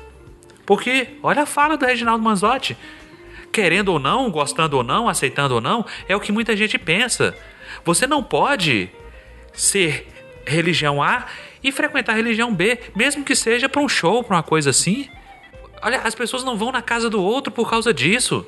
Porque, 0.66 1.10
olha 1.24 1.44
a 1.44 1.46
fala 1.46 1.78
do 1.78 1.86
Reginaldo 1.86 2.24
Manzotti. 2.24 2.78
Querendo 3.52 3.90
ou 3.90 4.00
não, 4.00 4.30
gostando 4.30 4.76
ou 4.76 4.84
não, 4.84 5.08
aceitando 5.08 5.56
ou 5.56 5.62
não, 5.62 5.86
é 6.10 6.16
o 6.16 6.20
que 6.20 6.32
muita 6.32 6.58
gente 6.58 6.78
pensa. 6.78 7.34
Você 7.86 8.06
não 8.06 8.22
pode 8.22 8.90
ser 9.54 10.08
religião 10.46 11.02
A 11.02 11.26
e 11.64 11.72
frequentar 11.72 12.16
religião 12.16 12.54
B, 12.54 12.78
mesmo 12.96 13.24
que 13.24 13.36
seja 13.36 13.70
para 13.70 13.82
um 13.82 13.88
show, 13.88 14.24
para 14.24 14.36
uma 14.36 14.44
coisa 14.44 14.72
assim. 14.72 15.08
Olha, 15.86 16.00
as 16.00 16.16
pessoas 16.16 16.44
não 16.44 16.58
vão 16.58 16.72
na 16.72 16.82
casa 16.82 17.12
do 17.12 17.22
outro 17.22 17.54
por 17.54 17.70
causa 17.70 17.94
disso. 17.94 18.44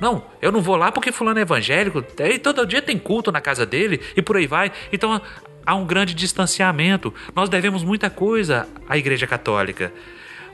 Não, 0.00 0.24
eu 0.40 0.50
não 0.50 0.62
vou 0.62 0.74
lá 0.74 0.90
porque 0.90 1.12
fulano 1.12 1.38
é 1.38 1.42
evangélico, 1.42 2.02
e 2.18 2.38
todo 2.38 2.66
dia 2.66 2.80
tem 2.80 2.98
culto 2.98 3.30
na 3.30 3.42
casa 3.42 3.66
dele 3.66 4.00
e 4.16 4.22
por 4.22 4.38
aí 4.38 4.46
vai. 4.46 4.72
Então 4.90 5.20
há 5.66 5.74
um 5.74 5.84
grande 5.84 6.14
distanciamento. 6.14 7.12
Nós 7.36 7.50
devemos 7.50 7.84
muita 7.84 8.08
coisa 8.08 8.66
à 8.88 8.96
Igreja 8.96 9.26
Católica. 9.26 9.92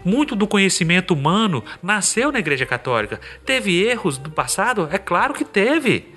Muito 0.05 0.35
do 0.35 0.49
conhecimento 0.49 1.15
humano 1.15 1.63
nasceu 1.81 2.33
na 2.33 2.41
Igreja 2.41 2.67
Católica. 2.67 3.21
Teve 3.45 3.81
erros 3.81 4.19
do 4.19 4.29
passado? 4.29 4.89
É 4.91 4.99
claro 4.99 5.33
que 5.33 5.45
teve. 5.45 6.13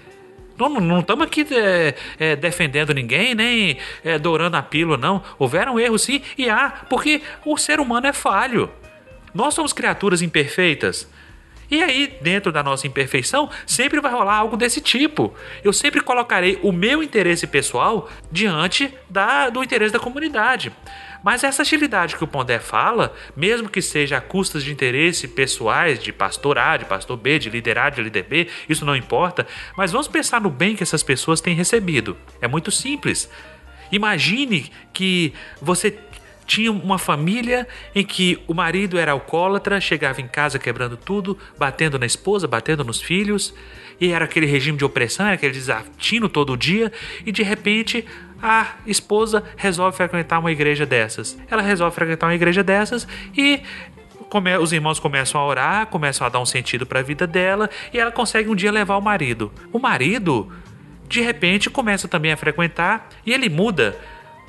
Não 0.57 0.99
estamos 0.99 1.27
aqui 1.27 1.45
é, 1.51 1.93
é, 2.17 2.35
defendendo 2.35 2.91
ninguém, 2.91 3.35
nem 3.35 3.77
é, 4.03 4.17
dourando 4.17 4.55
a 4.55 4.63
pílula, 4.63 4.97
não. 4.97 5.23
Houveram 5.37 5.79
erros 5.79 6.01
sim, 6.01 6.23
e 6.35 6.49
há, 6.49 6.85
porque 6.89 7.21
o 7.45 7.55
ser 7.55 7.79
humano 7.79 8.07
é 8.07 8.13
falho. 8.13 8.71
Nós 9.33 9.53
somos 9.53 9.73
criaturas 9.73 10.21
imperfeitas. 10.21 11.07
E 11.71 11.83
aí, 11.83 12.17
dentro 12.21 12.51
da 12.51 12.63
nossa 12.63 12.87
imperfeição, 12.87 13.47
sempre 13.65 14.01
vai 14.01 14.11
rolar 14.11 14.35
algo 14.35 14.57
desse 14.57 14.81
tipo. 14.81 15.33
Eu 15.63 15.71
sempre 15.71 16.01
colocarei 16.01 16.59
o 16.63 16.71
meu 16.71 17.03
interesse 17.03 17.45
pessoal 17.45 18.09
diante 18.31 18.91
da, 19.07 19.49
do 19.49 19.63
interesse 19.63 19.93
da 19.93 19.99
comunidade. 19.99 20.71
Mas 21.23 21.43
essa 21.43 21.61
agilidade 21.61 22.15
que 22.15 22.23
o 22.23 22.27
Pondé 22.27 22.59
fala, 22.59 23.13
mesmo 23.35 23.69
que 23.69 23.81
seja 23.81 24.17
a 24.17 24.21
custas 24.21 24.63
de 24.63 24.71
interesse 24.71 25.27
pessoais 25.27 26.01
de 26.01 26.11
pastor 26.11 26.57
A, 26.57 26.77
de 26.77 26.85
pastor 26.85 27.17
B, 27.17 27.37
de 27.37 27.49
líder 27.49 27.77
A, 27.77 27.89
de 27.89 28.01
líder 28.01 28.23
B, 28.23 28.47
isso 28.67 28.85
não 28.85 28.95
importa. 28.95 29.45
Mas 29.77 29.91
vamos 29.91 30.07
pensar 30.07 30.41
no 30.41 30.49
bem 30.49 30.75
que 30.75 30.81
essas 30.81 31.03
pessoas 31.03 31.41
têm 31.41 31.53
recebido. 31.53 32.17
É 32.41 32.47
muito 32.47 32.71
simples. 32.71 33.29
Imagine 33.91 34.71
que 34.93 35.33
você 35.61 35.91
tinha 36.49 36.71
uma 36.71 36.97
família 36.97 37.67
em 37.93 38.03
que 38.03 38.39
o 38.47 38.55
marido 38.55 38.97
era 38.97 39.11
alcoólatra, 39.11 39.79
chegava 39.79 40.19
em 40.19 40.27
casa 40.27 40.57
quebrando 40.57 40.97
tudo, 40.97 41.37
batendo 41.59 41.99
na 41.99 42.07
esposa, 42.07 42.47
batendo 42.47 42.83
nos 42.83 42.99
filhos, 42.99 43.53
e 44.01 44.11
era 44.11 44.25
aquele 44.25 44.47
regime 44.47 44.75
de 44.75 44.83
opressão, 44.83 45.27
era 45.27 45.35
aquele 45.35 45.53
desatino 45.53 46.27
todo 46.27 46.57
dia, 46.57 46.91
e 47.23 47.31
de 47.31 47.43
repente 47.43 48.03
a 48.41 48.77
esposa 48.87 49.43
resolve 49.55 49.95
frequentar 49.95 50.39
uma 50.39 50.51
igreja 50.51 50.87
dessas. 50.87 51.37
Ela 51.51 51.61
resolve 51.61 51.93
frequentar 51.93 52.25
uma 52.25 52.33
igreja 52.33 52.63
dessas 52.63 53.07
e 53.37 53.61
come- 54.27 54.57
os 54.57 54.73
irmãos 54.73 54.99
começam 54.99 55.39
a 55.39 55.45
orar, 55.45 55.85
começam 55.85 56.25
a 56.25 56.31
dar 56.31 56.39
um 56.39 56.47
sentido 56.47 56.83
para 56.83 56.99
a 56.99 57.03
vida 57.03 57.27
dela, 57.27 57.69
e 57.93 57.99
ela 57.99 58.11
consegue 58.11 58.49
um 58.49 58.55
dia 58.55 58.71
levar 58.71 58.97
o 58.97 59.01
marido. 59.01 59.51
O 59.71 59.77
marido, 59.77 60.51
de 61.07 61.21
repente, 61.21 61.69
começa 61.69 62.07
também 62.07 62.31
a 62.31 62.37
frequentar 62.37 63.07
e 63.23 63.31
ele 63.31 63.49
muda. 63.49 63.95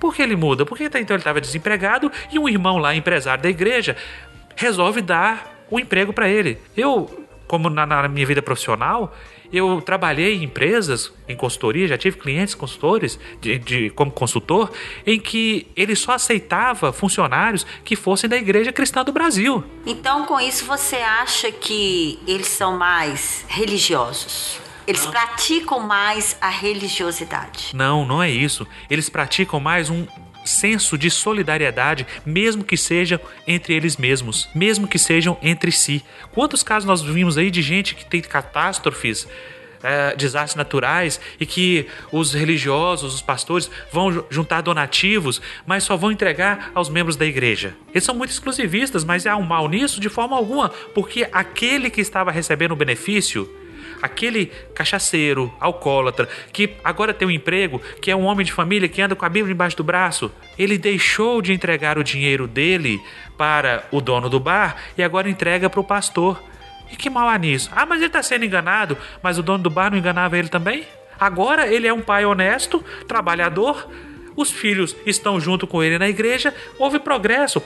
Por 0.01 0.15
que 0.15 0.23
ele 0.23 0.35
muda? 0.35 0.65
Porque 0.67 0.85
então 0.85 0.99
ele 1.15 1.17
estava 1.19 1.41
desempregado 1.41 2.11
e 2.33 2.39
um 2.39 2.49
irmão 2.49 2.79
lá, 2.79 2.95
empresário 2.95 3.43
da 3.43 3.51
igreja, 3.51 3.97
resolve 4.57 5.01
dar 5.03 5.65
o 5.71 5.79
emprego 5.79 6.13
para 6.13 6.29
ele. 6.29 6.59
Eu, 6.77 7.27
como 7.47 7.69
na, 7.71 7.85
na 7.87 8.09
minha 8.09 8.27
vida 8.27 8.41
profissional, 8.43 9.15
eu 9.53 9.81
trabalhei 9.83 10.37
em 10.37 10.45
empresas, 10.45 11.13
em 11.29 11.35
consultoria, 11.37 11.87
já 11.89 11.99
tive 11.99 12.17
clientes 12.17 12.55
consultores 12.55 13.19
de, 13.41 13.59
de- 13.59 13.91
como 13.91 14.11
consultor, 14.11 14.71
em 15.05 15.19
que 15.21 15.67
ele 15.77 15.95
só 15.97 16.13
aceitava 16.13 16.93
funcionários 16.93 17.67
que 17.85 17.97
fossem 17.97 18.31
da 18.31 18.37
Igreja 18.37 18.73
Cristã 18.73 19.05
do 19.05 19.13
Brasil. 19.13 19.63
Então, 19.85 20.25
com 20.25 20.41
isso, 20.41 20.65
você 20.65 20.97
acha 20.97 21.51
que 21.51 22.19
eles 22.29 22.47
são 22.47 22.79
mais 22.79 23.45
religiosos? 23.49 24.61
Eles 24.91 25.07
praticam 25.07 25.79
mais 25.81 26.37
a 26.41 26.49
religiosidade. 26.49 27.71
Não, 27.75 28.05
não 28.05 28.21
é 28.23 28.29
isso. 28.29 28.67
Eles 28.91 29.09
praticam 29.09 29.61
mais 29.61 29.89
um 29.89 30.05
senso 30.45 30.99
de 30.99 31.09
solidariedade, 31.11 32.05
mesmo 32.27 32.65
que 32.65 32.77
seja 32.77 33.21
entre 33.47 33.73
eles 33.75 33.97
mesmos, 33.97 34.49
mesmo 34.55 34.89
que 34.89 34.99
sejam 34.99 35.39
entre 35.43 35.71
si. 35.71 36.03
Quantos 36.33 36.63
casos 36.63 36.87
nós 36.87 37.03
vimos 37.03 37.39
aí 37.39 37.51
de 37.51 37.63
gente 37.63 37.95
que 37.95 38.05
tem 38.05 38.21
catástrofes, 38.21 39.29
eh, 39.83 40.15
desastres 40.17 40.57
naturais 40.57 41.21
e 41.39 41.47
que 41.47 41.87
os 42.11 42.35
religiosos, 42.35 43.15
os 43.15 43.23
pastores 43.23 43.71
vão 43.93 44.13
ju- 44.13 44.27
juntar 44.29 44.61
donativos, 44.61 45.41
mas 45.65 45.85
só 45.85 45.97
vão 45.97 46.11
entregar 46.11 46.71
aos 46.75 46.89
membros 46.89 47.17
da 47.17 47.25
igreja. 47.27 47.77
Eles 47.91 48.05
são 48.05 48.15
muito 48.15 48.31
exclusivistas, 48.31 49.05
mas 49.05 49.27
há 49.27 49.37
um 49.37 49.43
mal 49.43 49.69
nisso 49.69 50.01
de 50.01 50.09
forma 50.09 50.37
alguma, 50.37 50.69
porque 50.95 51.29
aquele 51.33 51.91
que 51.91 52.01
estava 52.01 52.31
recebendo 52.33 52.73
o 52.73 52.77
benefício 52.77 53.49
aquele 54.01 54.47
cachaceiro, 54.75 55.53
alcoólatra, 55.61 56.29
que 56.53 56.75
agora 56.83 57.13
tem 57.13 57.27
um 57.29 57.31
emprego, 57.31 57.81
que 58.01 58.11
é 58.11 58.17
um 58.17 58.25
homem 58.25 58.45
de 58.45 58.53
família 58.53 58.89
que 58.89 59.03
anda 59.03 59.15
com 59.15 59.25
a 59.25 59.29
Bíblia 59.29 59.53
embaixo 59.53 59.77
do 59.77 59.85
braço, 59.85 60.33
ele 60.59 60.79
deixou 60.79 61.41
de 61.43 61.53
entregar 61.53 61.99
o 61.99 62.05
dinheiro 62.05 62.47
dele 62.47 63.01
para 63.37 63.85
o 63.91 64.01
dono 64.01 64.29
do 64.29 64.41
bar 64.41 64.77
e 64.97 65.03
agora 65.03 65.29
entrega 65.29 65.69
para 65.69 65.81
o 65.81 65.85
pastor. 65.85 66.43
E 66.91 66.97
que 66.97 67.09
mal 67.09 67.29
há 67.29 67.39
nisso? 67.39 67.71
Ah, 67.75 67.87
mas 67.87 67.99
ele 67.99 68.07
está 68.07 68.23
sendo 68.23 68.45
enganado, 68.45 68.97
mas 69.23 69.39
o 69.39 69.43
dono 69.43 69.63
do 69.63 69.71
bar 69.71 69.91
não 69.91 69.99
enganava 69.99 70.37
ele 70.37 70.49
também? 70.49 70.87
Agora 71.19 71.67
ele 71.67 71.87
é 71.87 71.93
um 71.93 72.01
pai 72.01 72.25
honesto, 72.25 72.83
trabalhador, 73.07 73.89
os 74.35 74.51
filhos 74.51 74.97
estão 75.05 75.39
junto 75.39 75.67
com 75.67 75.83
ele 75.83 75.99
na 75.99 76.09
igreja, 76.09 76.55
houve 76.79 76.99
progresso. 76.99 77.63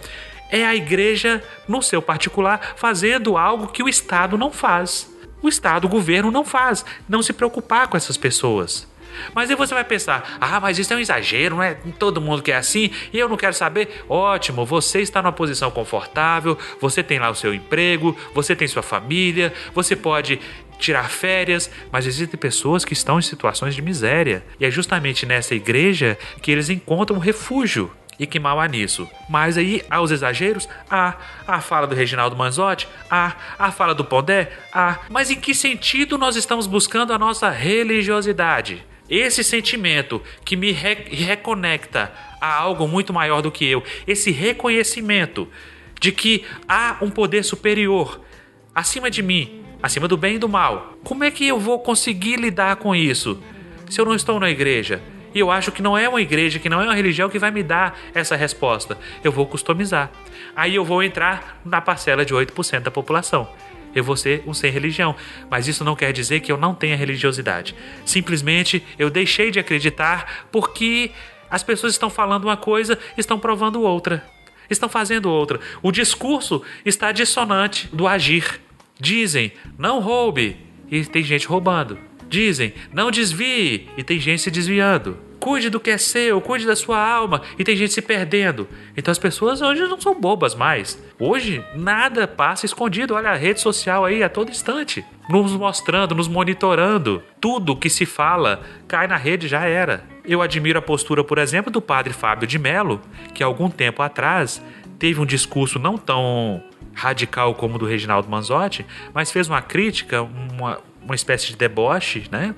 É 0.51 0.67
a 0.67 0.75
igreja, 0.75 1.43
no 1.67 1.81
seu 1.81 2.03
particular, 2.03 2.75
fazendo 2.77 3.37
algo 3.37 3.69
que 3.69 3.83
o 3.83 3.89
Estado 3.89 4.37
não 4.37 4.51
faz. 4.51 5.14
O 5.45 5.49
Estado, 5.49 5.85
o 5.85 5.91
governo 5.91 6.31
não 6.31 6.43
faz. 6.43 6.87
Não 7.07 7.23
se 7.23 7.31
preocupar 7.35 7.87
com 7.87 7.99
essas 7.99 8.17
pessoas. 8.17 8.89
Mas 9.35 9.51
aí 9.51 9.55
você 9.55 9.75
vai 9.75 9.85
pensar: 9.85 10.39
ah, 10.41 10.59
mas 10.59 10.79
isso 10.79 10.91
é 10.91 10.97
um 10.97 10.99
exagero, 10.99 11.57
não 11.57 11.63
é 11.63 11.75
todo 11.99 12.19
mundo 12.19 12.43
que 12.43 12.51
é 12.51 12.57
assim 12.57 12.91
e 13.13 13.19
eu 13.19 13.29
não 13.29 13.37
quero 13.37 13.53
saber. 13.53 14.03
Ótimo, 14.09 14.65
você 14.65 15.03
está 15.03 15.21
numa 15.21 15.33
posição 15.33 15.71
confortável, 15.71 16.57
você 16.81 17.03
tem 17.03 17.19
lá 17.19 17.29
o 17.29 17.35
seu 17.35 17.53
emprego, 17.53 18.17
você 18.35 18.57
tem 18.57 18.67
sua 18.67 18.83
família, 18.83 19.53
você 19.75 19.95
pode 19.95 20.41
tirar 20.79 21.11
férias, 21.11 21.71
mas 21.93 22.07
existem 22.07 22.41
pessoas 22.41 22.83
que 22.83 22.95
estão 22.95 23.19
em 23.19 23.23
situações 23.23 23.75
de 23.75 23.83
miséria. 23.83 24.43
E 24.59 24.65
é 24.65 24.71
justamente 24.71 25.27
nessa 25.27 25.55
igreja 25.55 26.19
que 26.41 26.51
eles 26.51 26.71
encontram 26.71 27.19
refúgio. 27.19 27.91
E 28.19 28.27
que 28.27 28.39
mal 28.39 28.61
há 28.61 28.69
nisso. 28.69 29.09
Mas 29.29 29.57
aí 29.59 29.83
há 29.91 30.01
os 30.01 30.11
exageros? 30.11 30.69
Há. 30.91 31.17
A 31.47 31.61
fala 31.61 31.87
do 31.87 31.95
Reginaldo 31.95 32.37
Manzotti? 32.37 32.89
Há. 33.11 33.35
A 33.59 33.73
fala 33.73 33.95
do 33.95 34.05
Pondé? 34.05 34.53
Há. 34.73 35.01
Mas 35.11 35.31
em 35.31 35.37
que 35.37 35.55
sentido 35.55 36.17
nós 36.17 36.37
estamos 36.37 36.67
buscando 36.67 37.13
a 37.13 37.19
nossa 37.19 37.51
religiosidade? 37.51 38.85
Esse 39.09 39.45
sentimento 39.45 40.23
que 40.45 40.57
me 40.57 40.73
re 40.73 40.95
reconecta 41.11 42.13
a 42.41 42.55
algo 42.55 42.89
muito 42.89 43.13
maior 43.13 43.43
do 43.43 43.51
que 43.51 43.67
eu, 43.67 43.83
esse 44.07 44.31
reconhecimento 44.31 45.49
de 46.01 46.13
que 46.13 46.45
há 46.69 46.99
um 47.01 47.11
poder 47.11 47.43
superior 47.43 48.21
acima 48.75 49.11
de 49.11 49.23
mim, 49.23 49.63
acima 49.83 50.09
do 50.09 50.17
bem 50.17 50.37
e 50.37 50.39
do 50.39 50.49
mal. 50.49 50.99
Como 51.05 51.25
é 51.25 51.31
que 51.31 51.47
eu 51.47 51.59
vou 51.59 51.79
conseguir 51.79 52.37
lidar 52.37 52.77
com 52.77 52.95
isso 52.95 53.43
se 53.89 54.01
eu 54.01 54.05
não 54.05 54.15
estou 54.15 54.41
na 54.41 54.51
igreja? 54.51 55.03
E 55.35 55.41
eu 55.41 55.51
acho 55.51 55.73
que 55.73 55.83
não 55.83 55.99
é 55.99 56.09
uma 56.09 56.21
igreja, 56.21 56.59
que 56.59 56.69
não 56.69 56.81
é 56.81 56.85
uma 56.85 56.95
religião 56.95 57.29
que 57.29 57.39
vai 57.39 57.51
me 57.51 57.63
dar 57.63 57.99
essa 58.15 58.37
resposta. 58.37 58.97
Eu 59.23 59.33
vou 59.33 59.47
customizar. 59.47 60.11
Aí 60.55 60.75
eu 60.75 60.85
vou 60.85 61.03
entrar 61.03 61.61
na 61.65 61.81
parcela 61.81 62.25
de 62.25 62.33
8% 62.33 62.81
da 62.81 62.91
população. 62.91 63.49
Eu 63.95 64.05
vou 64.05 64.17
ser 64.17 64.43
um 64.47 64.55
sem 64.55 64.71
religião. 64.71 65.15
Mas 65.51 65.67
isso 65.67 65.85
não 65.85 65.97
quer 65.97 66.13
dizer 66.13 66.41
que 66.41 66.53
eu 66.53 66.57
não 66.57 66.75
tenha 66.75 66.97
religiosidade. 66.97 67.75
Simplesmente 68.05 68.85
eu 68.99 69.11
deixei 69.11 69.51
de 69.51 69.59
acreditar 69.59 70.47
porque 70.53 71.11
as 71.51 71.63
pessoas 71.63 71.93
estão 71.93 72.11
falando 72.11 72.45
uma 72.45 72.57
coisa, 72.57 72.99
estão 73.17 73.39
provando 73.39 73.83
outra. 73.83 74.25
Estão 74.69 74.89
fazendo 74.89 75.31
outra. 75.31 75.61
O 75.83 75.93
discurso 75.93 76.63
está 76.85 77.13
dissonante 77.13 77.89
do 77.93 78.07
agir. 78.07 78.61
Dizem, 78.99 79.53
não 79.77 80.01
roube, 80.01 80.57
e 80.91 81.05
tem 81.05 81.23
gente 81.23 81.47
roubando. 81.47 81.99
Dizem, 82.35 82.75
não 82.93 83.13
desvie, 83.13 83.89
e 83.97 84.03
tem 84.03 84.19
gente 84.19 84.43
se 84.43 84.51
desviando. 84.51 85.17
Cuide 85.39 85.71
do 85.71 85.79
que 85.79 85.91
é 85.91 85.97
seu, 85.97 86.41
cuide 86.41 86.67
da 86.67 86.75
sua 86.75 86.99
alma, 86.99 87.43
e 87.57 87.63
tem 87.63 87.77
gente 87.77 87.93
se 87.93 88.03
perdendo. 88.03 88.67
Então 88.97 89.13
as 89.13 89.21
pessoas 89.21 89.63
hoje 89.63 89.83
não 89.83 90.01
são 90.01 90.21
bobas 90.21 90.53
mais. 90.53 91.01
Hoje 91.17 91.65
nada 91.77 92.27
passa 92.27 92.67
escondido. 92.67 93.15
Olha 93.15 93.31
a 93.31 93.37
rede 93.37 93.61
social 93.61 94.05
aí 94.05 94.21
a 94.25 94.29
todo 94.29 94.51
instante, 94.51 95.05
nos 95.29 95.53
mostrando, 95.53 96.13
nos 96.13 96.27
monitorando. 96.27 97.23
Tudo 97.41 97.77
que 97.77 97.89
se 97.89 98.05
fala 98.05 98.65
cai 98.89 99.07
na 99.07 99.17
rede 99.17 99.47
já 99.47 99.65
era. 99.65 100.05
Eu 100.25 100.43
admiro 100.43 100.81
a 100.81 100.83
postura, 100.83 101.23
por 101.23 101.39
exemplo, 101.39 101.71
do 101.71 101.81
padre 101.81 102.13
Fábio 102.13 102.49
de 102.49 102.59
Mello, 102.59 103.01
que 103.33 103.45
algum 103.45 103.71
tempo 103.71 104.03
atrás 104.03 104.61
teve 104.99 105.21
um 105.21 105.27
discurso 105.27 105.79
não 105.79 105.97
tão 105.97 106.61
radical 106.95 107.55
como 107.55 107.77
o 107.77 107.79
do 107.79 107.87
Reginaldo 107.87 108.29
Manzotti, 108.29 108.85
mas 109.13 109.31
fez 109.31 109.49
uma 109.49 109.63
crítica, 109.63 110.23
uma, 110.23 110.81
uma 111.05 111.15
espécie 111.15 111.49
de 111.49 111.57
deboche, 111.57 112.25
né? 112.31 112.55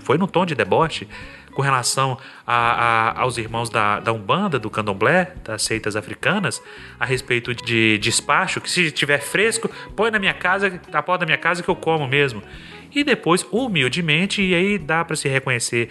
Foi 0.00 0.18
no 0.18 0.26
tom 0.26 0.44
de 0.44 0.54
deboche 0.54 1.08
com 1.52 1.62
relação 1.62 2.16
a, 2.46 2.54
a, 2.54 3.20
aos 3.20 3.36
irmãos 3.36 3.68
da, 3.68 4.00
da 4.00 4.12
Umbanda, 4.12 4.58
do 4.58 4.70
Candomblé, 4.70 5.34
das 5.44 5.62
seitas 5.62 5.96
africanas, 5.96 6.62
a 6.98 7.04
respeito 7.04 7.54
de 7.54 7.98
despacho, 7.98 8.60
que 8.60 8.70
se 8.70 8.90
tiver 8.90 9.20
fresco, 9.20 9.68
põe 9.96 10.10
na 10.10 10.18
minha 10.18 10.34
casa, 10.34 10.80
na 10.92 11.02
porta 11.02 11.20
da 11.20 11.26
minha 11.26 11.38
casa 11.38 11.62
que 11.62 11.68
eu 11.68 11.76
como 11.76 12.06
mesmo. 12.06 12.42
E 12.92 13.04
depois, 13.04 13.46
humildemente, 13.50 14.42
e 14.42 14.54
aí 14.54 14.78
dá 14.78 15.04
para 15.04 15.16
se 15.16 15.28
reconhecer 15.28 15.88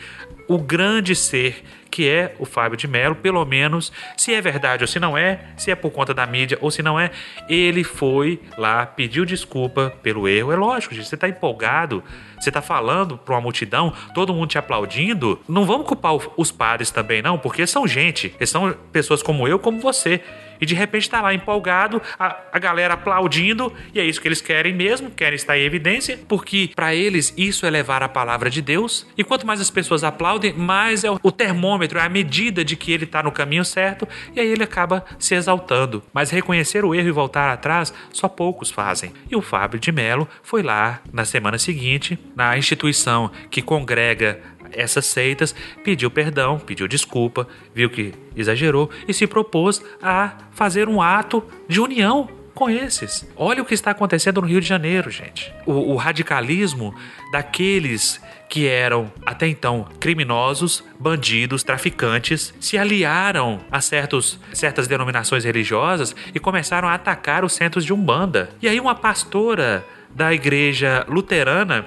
o 0.47 0.57
grande 0.57 1.15
ser 1.15 1.63
que 1.89 2.07
é 2.07 2.35
o 2.39 2.45
Fábio 2.45 2.77
de 2.77 2.87
Mello, 2.87 3.15
pelo 3.15 3.43
menos, 3.45 3.91
se 4.15 4.33
é 4.33 4.41
verdade 4.41 4.83
ou 4.83 4.87
se 4.87 4.99
não 4.99 5.17
é, 5.17 5.39
se 5.57 5.71
é 5.71 5.75
por 5.75 5.91
conta 5.91 6.13
da 6.13 6.25
mídia 6.25 6.57
ou 6.61 6.71
se 6.71 6.81
não 6.81 6.99
é, 6.99 7.11
ele 7.47 7.83
foi 7.83 8.39
lá, 8.57 8.85
pediu 8.85 9.25
desculpa 9.25 9.93
pelo 10.01 10.27
erro. 10.27 10.51
É 10.51 10.55
lógico, 10.55 10.93
gente, 10.93 11.07
você 11.07 11.15
está 11.15 11.27
empolgado, 11.27 12.03
você 12.39 12.49
está 12.49 12.61
falando 12.61 13.17
para 13.17 13.33
uma 13.35 13.41
multidão, 13.41 13.93
todo 14.13 14.33
mundo 14.33 14.49
te 14.49 14.57
aplaudindo. 14.57 15.39
Não 15.47 15.65
vamos 15.65 15.87
culpar 15.87 16.13
os 16.37 16.51
padres 16.51 16.91
também, 16.91 17.21
não, 17.21 17.37
porque 17.37 17.65
são 17.65 17.87
gente, 17.87 18.33
eles 18.37 18.49
são 18.49 18.75
pessoas 18.91 19.21
como 19.21 19.47
eu, 19.47 19.59
como 19.59 19.79
você 19.79 20.21
e 20.59 20.65
de 20.65 20.75
repente 20.75 21.09
tá 21.09 21.21
lá 21.21 21.33
empolgado, 21.33 22.01
a, 22.17 22.37
a 22.51 22.59
galera 22.59 22.93
aplaudindo, 22.93 23.73
e 23.93 23.99
é 23.99 24.05
isso 24.05 24.21
que 24.21 24.27
eles 24.27 24.41
querem 24.41 24.73
mesmo, 24.73 25.11
querem 25.11 25.35
estar 25.35 25.57
em 25.57 25.63
evidência, 25.63 26.19
porque 26.27 26.69
para 26.75 26.93
eles 26.93 27.33
isso 27.37 27.65
é 27.65 27.69
levar 27.69 28.03
a 28.03 28.09
palavra 28.09 28.49
de 28.49 28.61
Deus, 28.61 29.07
e 29.17 29.23
quanto 29.23 29.45
mais 29.45 29.61
as 29.61 29.69
pessoas 29.69 30.03
aplaudem, 30.03 30.53
mais 30.53 31.03
é 31.03 31.11
o, 31.11 31.19
o 31.21 31.31
termômetro, 31.31 31.99
é 31.99 32.01
a 32.01 32.09
medida 32.09 32.63
de 32.63 32.75
que 32.75 32.91
ele 32.91 33.05
tá 33.05 33.23
no 33.23 33.31
caminho 33.31 33.65
certo, 33.65 34.07
e 34.35 34.39
aí 34.39 34.47
ele 34.47 34.63
acaba 34.63 35.05
se 35.17 35.35
exaltando. 35.35 36.03
Mas 36.13 36.29
reconhecer 36.29 36.83
o 36.83 36.93
erro 36.93 37.07
e 37.07 37.11
voltar 37.11 37.51
atrás, 37.51 37.93
só 38.11 38.27
poucos 38.27 38.69
fazem. 38.69 39.11
E 39.29 39.35
o 39.35 39.41
Fábio 39.41 39.79
de 39.79 39.91
Mello 39.91 40.27
foi 40.43 40.61
lá 40.61 41.01
na 41.11 41.25
semana 41.25 41.57
seguinte, 41.57 42.17
na 42.35 42.57
instituição 42.57 43.31
que 43.49 43.61
congrega 43.61 44.39
essas 44.71 45.05
seitas, 45.05 45.53
pediu 45.83 46.09
perdão, 46.09 46.59
pediu 46.59 46.87
desculpa, 46.87 47.47
viu 47.73 47.89
que 47.89 48.13
exagerou 48.35 48.89
e 49.07 49.13
se 49.13 49.27
propôs 49.27 49.81
a 50.01 50.37
fazer 50.51 50.87
um 50.87 51.01
ato 51.01 51.43
de 51.67 51.79
união 51.79 52.29
com 52.53 52.69
esses. 52.69 53.25
Olha 53.37 53.61
o 53.61 53.65
que 53.65 53.73
está 53.73 53.91
acontecendo 53.91 54.41
no 54.41 54.47
Rio 54.47 54.59
de 54.59 54.67
Janeiro, 54.67 55.09
gente. 55.09 55.53
O, 55.65 55.93
o 55.93 55.95
radicalismo 55.95 56.93
daqueles 57.31 58.21
que 58.49 58.67
eram 58.67 59.11
até 59.25 59.47
então 59.47 59.87
criminosos, 59.99 60.83
bandidos, 60.99 61.63
traficantes, 61.63 62.53
se 62.59 62.77
aliaram 62.77 63.59
a 63.71 63.79
certos, 63.79 64.39
certas 64.51 64.87
denominações 64.87 65.45
religiosas 65.45 66.15
e 66.33 66.39
começaram 66.39 66.89
a 66.89 66.95
atacar 66.95 67.45
os 67.45 67.53
centros 67.53 67.85
de 67.85 67.93
Umbanda. 67.93 68.49
E 68.61 68.67
aí 68.67 68.79
uma 68.79 68.95
pastora 68.95 69.85
da 70.09 70.33
igreja 70.33 71.05
luterana 71.07 71.85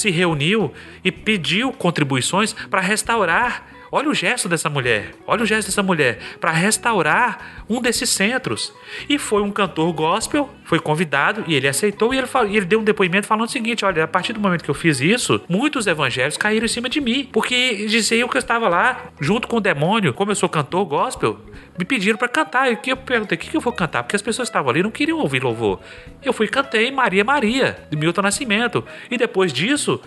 se 0.00 0.10
reuniu 0.10 0.72
e 1.04 1.10
pediu 1.10 1.72
contribuições 1.72 2.52
para 2.52 2.80
restaurar. 2.80 3.75
Olha 3.96 4.10
o 4.10 4.14
gesto 4.14 4.46
dessa 4.46 4.68
mulher, 4.68 5.14
olha 5.26 5.42
o 5.42 5.46
gesto 5.46 5.68
dessa 5.68 5.82
mulher 5.82 6.18
para 6.38 6.50
restaurar 6.50 7.64
um 7.66 7.80
desses 7.80 8.10
centros. 8.10 8.70
E 9.08 9.18
foi 9.18 9.40
um 9.40 9.50
cantor 9.50 9.90
gospel, 9.94 10.50
foi 10.64 10.78
convidado 10.78 11.44
e 11.46 11.54
ele 11.54 11.66
aceitou 11.66 12.12
e 12.12 12.18
ele, 12.18 12.26
falou, 12.26 12.46
ele 12.46 12.66
deu 12.66 12.78
um 12.78 12.84
depoimento 12.84 13.26
falando 13.26 13.48
o 13.48 13.50
seguinte: 13.50 13.86
olha, 13.86 14.04
a 14.04 14.06
partir 14.06 14.34
do 14.34 14.40
momento 14.40 14.62
que 14.62 14.68
eu 14.68 14.74
fiz 14.74 15.00
isso, 15.00 15.40
muitos 15.48 15.86
evangelhos 15.86 16.36
caíram 16.36 16.66
em 16.66 16.68
cima 16.68 16.90
de 16.90 17.00
mim, 17.00 17.26
porque 17.32 17.86
diziam 17.86 18.28
que 18.28 18.36
eu 18.36 18.38
estava 18.38 18.68
lá 18.68 19.12
junto 19.18 19.48
com 19.48 19.56
o 19.56 19.60
demônio, 19.62 20.12
como 20.12 20.30
eu 20.30 20.36
sou 20.36 20.50
cantor 20.50 20.84
gospel, 20.84 21.40
me 21.78 21.86
pediram 21.86 22.18
para 22.18 22.28
cantar. 22.28 22.70
E 22.70 22.78
eu 22.90 22.98
perguntei: 22.98 23.36
o 23.36 23.40
que, 23.40 23.48
que 23.48 23.56
eu 23.56 23.62
vou 23.62 23.72
cantar? 23.72 24.02
Porque 24.02 24.16
as 24.16 24.20
pessoas 24.20 24.46
estavam 24.48 24.68
ali 24.68 24.82
não 24.82 24.90
queriam 24.90 25.20
ouvir 25.20 25.42
louvor. 25.42 25.80
Eu 26.22 26.34
fui 26.34 26.44
e 26.44 26.50
cantei 26.50 26.90
Maria 26.90 27.24
Maria, 27.24 27.78
de 27.90 27.96
Milton 27.96 28.20
Nascimento. 28.20 28.84
E 29.10 29.16
depois 29.16 29.54
disso, 29.54 29.98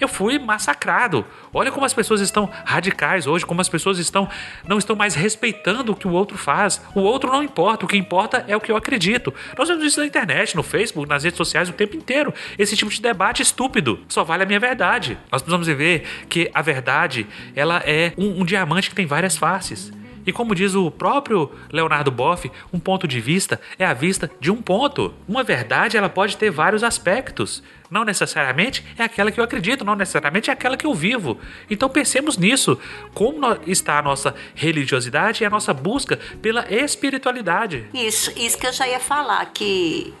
eu 0.00 0.08
fui 0.08 0.38
massacrado. 0.38 1.24
Olha 1.52 1.72
como 1.72 1.84
as 1.84 1.94
pessoas 1.94 2.20
estão 2.20 2.50
radicais 2.64 3.26
hoje, 3.26 3.44
como 3.44 3.60
as 3.60 3.68
pessoas 3.68 3.98
estão 3.98 4.28
não 4.66 4.78
estão 4.78 4.94
mais 4.94 5.14
respeitando 5.14 5.92
o 5.92 5.96
que 5.96 6.06
o 6.06 6.12
outro 6.12 6.36
faz. 6.36 6.80
O 6.94 7.00
outro 7.00 7.30
não 7.32 7.42
importa, 7.42 7.84
o 7.84 7.88
que 7.88 7.96
importa 7.96 8.44
é 8.46 8.56
o 8.56 8.60
que 8.60 8.70
eu 8.70 8.76
acredito. 8.76 9.32
Nós 9.56 9.68
vemos 9.68 9.84
isso 9.84 10.00
na 10.00 10.06
internet, 10.06 10.56
no 10.56 10.62
Facebook, 10.62 11.08
nas 11.08 11.24
redes 11.24 11.36
sociais 11.36 11.68
o 11.68 11.72
tempo 11.72 11.96
inteiro. 11.96 12.32
Esse 12.58 12.76
tipo 12.76 12.90
de 12.90 13.00
debate 13.00 13.42
estúpido. 13.42 14.00
Só 14.08 14.24
vale 14.24 14.42
a 14.42 14.46
minha 14.46 14.60
verdade. 14.60 15.18
Nós 15.30 15.42
precisamos 15.42 15.66
ver 15.66 16.06
que 16.28 16.50
a 16.54 16.62
verdade, 16.62 17.26
ela 17.54 17.82
é 17.84 18.12
um, 18.16 18.42
um 18.42 18.44
diamante 18.44 18.88
que 18.90 18.94
tem 18.94 19.06
várias 19.06 19.36
faces. 19.36 19.92
E 20.28 20.32
como 20.32 20.54
diz 20.54 20.74
o 20.74 20.90
próprio 20.90 21.50
Leonardo 21.72 22.10
Boff, 22.10 22.52
um 22.70 22.78
ponto 22.78 23.08
de 23.08 23.18
vista 23.18 23.58
é 23.78 23.86
a 23.86 23.94
vista 23.94 24.30
de 24.38 24.50
um 24.50 24.60
ponto. 24.60 25.14
Uma 25.26 25.42
verdade 25.42 25.96
ela 25.96 26.10
pode 26.10 26.36
ter 26.36 26.50
vários 26.50 26.84
aspectos. 26.84 27.62
Não 27.90 28.04
necessariamente 28.04 28.84
é 28.98 29.04
aquela 29.04 29.32
que 29.32 29.40
eu 29.40 29.44
acredito, 29.44 29.86
não 29.86 29.96
necessariamente 29.96 30.50
é 30.50 30.52
aquela 30.52 30.76
que 30.76 30.84
eu 30.84 30.92
vivo. 30.92 31.38
Então 31.70 31.88
pensemos 31.88 32.36
nisso. 32.36 32.78
Como 33.14 33.40
está 33.66 33.98
a 33.98 34.02
nossa 34.02 34.34
religiosidade 34.54 35.42
e 35.42 35.46
a 35.46 35.50
nossa 35.50 35.72
busca 35.72 36.18
pela 36.42 36.70
espiritualidade. 36.70 37.86
Isso, 37.94 38.30
isso 38.36 38.58
que 38.58 38.66
eu 38.66 38.72
já 38.74 38.86
ia 38.86 39.00
falar, 39.00 39.46
que 39.54 40.12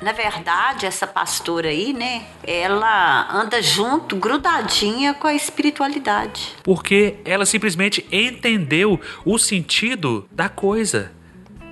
na 0.00 0.12
verdade, 0.12 0.86
essa 0.86 1.06
pastora 1.06 1.68
aí, 1.68 1.92
né, 1.92 2.24
ela 2.44 3.28
anda 3.32 3.62
junto, 3.62 4.16
grudadinha 4.16 5.14
com 5.14 5.26
a 5.26 5.34
espiritualidade. 5.34 6.54
Porque 6.62 7.16
ela 7.24 7.46
simplesmente 7.46 8.06
entendeu 8.12 9.00
o 9.24 9.38
sentido 9.38 10.28
da 10.30 10.48
coisa. 10.48 11.12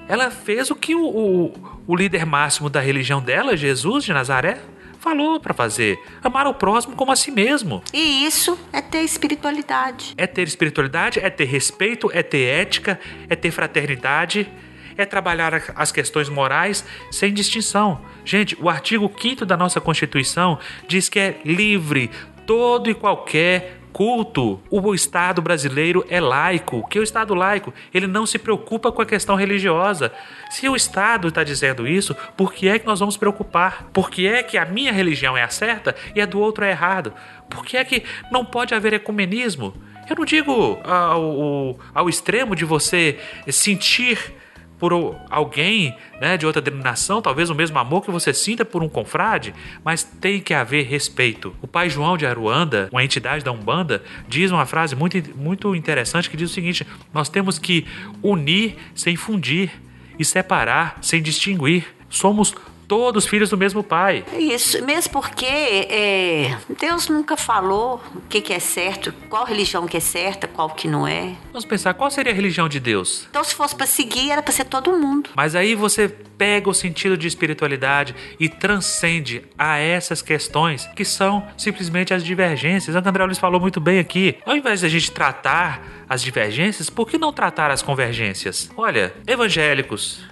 Ela 0.09 0.31
fez 0.31 0.70
o 0.70 0.75
que 0.75 0.95
o, 0.95 1.05
o, 1.05 1.53
o 1.87 1.97
líder 1.97 2.25
máximo 2.27 2.68
da 2.70 2.81
religião 2.81 3.20
dela, 3.20 3.57
Jesus 3.57 4.05
de 4.05 4.12
Nazaré, 4.12 4.61
falou 5.05 5.39
para 5.39 5.53
fazer. 5.53 5.99
Amar 6.22 6.47
o 6.47 6.55
próximo 6.55 6.97
como 6.97 7.12
a 7.12 7.16
si 7.16 7.31
mesmo. 7.31 7.83
E 7.93 8.25
isso 8.25 8.59
é 8.72 8.81
ter 8.81 9.03
espiritualidade. 9.03 10.14
É 10.16 10.27
ter 10.27 10.49
espiritualidade, 10.49 11.20
é 11.20 11.29
ter 11.29 11.45
respeito, 11.45 12.11
é 12.12 12.22
ter 12.22 12.45
ética, 12.45 12.99
é 13.29 13.37
ter 13.37 13.51
fraternidade, 13.51 14.51
é 14.97 15.05
trabalhar 15.05 15.62
as 15.74 15.92
questões 15.92 16.28
morais 16.28 16.84
sem 17.11 17.32
distinção. 17.32 18.01
Gente, 18.24 18.57
o 18.61 18.68
artigo 18.68 19.11
5 19.20 19.45
da 19.45 19.57
nossa 19.57 19.80
Constituição 19.80 20.59
diz 20.88 21.09
que 21.09 21.18
é 21.18 21.40
livre 21.45 22.11
todo 22.47 22.90
e 22.90 22.95
qualquer 22.95 23.78
culto. 23.95 24.61
O 24.68 24.92
Estado 24.92 25.40
brasileiro 25.40 26.05
é 26.11 26.20
laico. 26.20 26.86
Que 26.88 26.99
o 26.99 27.03
Estado 27.03 27.32
laico, 27.32 27.72
ele 27.95 28.09
não 28.09 28.26
se 28.26 28.38
preocupa 28.38 28.90
com 28.90 29.01
a 29.01 29.07
questão 29.07 29.36
religiosa. 29.36 30.12
Se 30.51 30.68
o 30.68 30.74
Estado 30.74 31.28
está 31.28 31.45
dizendo 31.45 31.86
isso, 31.86 32.14
por 32.36 32.53
que 32.53 32.68
é 32.68 32.78
que 32.78 32.86
nós 32.86 32.99
vamos 32.99 33.16
preocupar? 33.16 33.88
Por 33.92 34.11
que 34.11 34.26
é 34.26 34.42
que 34.42 34.59
a 34.59 34.64
minha 34.64 34.92
religião 34.92 35.36
é 35.36 35.45
a 35.45 35.49
certa 35.49 35.95
e 36.14 36.20
a 36.20 36.26
do 36.26 36.40
outro 36.40 36.64
é 36.64 36.70
errado? 36.70 37.12
Por 37.49 37.64
que 37.64 37.76
é 37.76 37.84
que 37.84 38.03
não 38.30 38.45
pode 38.45 38.74
haver 38.74 38.92
ecumenismo? 38.92 39.72
Eu 40.11 40.16
não 40.16 40.24
digo 40.24 40.80
ao, 40.84 41.22
ao, 41.22 41.78
ao 41.95 42.09
extremo 42.09 42.55
de 42.55 42.64
você 42.64 43.18
sentir 43.49 44.34
por 44.79 44.93
alguém 45.31 45.97
né, 46.20 46.37
de 46.37 46.47
outra 46.47 46.61
denominação, 46.61 47.22
talvez 47.22 47.49
o 47.51 47.55
mesmo 47.55 47.79
amor 47.79 48.03
que 48.03 48.11
você 48.11 48.35
sinta 48.35 48.64
por 48.64 48.83
um 48.83 48.89
confrade, 48.89 49.55
mas 49.85 50.03
tem 50.03 50.41
que 50.41 50.53
haver 50.53 50.87
respeito. 50.87 51.55
O 51.62 51.66
pai 51.66 51.89
João 51.89 52.16
de 52.16 52.27
Aruanda, 52.27 52.89
uma 52.93 53.05
entidade 53.05 53.45
da 53.45 53.53
Umbanda, 53.53 54.03
diz 54.29 54.51
uma 54.51 54.66
frase 54.66 54.95
muito, 54.95 55.16
muito 55.37 55.75
interessante 55.75 56.29
que 56.29 56.37
diz 56.37 56.51
o 56.51 56.55
seguinte: 56.55 56.87
nós 57.12 57.29
temos 57.29 57.59
que 57.59 57.87
unir 58.22 58.77
sem 58.95 59.16
fundir 59.16 59.70
e 60.18 60.25
separar 60.25 60.99
sem 61.01 61.22
distinguir. 61.22 61.87
Somos 62.09 62.55
todos 62.95 63.26
filhos 63.26 63.51
do 63.51 63.59
mesmo 63.59 63.82
pai. 63.82 64.24
É 64.32 64.38
Isso, 64.38 64.80
mesmo 64.84 65.12
porque 65.12 65.45
é, 65.45 66.57
Deus 66.78 67.09
nunca 67.09 67.36
falou 67.36 68.01
o 68.14 68.20
que, 68.28 68.40
que 68.40 68.53
é 68.53 68.61
certo, 68.61 69.12
qual 69.28 69.45
religião 69.45 69.84
que 69.84 69.97
é 69.97 70.01
certa, 70.01 70.47
qual 70.47 70.70
que 70.70 70.86
não 70.86 71.05
é. 71.05 71.34
Vamos 71.47 71.64
pensar, 71.64 71.92
qual 71.95 72.09
seria 72.09 72.30
a 72.32 72.34
religião 72.34 72.68
de 72.68 72.78
Deus? 72.78 73.26
Então, 73.28 73.42
se 73.42 73.53
fosse 73.53 73.74
para 73.74 73.86
seguir, 73.86 74.30
era 74.30 74.40
para 74.40 74.53
ser 74.53 74.66
todo 74.66 74.92
mundo. 74.92 75.30
Mas 75.34 75.57
aí 75.57 75.74
você 75.74 76.09
pega 76.09 76.70
o 76.70 76.74
sentido 76.74 77.16
de 77.16 77.26
espiritualidade 77.26 78.14
e 78.38 78.49
transcende 78.49 79.42
a 79.59 79.76
essas 79.78 80.22
questões 80.22 80.86
que 80.95 81.05
são 81.05 81.45
simplesmente 81.57 82.14
as 82.14 82.22
divergências. 82.22 82.95
O 82.95 82.99
André 82.99 83.24
Luiz 83.24 83.38
falou 83.38 83.61
muito 83.61 83.80
bem 83.80 83.99
aqui. 83.99 84.36
Ao 84.47 84.57
invés 84.57 84.80
de 84.80 84.86
a 84.86 84.88
gente 84.88 85.11
tratar 85.11 85.82
as 86.09 86.22
divergências, 86.22 86.88
por 86.88 87.09
que 87.09 87.18
não 87.18 87.32
tratar 87.32 87.72
as 87.72 87.82
convergências? 87.82 88.70
Olha, 88.76 89.12
evangélicos, 89.26 90.22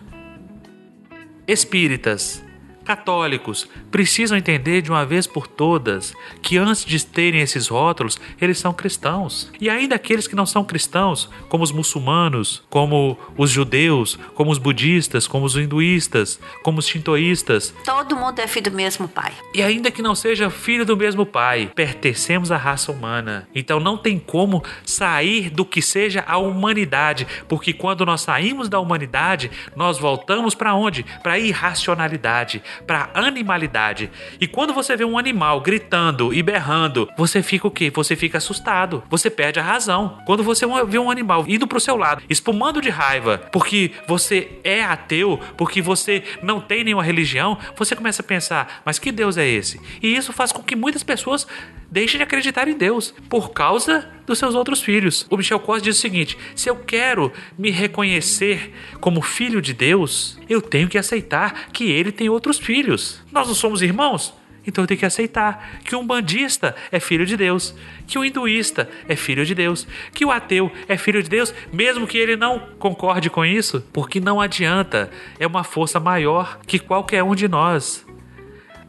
espíritas, 1.46 2.42
católicos 2.84 3.68
precisam 3.90 4.36
entender 4.36 4.82
de 4.82 4.90
uma 4.90 5.04
vez 5.06 5.26
por 5.26 5.46
todas 5.46 6.12
que 6.40 6.58
antes 6.58 6.84
de 6.84 7.04
terem 7.04 7.40
esses 7.40 7.68
rótulos, 7.68 8.18
eles 8.40 8.58
são 8.58 8.72
cristãos. 8.72 9.50
E 9.60 9.68
ainda 9.70 9.94
aqueles 9.94 10.26
que 10.26 10.34
não 10.36 10.46
são 10.46 10.64
cristãos, 10.64 11.28
como 11.48 11.64
os 11.64 11.72
muçulmanos, 11.72 12.62
como 12.68 13.18
os 13.36 13.50
judeus, 13.50 14.18
como 14.34 14.50
os 14.50 14.58
budistas, 14.58 15.26
como 15.26 15.44
os 15.46 15.56
hinduístas, 15.56 16.38
como 16.62 16.78
os 16.78 16.86
shintoístas, 16.86 17.74
Todo 17.84 18.16
mundo 18.16 18.38
é 18.38 18.46
filho 18.46 18.70
do 18.70 18.76
mesmo 18.76 19.08
pai. 19.08 19.32
e 19.54 19.62
ainda 19.62 19.90
que 19.90 20.02
não 20.02 20.14
seja 20.14 20.50
filho 20.50 20.84
do 20.84 20.96
mesmo 20.96 21.24
pai, 21.26 21.70
pertencemos 21.74 22.50
à 22.50 22.56
raça 22.56 22.90
humana. 22.92 23.48
Então 23.54 23.78
não 23.80 23.96
tem 23.96 24.18
como 24.18 24.62
sair 24.84 25.50
do 25.50 25.64
que 25.64 25.80
seja 25.82 26.24
a 26.26 26.38
humanidade, 26.38 27.26
porque 27.48 27.72
quando 27.72 28.04
nós 28.06 28.20
saímos 28.22 28.68
da 28.68 28.78
humanidade, 28.80 29.50
nós 29.76 29.98
voltamos 29.98 30.54
para 30.54 30.74
onde? 30.74 31.04
Para 31.22 31.34
a 31.34 31.38
irracionalidade, 31.38 32.62
para 32.86 33.10
animalidade. 33.14 34.10
E 34.40 34.46
quando 34.46 34.72
você 34.72 34.96
vê 34.96 35.04
um 35.04 35.18
animal 35.18 35.60
gritando 35.60 36.32
e 36.32 36.42
berrando, 36.42 37.08
você 37.16 37.42
fica 37.42 37.66
o 37.66 37.70
quê? 37.70 37.90
Você 37.90 38.16
fica 38.16 38.38
assustado. 38.38 39.02
Você 39.08 39.30
perde 39.30 39.60
a 39.60 39.62
razão. 39.62 40.18
Quando 40.26 40.42
você 40.42 40.66
vê 40.86 40.98
um 40.98 41.10
animal 41.10 41.44
indo 41.48 41.66
pro 41.66 41.80
seu 41.80 41.96
lado, 41.96 42.22
espumando 42.28 42.80
de 42.80 42.90
raiva, 42.90 43.38
porque 43.52 43.92
você 44.06 44.60
é 44.64 44.82
ateu, 44.82 45.38
porque 45.56 45.80
você 45.80 46.22
não 46.42 46.60
tem 46.60 46.84
nenhuma 46.84 47.02
religião, 47.02 47.58
você 47.76 47.94
começa 47.94 48.22
a 48.22 48.24
pensar, 48.24 48.82
mas 48.84 48.98
que 48.98 49.12
Deus 49.12 49.36
é 49.36 49.46
esse? 49.46 49.80
E 50.02 50.14
isso 50.14 50.32
faz 50.32 50.52
com 50.52 50.62
que 50.62 50.76
muitas 50.76 51.02
pessoas 51.02 51.46
deixem 51.92 52.16
de 52.16 52.24
acreditar 52.24 52.66
em 52.66 52.76
Deus 52.76 53.14
por 53.28 53.50
causa 53.50 54.08
dos 54.26 54.38
seus 54.38 54.54
outros 54.54 54.80
filhos. 54.80 55.26
O 55.28 55.36
Michel 55.36 55.60
Costa 55.60 55.84
diz 55.84 55.98
o 55.98 56.00
seguinte: 56.00 56.38
se 56.56 56.70
eu 56.70 56.76
quero 56.76 57.30
me 57.58 57.70
reconhecer 57.70 58.72
como 58.98 59.20
filho 59.20 59.60
de 59.60 59.74
Deus, 59.74 60.38
eu 60.48 60.62
tenho 60.62 60.88
que 60.88 60.96
aceitar 60.96 61.68
que 61.70 61.90
ele 61.90 62.10
tem 62.10 62.30
outros 62.30 62.58
filhos. 62.58 63.22
Nós 63.30 63.46
não 63.46 63.54
somos 63.54 63.82
irmãos? 63.82 64.34
Então 64.66 64.84
eu 64.84 64.88
tenho 64.88 65.00
que 65.00 65.06
aceitar 65.06 65.80
que 65.84 65.94
um 65.96 66.06
bandista 66.06 66.74
é 66.90 67.00
filho 67.00 67.26
de 67.26 67.36
Deus, 67.36 67.74
que 68.06 68.16
o 68.16 68.24
hinduísta 68.24 68.88
é 69.08 69.16
filho 69.16 69.44
de 69.44 69.54
Deus, 69.54 69.86
que 70.14 70.24
o 70.24 70.30
ateu 70.30 70.70
é 70.88 70.96
filho 70.96 71.22
de 71.22 71.28
Deus, 71.28 71.52
mesmo 71.72 72.06
que 72.06 72.16
ele 72.16 72.36
não 72.36 72.60
concorde 72.78 73.28
com 73.28 73.44
isso, 73.44 73.84
porque 73.92 74.20
não 74.20 74.40
adianta, 74.40 75.10
é 75.38 75.46
uma 75.46 75.64
força 75.64 75.98
maior 75.98 76.60
que 76.64 76.78
qualquer 76.78 77.24
um 77.24 77.34
de 77.34 77.48
nós. 77.48 78.06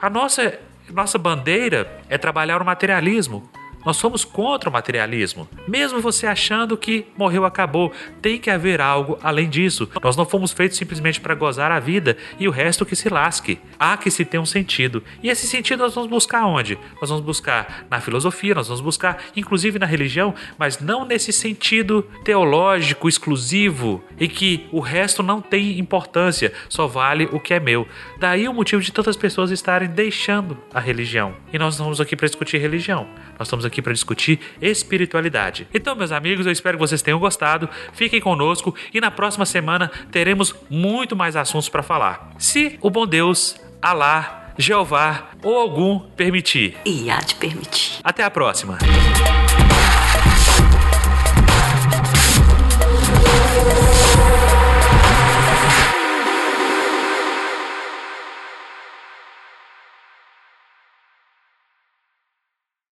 A 0.02 0.10
nossa 0.10 0.60
nossa 0.92 1.18
bandeira 1.18 2.02
é 2.10 2.18
trabalhar 2.18 2.62
o 2.62 2.66
materialismo. 2.66 3.50
Nós 3.86 3.98
somos 3.98 4.24
contra 4.24 4.70
o 4.70 4.74
materialismo. 4.74 5.48
Mesmo 5.68 6.00
você 6.00 6.26
achando 6.26 6.78
que 6.78 7.06
morreu, 7.18 7.46
acabou, 7.46 7.92
tem 8.22 8.40
que 8.40 8.50
haver 8.50 8.82
algo 8.82 9.18
além 9.22 9.50
disso. 9.50 9.90
Nós 10.02 10.16
não 10.16 10.26
fomos 10.26 10.52
feitos 10.52 10.78
simplesmente 10.78 11.20
para 11.20 11.36
gozar 11.36 11.72
a 11.72 11.80
vida 11.80 12.18
e 12.40 12.48
o 12.48 12.52
resto 12.52 12.86
que 12.86 12.96
se 12.96 13.10
lasque. 13.10 13.60
Há 13.78 13.98
que 13.98 14.10
se 14.10 14.26
ter 14.26 14.40
um 14.40 14.46
sentido. 14.46 15.04
E 15.22 15.30
esse 15.30 15.48
sentido 15.48 15.80
nós 15.80 15.96
vamos 15.96 16.10
buscar 16.10 16.46
onde? 16.46 16.78
Nós 17.00 17.10
vamos 17.10 17.26
buscar 17.26 17.86
na 17.90 18.00
filosofia, 18.00 18.56
nós 18.56 18.68
vamos 18.68 18.82
buscar 18.82 19.24
inclusive 19.36 19.80
na 19.80 19.86
religião, 19.86 20.34
mas 20.58 20.80
não 20.80 21.06
nesse 21.06 21.32
sentido 21.32 22.04
teológico 22.24 23.10
exclusivo 23.10 24.04
em 24.20 24.30
que 24.30 24.68
o 24.72 24.80
resto 24.80 25.22
não 25.22 25.42
tem 25.42 25.80
importância, 25.80 26.54
só 26.70 26.88
vale 26.88 27.28
o 27.32 27.40
que 27.40 27.54
é 27.54 27.60
meu. 27.60 27.88
Daí 28.20 28.48
o 28.48 28.54
motivo 28.54 28.82
de 28.82 28.92
tantas 28.92 29.18
pessoas 29.18 29.52
estarem 29.52 29.90
deixando 29.90 30.58
a 30.74 30.80
religião. 30.80 31.36
E 31.52 31.58
nós 31.58 31.78
não 31.78 31.86
estamos 31.86 32.02
aqui 32.02 32.16
para 32.16 32.28
discutir 32.28 32.58
religião. 32.58 33.08
Nós 33.38 33.48
estamos 33.48 33.66
aqui 33.74 33.82
para 33.82 33.92
discutir 33.94 34.40
espiritualidade. 34.62 35.68
Então, 35.74 35.96
meus 35.96 36.12
amigos, 36.12 36.46
eu 36.46 36.52
espero 36.52 36.78
que 36.78 36.82
vocês 36.82 37.02
tenham 37.02 37.20
gostado. 37.20 37.68
Fiquem 37.94 38.22
conosco 38.22 38.74
e 38.94 39.02
na 39.02 39.12
próxima 39.12 39.46
semana 39.46 39.92
teremos 40.12 40.56
muito 40.70 41.16
mais 41.16 41.36
assuntos 41.36 41.68
para 41.68 41.84
falar. 41.84 42.32
Se 42.38 42.78
o 42.82 42.90
bom 42.90 43.06
Deus 43.06 43.58
Alá, 43.82 44.54
Jeová 44.58 45.30
ou 45.42 45.58
algum 45.58 46.00
permitir. 46.00 46.78
E 46.86 47.10
há 47.10 47.18
de 47.18 47.36
permitir. 47.36 48.00
Até 48.04 48.24
a 48.24 48.32
próxima. 48.32 48.78